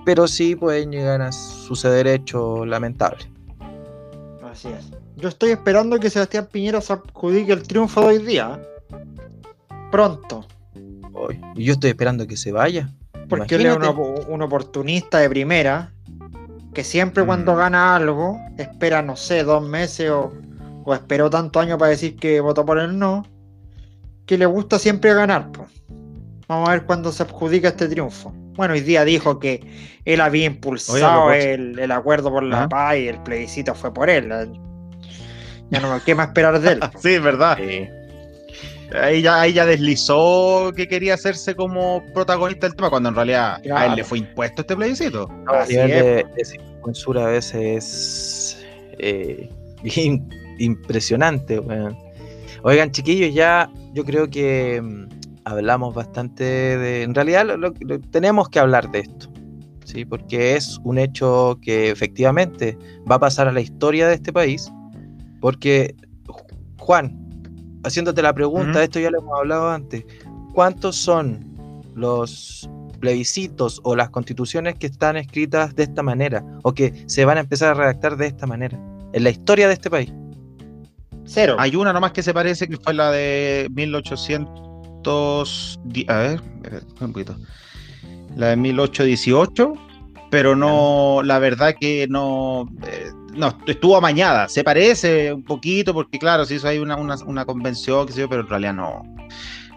pero 0.05 0.27
sí 0.27 0.55
pueden 0.55 0.91
llegar 0.91 1.21
a 1.21 1.31
suceder 1.31 2.07
hechos 2.07 2.67
lamentables. 2.67 3.27
Así 4.43 4.67
es. 4.67 4.91
Yo 5.17 5.29
estoy 5.29 5.51
esperando 5.51 5.99
que 5.99 6.09
Sebastián 6.09 6.47
Piñera 6.51 6.79
se 6.79 6.93
adjudique 6.93 7.51
el 7.51 7.63
triunfo 7.63 8.01
de 8.01 8.07
hoy 8.07 8.17
día. 8.19 8.61
Pronto. 9.91 10.45
Y 11.55 11.65
yo 11.65 11.73
estoy 11.73 11.89
esperando 11.89 12.25
que 12.27 12.37
se 12.37 12.51
vaya. 12.51 12.93
Porque 13.27 13.55
él 13.55 13.65
es 13.65 13.77
un 14.27 14.41
oportunista 14.41 15.19
de 15.19 15.29
primera 15.29 15.91
que 16.73 16.83
siempre 16.83 17.25
cuando 17.25 17.53
mm. 17.53 17.57
gana 17.57 17.95
algo 17.95 18.39
espera, 18.57 19.01
no 19.01 19.15
sé, 19.15 19.43
dos 19.43 19.67
meses 19.67 20.09
o, 20.09 20.33
o 20.83 20.93
esperó 20.93 21.29
tantos 21.29 21.61
años 21.61 21.77
para 21.77 21.91
decir 21.91 22.15
que 22.15 22.39
votó 22.39 22.65
por 22.65 22.79
el 22.79 22.97
no, 22.97 23.25
que 24.25 24.37
le 24.37 24.45
gusta 24.45 24.79
siempre 24.79 25.13
ganar. 25.13 25.51
Pues. 25.51 25.69
Vamos 26.47 26.69
a 26.69 26.71
ver 26.73 26.85
cuándo 26.85 27.11
se 27.11 27.23
adjudica 27.23 27.69
este 27.69 27.87
triunfo. 27.87 28.31
Bueno, 28.55 28.73
hoy 28.73 28.81
día 28.81 29.05
dijo 29.05 29.39
que 29.39 29.61
él 30.03 30.19
había 30.19 30.45
impulsado 30.45 31.31
el, 31.31 31.91
acuerdo 31.91 32.31
por 32.31 32.43
la 32.43 32.67
paz 32.67 32.97
y 32.97 33.07
el 33.07 33.21
plebiscito 33.21 33.73
fue 33.75 33.93
por 33.93 34.09
él. 34.09 34.29
Ya 35.69 35.79
no 35.79 35.99
me 36.05 36.15
más 36.15 36.27
esperar 36.27 36.59
de 36.59 36.71
él. 36.71 36.79
sí, 36.99 37.13
es 37.13 37.21
verdad. 37.21 37.57
Ahí 38.93 39.21
ya, 39.21 39.41
ahí 39.41 39.53
ya 39.53 39.65
deslizó 39.65 40.71
que 40.75 40.87
quería 40.87 41.13
hacerse 41.13 41.55
como 41.55 42.03
protagonista 42.13 42.67
del 42.67 42.75
tema, 42.75 42.89
cuando 42.89 43.09
en 43.09 43.15
realidad 43.15 43.61
a 43.71 43.85
él 43.85 43.95
le 43.95 44.03
fue 44.03 44.19
impuesto 44.19 44.61
este 44.61 44.75
plebiscito. 44.75 45.29
Así 45.47 45.75
de, 45.75 46.25
censura 46.83 47.25
a 47.25 47.29
veces 47.29 48.57
es 48.57 48.65
eh, 48.97 49.49
impresionante. 50.57 51.61
Oigan, 52.63 52.91
chiquillos, 52.91 53.33
ya 53.33 53.69
yo 53.93 54.03
creo 54.03 54.29
que 54.29 54.81
mm, 54.81 55.07
hablamos 55.45 55.93
bastante 55.93 56.43
de. 56.43 57.03
En 57.03 57.13
realidad, 57.13 57.47
tenemos 58.11 58.49
que 58.49 58.59
hablar 58.59 58.89
de 58.91 58.99
esto. 58.99 59.29
¿sí? 59.85 60.05
Porque 60.05 60.55
es 60.55 60.79
un 60.83 60.97
hecho 60.97 61.59
que 61.61 61.89
efectivamente 61.89 62.77
va 63.09 63.15
a 63.15 63.19
pasar 63.19 63.47
a 63.47 63.51
la 63.51 63.61
historia 63.61 64.07
de 64.07 64.15
este 64.15 64.33
país. 64.33 64.71
Porque, 65.41 65.95
Juan, 66.77 67.18
haciéndote 67.83 68.21
la 68.21 68.33
pregunta, 68.33 68.83
esto 68.83 68.99
ya 68.99 69.11
lo 69.11 69.19
hemos 69.19 69.37
hablado 69.37 69.69
antes, 69.69 70.05
¿cuántos 70.53 70.95
son 70.95 71.45
los 71.95 72.69
plebiscitos 72.99 73.79
o 73.83 73.95
las 73.95 74.09
constituciones 74.09 74.75
que 74.75 74.87
están 74.87 75.17
escritas 75.17 75.75
de 75.75 75.83
esta 75.83 76.03
manera 76.03 76.43
o 76.63 76.73
que 76.73 77.03
se 77.07 77.25
van 77.25 77.37
a 77.37 77.41
empezar 77.41 77.69
a 77.69 77.73
redactar 77.73 78.17
de 78.17 78.27
esta 78.27 78.45
manera 78.45 78.79
en 79.13 79.23
la 79.23 79.29
historia 79.29 79.67
de 79.67 79.73
este 79.73 79.89
país? 79.89 80.11
Cero. 81.25 81.55
Hay 81.59 81.75
una 81.75 81.93
nomás 81.93 82.11
que 82.11 82.23
se 82.23 82.33
parece 82.33 82.67
que 82.67 82.77
fue 82.77 82.93
la 82.93 83.11
de 83.11 83.67
1800. 83.71 85.79
A 86.07 86.17
ver, 86.17 86.41
un 86.99 87.13
poquito. 87.13 87.35
La 88.35 88.47
de 88.47 88.55
1818, 88.57 89.73
pero 90.31 90.55
no, 90.55 91.21
la 91.23 91.39
verdad 91.39 91.75
que 91.79 92.07
no. 92.09 92.67
Eh, 92.85 93.11
no, 93.39 93.57
estuvo 93.65 93.95
amañada. 93.95 94.49
Se 94.49 94.63
parece 94.63 95.33
un 95.33 95.43
poquito 95.43 95.93
porque, 95.93 96.19
claro, 96.19 96.45
se 96.45 96.55
hizo 96.55 96.67
ahí 96.67 96.77
una, 96.77 96.95
una, 96.97 97.45
convención, 97.45 98.05
que 98.05 98.13
sé 98.13 98.21
yo, 98.21 98.29
pero 98.29 98.41
en 98.41 98.49
realidad 98.49 98.73
no. 98.73 99.03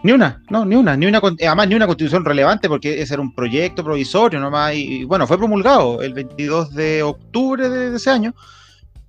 Ni 0.03 0.11
una, 0.11 0.43
no, 0.49 0.65
ni 0.65 0.75
una, 0.75 0.97
ni 0.97 1.05
una, 1.05 1.19
además 1.19 1.67
ni 1.69 1.75
una 1.75 1.87
constitución 1.87 2.25
relevante 2.25 2.67
porque 2.67 3.01
ese 3.01 3.13
era 3.13 3.21
un 3.21 3.33
proyecto 3.33 3.85
provisorio 3.85 4.37
nomás 4.37 4.75
y, 4.75 5.05
bueno, 5.05 5.25
fue 5.25 5.37
promulgado 5.37 6.01
el 6.01 6.13
22 6.13 6.73
de 6.75 7.03
octubre 7.03 7.69
de, 7.69 7.95
ese 7.95 8.09
año, 8.09 8.35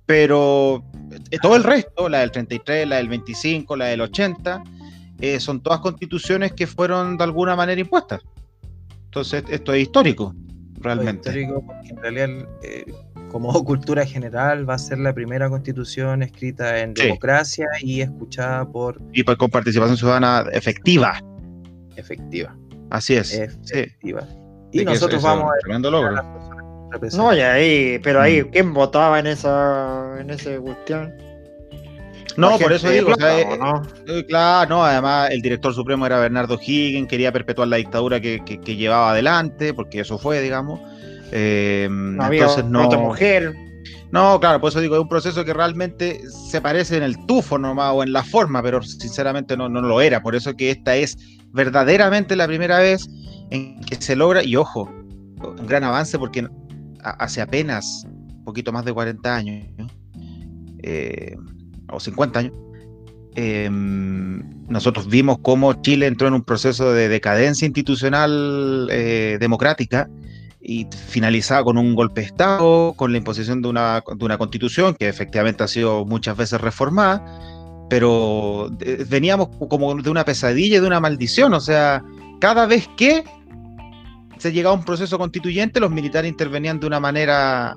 pero 0.05 0.85
eh, 1.31 1.37
todo 1.41 1.57
el 1.57 1.65
resto, 1.65 2.07
la 2.07 2.19
del 2.19 2.31
33, 2.31 2.87
la 2.87 2.95
del 2.95 3.09
25, 3.09 3.75
la 3.75 3.85
del 3.85 4.01
80, 4.01 4.63
eh, 5.19 5.39
son 5.41 5.61
todas 5.61 5.81
constituciones 5.81 6.53
que 6.53 6.65
fueron 6.65 7.17
de 7.17 7.25
alguna 7.25 7.57
manera 7.57 7.81
impuestas. 7.81 8.21
Entonces, 9.05 9.43
esto 9.49 9.73
es 9.73 9.83
histórico, 9.83 10.33
realmente. 10.79 11.29
histórico 11.29 11.65
porque 11.65 11.89
en 11.89 11.97
realidad 11.97 12.29
eh, 12.63 12.85
como 13.35 13.51
cultura 13.65 14.05
general, 14.05 14.67
va 14.69 14.75
a 14.75 14.77
ser 14.77 14.97
la 14.97 15.13
primera 15.13 15.49
constitución 15.49 16.23
escrita 16.23 16.79
en 16.79 16.93
democracia 16.93 17.67
y 17.81 17.99
escuchada 17.99 18.65
por... 18.65 19.01
Y 19.11 19.23
pues 19.23 19.35
con 19.37 19.49
participación 19.49 19.97
ciudadana 19.97 20.45
efectiva. 20.53 21.21
Efectiva. 21.97 22.55
Así 22.91 23.15
es. 23.15 23.33
Efectiva. 23.33 24.25
Y, 24.71 24.85
nosotros 24.85 25.21
vamos 25.21 25.51
a... 25.51 25.59
Tremendo 25.63 25.91
logro. 25.91 26.15
No, 27.17 27.33
ya 27.33 27.51
ahí, 27.55 27.99
pero 28.01 28.21
ahí, 28.21 28.41
mm. 28.41 28.51
¿quién 28.51 28.73
votaba 28.73 29.19
en 29.19 29.27
esa 29.27 30.15
en 30.17 30.29
ese 30.29 30.57
cuestión? 30.59 31.13
No, 32.37 32.57
por 32.57 32.71
eso 32.71 32.89
digo, 32.89 33.11
eh, 33.19 33.59
eh, 34.07 34.25
claro, 34.27 34.69
no, 34.69 34.85
además 34.85 35.29
el 35.31 35.41
director 35.41 35.73
supremo 35.73 36.05
era 36.05 36.19
Bernardo 36.19 36.57
Higgins, 36.57 37.09
quería 37.09 37.33
perpetuar 37.33 37.67
la 37.67 37.75
dictadura 37.75 38.21
que, 38.21 38.41
que 38.45 38.75
llevaba 38.77 39.11
adelante, 39.11 39.73
porque 39.73 39.99
eso 39.99 40.17
fue, 40.17 40.39
digamos. 40.39 40.79
Eh, 41.37 41.89
no 41.91 42.31
entonces 42.31 42.63
no. 42.63 42.89
mujer. 42.97 43.53
No, 44.11 44.39
claro, 44.39 44.61
por 44.61 44.69
eso 44.69 44.79
digo, 44.79 44.95
es 44.95 45.01
un 45.01 45.09
proceso 45.09 45.43
que 45.43 45.53
realmente 45.53 46.21
se 46.29 46.61
parece 46.61 46.95
en 46.95 47.03
el 47.03 47.25
tufo 47.25 47.57
nomás 47.57 47.91
o 47.93 48.03
en 48.03 48.13
la 48.13 48.23
forma, 48.23 48.63
pero 48.63 48.81
sinceramente 48.81 49.57
no, 49.57 49.67
no 49.67 49.81
lo 49.81 49.99
era. 49.99 50.23
Por 50.23 50.33
eso 50.33 50.55
que 50.55 50.71
esta 50.71 50.95
es 50.95 51.17
verdaderamente 51.51 52.37
la 52.37 52.47
primera 52.47 52.79
vez 52.79 53.09
en 53.49 53.81
que 53.81 53.97
se 53.97 54.15
logra, 54.15 54.45
y 54.45 54.55
ojo, 54.55 54.89
un 55.41 55.67
gran 55.67 55.83
avance 55.83 56.17
porque 56.17 56.47
hace 57.03 57.41
apenas 57.41 58.07
un 58.07 58.45
poquito 58.45 58.71
más 58.71 58.85
de 58.85 58.93
40 58.93 59.35
años, 59.35 59.67
eh, 60.83 61.35
o 61.91 61.99
50 61.99 62.39
años, 62.39 62.53
em, 63.35 64.41
nosotros 64.69 65.09
vimos 65.09 65.39
cómo 65.41 65.73
Chile 65.81 66.07
entró 66.07 66.29
en 66.29 66.35
un 66.35 66.43
proceso 66.43 66.93
de 66.93 67.09
decadencia 67.09 67.65
institucional 67.65 68.87
eh, 68.89 69.37
democrática 69.37 70.09
y 70.65 70.87
finalizaba 71.07 71.63
con 71.63 71.77
un 71.77 71.93
golpe 71.93 72.21
de 72.21 72.27
Estado, 72.27 72.93
con 72.95 73.11
la 73.11 73.19
imposición 73.19 73.61
de 73.61 73.69
una, 73.69 74.03
de 74.15 74.25
una 74.25 74.37
constitución 74.37 74.95
que 74.95 75.07
efectivamente 75.07 75.63
ha 75.63 75.67
sido 75.67 76.05
muchas 76.05 76.35
veces 76.35 76.59
reformada, 76.59 77.23
pero 77.89 78.69
veníamos 79.07 79.49
como 79.69 79.93
de 79.95 80.09
una 80.09 80.25
pesadilla 80.25 80.81
de 80.81 80.87
una 80.87 80.99
maldición, 80.99 81.53
o 81.53 81.59
sea, 81.59 82.03
cada 82.39 82.65
vez 82.65 82.89
que 82.97 83.23
se 84.37 84.51
llegaba 84.51 84.75
a 84.75 84.79
un 84.79 84.83
proceso 84.83 85.17
constituyente, 85.17 85.79
los 85.79 85.91
militares 85.91 86.29
intervenían 86.29 86.79
de 86.79 86.87
una 86.87 86.99
manera 86.99 87.75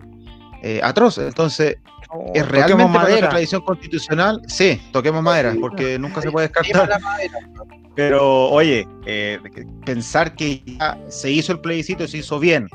eh, 0.63 0.81
atroz, 0.83 1.19
entonces... 1.19 1.77
Oh, 2.11 2.33
¿Es 2.35 2.49
realmente 2.49 2.91
para 2.91 3.21
la 3.21 3.29
tradición 3.29 3.61
constitucional? 3.61 4.41
Sí, 4.47 4.81
toquemos 4.93 5.23
madera, 5.23 5.55
porque 5.61 5.99
nunca 5.99 6.23
se 6.23 6.31
puede 6.31 6.49
descartar. 6.49 6.99
Pero 7.95 8.49
oye, 8.49 8.89
eh, 9.05 9.39
pensar 9.85 10.35
que 10.35 10.63
ya 10.65 10.99
se 11.09 11.31
hizo 11.31 11.53
el 11.53 11.61
plebiscito, 11.61 12.09
se 12.09 12.19
hizo 12.19 12.39
bien, 12.39 12.69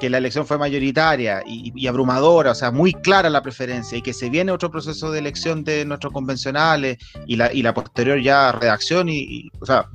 que 0.00 0.10
la 0.10 0.18
elección 0.18 0.46
fue 0.46 0.58
mayoritaria 0.58 1.42
y, 1.46 1.86
abrumadora, 1.86 2.50
o 2.50 2.54
sea, 2.56 2.72
muy 2.72 2.92
clara 2.92 3.30
la 3.30 3.40
preferencia, 3.40 3.98
y 3.98 4.02
que 4.02 4.12
se 4.12 4.30
viene 4.30 4.50
otro 4.50 4.68
proceso 4.70 5.12
de 5.12 5.20
elección 5.20 5.62
de 5.62 5.84
nuestros 5.84 6.12
convencionales 6.12 6.96
y 7.26 7.36
la, 7.36 7.52
y 7.52 7.62
la 7.62 7.72
posterior 7.72 8.20
ya 8.20 8.50
redacción 8.50 9.08
y, 9.08 9.48
o 9.60 9.66
sea, 9.66 9.88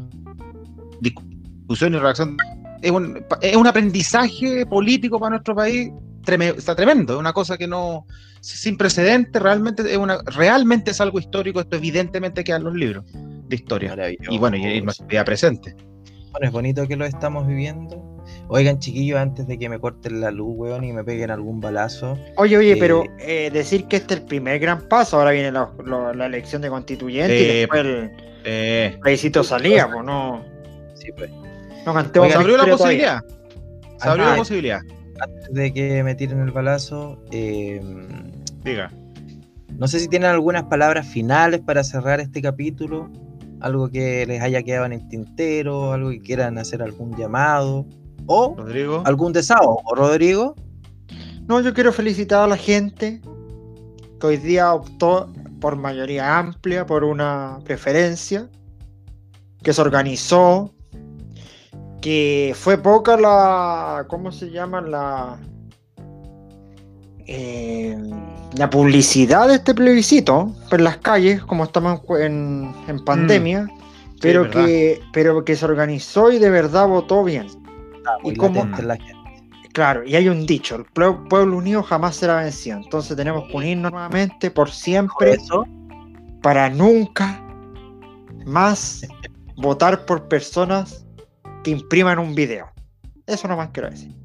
discusión 1.01 1.95
y 1.95 1.97
redacción, 1.97 2.37
es 2.81 2.91
un, 2.91 3.25
es 3.41 3.55
un 3.57 3.67
aprendizaje 3.67 4.65
político 4.65 5.19
para 5.19 5.31
nuestro 5.31 5.55
país 5.55 5.91
está 6.27 6.75
tremendo, 6.75 7.13
es 7.13 7.19
una 7.19 7.33
cosa 7.33 7.57
que 7.57 7.67
no, 7.67 8.05
sin 8.41 8.77
precedente, 8.77 9.39
realmente 9.39 9.83
es, 9.91 9.97
una, 9.97 10.19
realmente 10.25 10.91
es 10.91 11.01
algo 11.01 11.19
histórico, 11.19 11.59
esto 11.59 11.77
evidentemente 11.77 12.43
queda 12.43 12.57
en 12.57 12.63
los 12.63 12.75
libros 12.75 13.05
de 13.13 13.55
historia. 13.55 13.95
Y 14.29 14.37
bueno, 14.37 14.57
y, 14.57 14.65
y 14.65 14.81
nuestra 14.81 15.23
presente. 15.23 15.75
Bueno, 16.31 16.47
es 16.47 16.51
bonito 16.51 16.87
que 16.87 16.95
lo 16.95 17.05
estamos 17.05 17.47
viviendo. 17.47 18.17
Oigan, 18.49 18.79
chiquillos, 18.79 19.19
antes 19.19 19.47
de 19.47 19.57
que 19.57 19.69
me 19.69 19.79
corten 19.79 20.21
la 20.21 20.31
luz, 20.31 20.53
weón, 20.55 20.83
y 20.83 20.93
me 20.93 21.03
peguen 21.03 21.31
algún 21.31 21.59
balazo. 21.59 22.17
Oye, 22.35 22.57
oye, 22.57 22.77
pero 22.77 23.03
eh, 23.19 23.49
decir 23.51 23.85
que 23.85 23.97
este 23.97 24.13
es 24.13 24.19
el 24.21 24.25
primer 24.25 24.59
gran 24.59 24.87
paso, 24.87 25.17
ahora 25.17 25.31
viene 25.31 25.51
la, 25.51 26.25
elección 26.25 26.61
de 26.61 26.69
constituyente 26.69 27.39
y 27.39 27.59
después 27.59 27.81
el 27.81 28.11
eh, 28.45 28.99
salía, 29.43 29.89
pues 29.91 30.05
no. 30.05 30.45
Sí, 30.95 31.11
pues. 31.15 31.29
No 31.85 31.93
cantemos. 31.93 32.29
se 32.29 32.37
abrió 32.37 32.57
la 32.57 32.65
posibilidad. 32.65 33.21
Se 33.97 34.07
abrió 34.07 34.25
la 34.25 34.35
posibilidad. 34.35 34.81
Antes 35.19 35.53
de 35.53 35.73
que 35.73 36.03
me 36.03 36.15
tiren 36.15 36.39
el 36.39 36.51
balazo, 36.51 37.21
eh, 37.31 37.81
diga. 38.63 38.91
No 39.77 39.87
sé 39.87 39.99
si 39.99 40.07
tienen 40.07 40.29
algunas 40.29 40.63
palabras 40.63 41.07
finales 41.07 41.61
para 41.61 41.83
cerrar 41.83 42.19
este 42.19 42.41
capítulo, 42.41 43.11
algo 43.59 43.89
que 43.89 44.25
les 44.25 44.41
haya 44.41 44.63
quedado 44.63 44.85
en 44.85 44.93
el 44.93 45.07
tintero, 45.07 45.93
algo 45.93 46.09
que 46.09 46.19
quieran 46.21 46.57
hacer 46.57 46.81
algún 46.81 47.15
llamado, 47.15 47.85
o 48.25 48.55
Rodrigo. 48.57 49.03
algún 49.05 49.33
desahogo. 49.33 49.95
Rodrigo? 49.95 50.55
No, 51.47 51.61
yo 51.61 51.73
quiero 51.73 51.93
felicitar 51.93 52.43
a 52.43 52.47
la 52.47 52.57
gente 52.57 53.21
que 54.19 54.27
hoy 54.27 54.37
día 54.37 54.73
optó 54.73 55.31
por 55.61 55.75
mayoría 55.75 56.37
amplia, 56.37 56.85
por 56.85 57.03
una 57.03 57.59
preferencia, 57.63 58.49
que 59.63 59.73
se 59.73 59.81
organizó, 59.81 60.73
que 62.01 62.53
fue 62.55 62.77
poca 62.77 63.17
la, 63.17 64.05
¿cómo 64.07 64.31
se 64.31 64.49
llama? 64.51 64.81
La, 64.81 65.39
eh, 67.25 67.97
la 68.55 68.69
publicidad 68.69 69.47
de 69.47 69.55
este 69.55 69.73
plebiscito 69.73 70.53
en 70.71 70.83
las 70.83 70.97
calles, 70.97 71.43
como 71.43 71.63
estamos 71.63 72.01
en, 72.19 72.73
en 72.87 73.03
pandemia, 73.03 73.63
mm. 73.63 74.19
pero, 74.21 74.49
que, 74.49 75.01
pero 75.13 75.43
que 75.43 75.55
se 75.55 75.65
organizó 75.65 76.31
y 76.31 76.39
de 76.39 76.49
verdad 76.49 76.87
votó 76.87 77.23
bien. 77.23 77.47
y 78.23 78.35
como, 78.35 78.65
la 78.65 78.97
Claro, 79.77 80.03
y 80.03 80.15
hay 80.15 80.27
un 80.27 80.47
dicho, 80.47 80.75
el 80.75 80.85
pueblo 80.85 81.55
unido 81.55 81.83
jamás 81.83 82.15
será 82.15 82.37
vencido. 82.37 82.77
Entonces 82.77 83.15
tenemos 83.15 83.47
que 83.47 83.57
unirnos 83.57 83.91
nuevamente 83.91 84.49
por 84.49 84.71
siempre 84.71 85.37
para 86.41 86.67
nunca 86.71 87.39
más 88.43 89.05
votar 89.57 90.03
por 90.05 90.27
personas 90.27 91.05
que 91.67 91.71
impriman 91.71 92.17
un 92.17 92.33
video. 92.33 92.71
Eso 93.25 93.45
nomás 93.45 93.71
quiero 93.73 93.89
decir. 93.89 94.15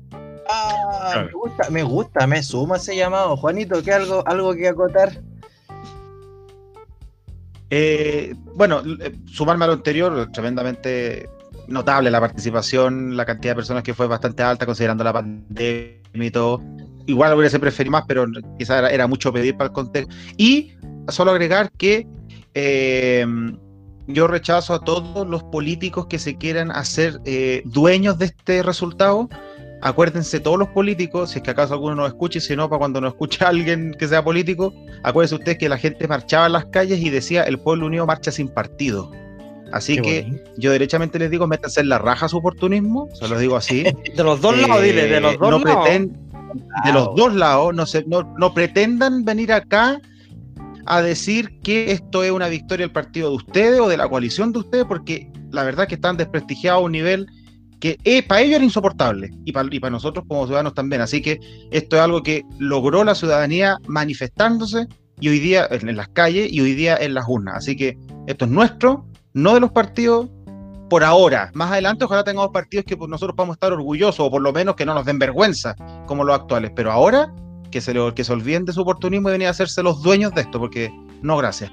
Ah, 0.48 1.24
me, 1.26 1.32
gusta, 1.32 1.70
me 1.70 1.82
gusta, 1.82 2.26
me 2.28 2.40
suma 2.40 2.76
ese 2.76 2.94
llamado. 2.94 3.36
Juanito, 3.36 3.82
¿qué 3.82 3.92
algo, 3.92 4.22
algo 4.28 4.54
que 4.54 4.68
acotar? 4.68 5.20
Eh, 7.68 8.36
bueno, 8.54 8.80
eh, 9.00 9.18
sumarme 9.26 9.64
a 9.64 9.68
lo 9.68 9.74
anterior, 9.74 10.30
tremendamente 10.32 11.28
notable 11.66 12.12
la 12.12 12.20
participación, 12.20 13.16
la 13.16 13.24
cantidad 13.24 13.52
de 13.52 13.56
personas 13.56 13.82
que 13.82 13.92
fue 13.92 14.06
bastante 14.06 14.44
alta 14.44 14.64
considerando 14.64 15.02
la 15.02 15.12
pandemia 15.12 15.98
y 16.14 16.30
todo. 16.30 16.62
Igual 17.06 17.36
hubiese 17.36 17.58
preferido 17.58 17.90
más, 17.90 18.04
pero 18.06 18.24
quizás 18.56 18.88
era, 18.92 19.08
mucho 19.08 19.32
pedir 19.32 19.56
para 19.56 19.66
el 19.66 19.72
contexto. 19.72 20.14
Y 20.36 20.74
solo 21.08 21.32
agregar 21.32 21.72
que 21.72 22.06
eh, 22.54 23.26
yo 24.06 24.26
rechazo 24.26 24.74
a 24.74 24.80
todos 24.80 25.26
los 25.26 25.42
políticos 25.44 26.06
que 26.06 26.18
se 26.18 26.36
quieran 26.36 26.70
hacer 26.70 27.20
dueños 27.64 28.18
de 28.18 28.26
este 28.26 28.62
resultado 28.62 29.28
acuérdense 29.82 30.40
todos 30.40 30.58
los 30.58 30.68
políticos, 30.68 31.30
si 31.30 31.38
es 31.38 31.42
que 31.42 31.50
acaso 31.50 31.74
alguno 31.74 31.96
nos 31.96 32.08
escuche, 32.08 32.40
si 32.40 32.56
no, 32.56 32.70
para 32.70 32.78
cuando 32.78 33.00
nos 33.00 33.12
escuche 33.12 33.44
alguien 33.44 33.94
que 33.98 34.08
sea 34.08 34.24
político, 34.24 34.72
acuérdense 35.02 35.34
ustedes 35.34 35.58
que 35.58 35.68
la 35.68 35.76
gente 35.76 36.08
marchaba 36.08 36.46
en 36.46 36.52
las 36.52 36.66
calles 36.66 37.00
y 37.00 37.10
decía 37.10 37.42
el 37.42 37.58
pueblo 37.58 37.86
unido 37.86 38.06
marcha 38.06 38.30
sin 38.30 38.48
partido. 38.48 39.10
Así 39.72 39.96
que 39.96 40.44
yo 40.58 40.70
derechamente 40.70 41.18
les 41.18 41.30
digo, 41.30 41.46
métanse 41.46 41.80
en 41.80 41.88
la 41.88 41.98
raja 41.98 42.28
su 42.28 42.36
oportunismo, 42.36 43.08
se 43.14 43.26
los 43.26 43.40
digo 43.40 43.56
así. 43.56 43.84
de 44.16 44.22
los 44.22 44.40
dos 44.40 44.56
lados, 44.56 44.82
dile, 44.82 45.06
de 45.06 45.20
los 45.20 45.38
dos 45.38 45.50
no 45.50 45.58
lados. 45.60 45.88
de 45.88 46.92
los 46.92 47.14
dos 47.16 47.34
lados, 47.34 47.74
no, 47.74 47.86
se, 47.86 48.04
no, 48.04 48.22
no 48.38 48.52
pretendan 48.52 49.24
venir 49.24 49.50
acá 49.50 49.98
a 50.86 51.02
decir 51.02 51.60
que 51.62 51.92
esto 51.92 52.22
es 52.22 52.30
una 52.30 52.48
victoria 52.48 52.86
del 52.86 52.92
partido 52.92 53.30
de 53.30 53.36
ustedes 53.36 53.80
o 53.80 53.88
de 53.88 53.96
la 53.96 54.08
coalición 54.08 54.52
de 54.52 54.60
ustedes, 54.60 54.84
porque 54.84 55.30
la 55.50 55.64
verdad 55.64 55.86
que 55.86 55.94
están 55.94 56.16
desprestigiados 56.16 56.80
a 56.80 56.84
un 56.84 56.92
nivel 56.92 57.26
que 57.80 57.98
eh, 58.04 58.22
para 58.22 58.42
ellos 58.42 58.56
era 58.56 58.64
insoportable 58.64 59.30
y 59.44 59.52
para, 59.52 59.68
y 59.70 59.80
para 59.80 59.90
nosotros 59.90 60.24
como 60.28 60.46
ciudadanos 60.46 60.74
también. 60.74 61.02
Así 61.02 61.20
que 61.20 61.40
esto 61.72 61.96
es 61.96 62.02
algo 62.02 62.22
que 62.22 62.44
logró 62.58 63.02
la 63.02 63.14
ciudadanía 63.14 63.76
manifestándose 63.88 64.86
y 65.18 65.28
hoy 65.28 65.40
día 65.40 65.66
en 65.70 65.96
las 65.96 66.08
calles 66.08 66.52
y 66.52 66.60
hoy 66.60 66.74
día 66.74 66.96
en 66.96 67.14
las 67.14 67.24
urnas. 67.26 67.56
Así 67.56 67.76
que 67.76 67.98
esto 68.26 68.44
es 68.44 68.50
nuestro, 68.50 69.06
no 69.34 69.54
de 69.54 69.60
los 69.60 69.72
partidos 69.72 70.28
por 70.88 71.02
ahora. 71.04 71.50
Más 71.54 71.72
adelante 71.72 72.04
ojalá 72.04 72.22
tengamos 72.22 72.52
partidos 72.52 72.84
que 72.84 72.96
nosotros 72.96 73.34
podamos 73.34 73.56
estar 73.56 73.72
orgullosos 73.72 74.20
o 74.20 74.30
por 74.30 74.42
lo 74.42 74.52
menos 74.52 74.76
que 74.76 74.86
no 74.86 74.94
nos 74.94 75.04
den 75.04 75.18
vergüenza 75.18 75.74
como 76.06 76.22
los 76.22 76.36
actuales. 76.36 76.70
Pero 76.76 76.92
ahora 76.92 77.34
que 77.72 77.80
se, 77.80 77.92
que 78.14 78.22
se 78.22 78.32
olviden 78.32 78.64
de 78.64 78.72
su 78.72 78.82
oportunismo 78.82 79.28
y 79.30 79.32
venir 79.32 79.48
a 79.48 79.50
hacerse 79.50 79.82
los 79.82 80.02
dueños 80.02 80.32
de 80.34 80.42
esto, 80.42 80.60
porque 80.60 80.92
no, 81.22 81.36
gracias. 81.36 81.72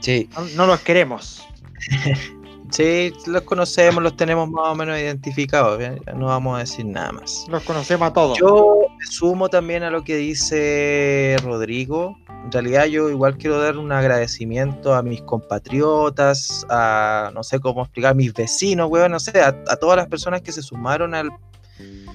Sí. 0.00 0.28
no 0.54 0.66
los 0.66 0.80
queremos. 0.80 1.44
Sí, 2.70 3.14
los 3.26 3.42
conocemos, 3.42 4.02
los 4.02 4.14
tenemos 4.16 4.48
más 4.50 4.68
o 4.68 4.74
menos 4.74 4.98
identificados, 4.98 5.80
no 6.14 6.26
vamos 6.26 6.56
a 6.56 6.60
decir 6.60 6.84
nada 6.84 7.12
más. 7.12 7.46
Los 7.48 7.62
conocemos 7.62 8.10
a 8.10 8.12
todos. 8.12 8.38
Yo 8.38 8.80
sumo 9.08 9.48
también 9.48 9.82
a 9.84 9.90
lo 9.90 10.04
que 10.04 10.16
dice 10.16 11.36
Rodrigo. 11.42 12.18
En 12.44 12.52
realidad 12.52 12.84
yo 12.86 13.08
igual 13.08 13.38
quiero 13.38 13.58
dar 13.58 13.78
un 13.78 13.90
agradecimiento 13.90 14.94
a 14.94 15.02
mis 15.02 15.22
compatriotas, 15.22 16.66
a 16.68 17.30
no 17.34 17.42
sé 17.42 17.58
cómo 17.58 17.82
explicar, 17.82 18.10
a 18.10 18.14
mis 18.14 18.34
vecinos, 18.34 18.90
weón, 18.90 19.12
no 19.12 19.20
sé, 19.20 19.40
a, 19.40 19.52
todas 19.76 19.96
las 19.96 20.08
personas 20.08 20.42
que 20.42 20.52
se 20.52 20.62
sumaron 20.62 21.14
al, 21.14 21.30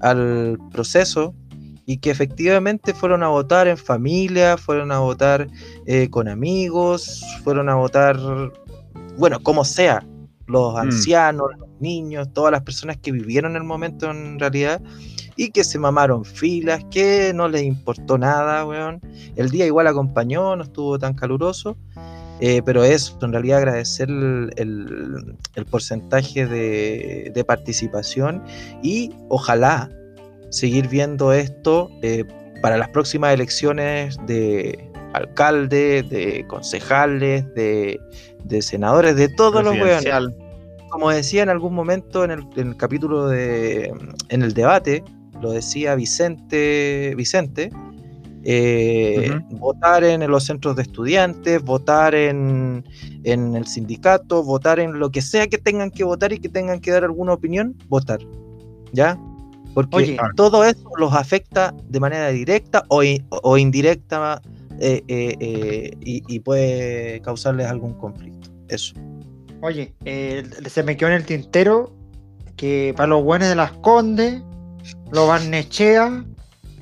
al 0.02 0.60
proceso 0.72 1.34
y 1.86 1.98
que 1.98 2.12
efectivamente 2.12 2.94
fueron 2.94 3.24
a 3.24 3.28
votar 3.28 3.68
en 3.68 3.78
familia, 3.78 4.58
fueron 4.58 4.92
a 4.92 5.00
votar 5.00 5.48
eh, 5.86 6.10
con 6.10 6.28
amigos, 6.28 7.24
fueron 7.44 7.70
a 7.70 7.76
votar, 7.76 8.18
bueno, 9.18 9.42
como 9.42 9.66
sea, 9.66 10.06
los 10.48 10.74
mm. 10.74 10.78
ancianos, 10.78 11.48
los 11.58 11.70
niños, 11.80 12.32
todas 12.34 12.52
las 12.52 12.62
personas 12.62 12.98
que 12.98 13.12
vivieron 13.12 13.56
el 13.56 13.64
momento 13.64 14.10
en 14.10 14.40
realidad 14.40 14.82
y 15.36 15.50
que 15.50 15.64
se 15.64 15.80
mamaron 15.80 16.26
filas, 16.26 16.84
que 16.92 17.34
no 17.34 17.48
les 17.48 17.64
importó 17.64 18.18
nada, 18.18 18.66
weón. 18.66 19.02
El 19.36 19.50
día 19.50 19.66
igual 19.66 19.88
acompañó, 19.88 20.56
no 20.56 20.64
estuvo 20.64 21.00
tan 21.00 21.14
caluroso, 21.14 21.76
eh, 22.40 22.62
pero 22.64 22.84
eso, 22.84 23.18
en 23.22 23.32
realidad 23.32 23.60
agradecer 23.60 24.10
el, 24.10 25.38
porcentaje 25.70 26.46
de, 26.46 27.44
participación 27.48 28.44
y 28.82 29.12
ojalá 29.30 29.90
seguir 30.54 30.88
viendo 30.88 31.34
esto 31.34 31.90
eh, 32.04 32.24
para 32.62 32.78
las 32.78 32.90
próximas 32.90 33.34
elecciones 33.34 34.18
de 34.28 34.88
alcalde, 35.14 36.04
de 36.04 36.46
concejales, 36.48 37.44
de, 37.56 38.00
senadores, 38.62 39.16
de 39.16 39.30
todos 39.30 39.64
los 39.64 39.74
weones. 39.74 40.06
Como 40.90 41.10
decía 41.10 41.42
en 41.42 41.50
algún 41.50 41.74
momento 41.74 42.24
en 42.24 42.32
el, 42.32 42.78
capítulo 42.78 43.28
de. 43.28 43.92
en 44.30 44.44
el 44.44 44.54
debate, 44.54 45.04
lo 45.42 45.52
decía 45.52 45.96
Vicente, 45.96 47.16
Vicente, 47.18 47.72
eh, 48.44 49.32
votar 49.50 50.04
en 50.04 50.30
los 50.30 50.44
centros 50.44 50.76
de 50.76 50.84
estudiantes, 50.84 51.64
votar 51.64 52.14
en, 52.14 52.86
en, 53.24 53.56
el 53.56 53.66
sindicato, 53.66 54.44
votar 54.44 54.80
en 54.80 55.00
lo 55.00 55.10
que 55.10 55.24
sea 55.24 55.48
que 55.48 55.58
tengan 55.58 55.90
que 55.90 56.04
votar 56.04 56.32
y 56.32 56.38
que 56.38 56.50
tengan 56.50 56.80
que 56.80 56.92
dar 56.92 57.04
alguna 57.06 57.34
opinión, 57.34 57.76
votar. 57.90 58.20
¿Ya? 58.92 59.18
Porque 59.74 60.18
todo 60.36 60.64
eso 60.64 60.84
los 60.98 61.14
afecta 61.14 61.74
de 61.90 62.00
manera 62.00 62.30
directa 62.30 62.84
o, 62.90 63.02
o 63.30 63.58
indirecta 63.58 64.42
eh, 64.80 65.04
eh, 65.08 65.36
eh, 65.40 65.98
y, 66.02 66.40
puede 66.40 67.22
causarles 67.22 67.68
algún 67.68 67.94
conflicto. 67.94 68.50
Eso. 68.68 68.94
Oye, 69.62 69.94
se 70.68 70.84
me 70.84 70.98
quedó 70.98 71.10
en 71.10 71.16
el 71.16 71.26
tintero 71.26 71.94
que 72.56 72.94
para 72.96 73.08
los 73.08 73.24
buenos 73.24 73.50
de 73.50 73.56
las 73.56 73.72
Condes, 73.74 74.42
lo 75.12 75.28
Barnechea, 75.28 76.24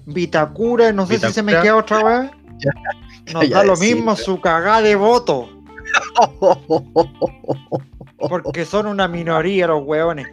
Vitacura, 0.05 0.91
no 0.91 1.05
sé 1.05 1.19
si 1.19 1.31
se 1.31 1.43
me 1.43 1.53
queda 1.61 1.77
otra 1.77 2.03
vez. 2.03 2.31
Nos 3.33 3.49
da 3.49 3.63
lo 3.63 3.77
mismo 3.77 4.15
su 4.15 4.41
cagada 4.41 4.81
de 4.81 4.95
voto. 4.95 5.49
Porque 8.43 8.65
son 8.65 8.87
una 8.87 9.07
minoría 9.07 9.67
los 9.67 9.83
hueones, 9.83 10.27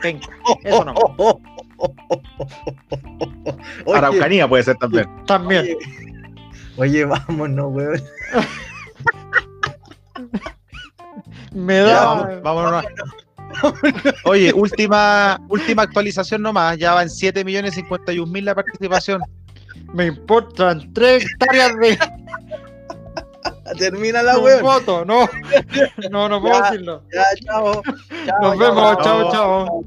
Eso 0.65 0.85
no. 0.85 0.95
Araucanía 3.95 4.49
puede 4.49 4.63
ser 4.63 4.77
también. 4.77 5.07
También. 5.27 5.77
Oye, 6.77 7.05
vámonos, 7.05 7.73
weón. 7.73 8.03
Me 11.53 11.79
da. 11.79 12.41
vámonos. 12.43 12.85
Oye, 14.25 14.53
última, 14.53 15.41
última 15.49 15.83
actualización 15.83 16.43
nomás. 16.43 16.79
Ya 16.79 16.95
van 16.95 17.11
7 17.11 17.45
millones 17.45 17.75
51 17.75 18.31
mil 18.31 18.45
la 18.45 18.55
participación. 18.55 19.23
Me 19.95 20.07
importan 20.07 20.93
3 20.93 21.25
hectáreas 21.25 21.77
de. 21.79 21.99
Termina 23.79 24.23
la 24.23 24.35
foto, 24.61 25.05
no. 25.05 25.29
No, 26.11 26.29
no 26.29 26.41
puedo 26.41 26.63
decirlo. 26.63 27.03
Ya, 27.13 27.25
chao. 27.45 27.83
Nos 28.41 28.59
vemos, 28.59 28.99
chao, 29.03 29.33
chao. 29.33 29.85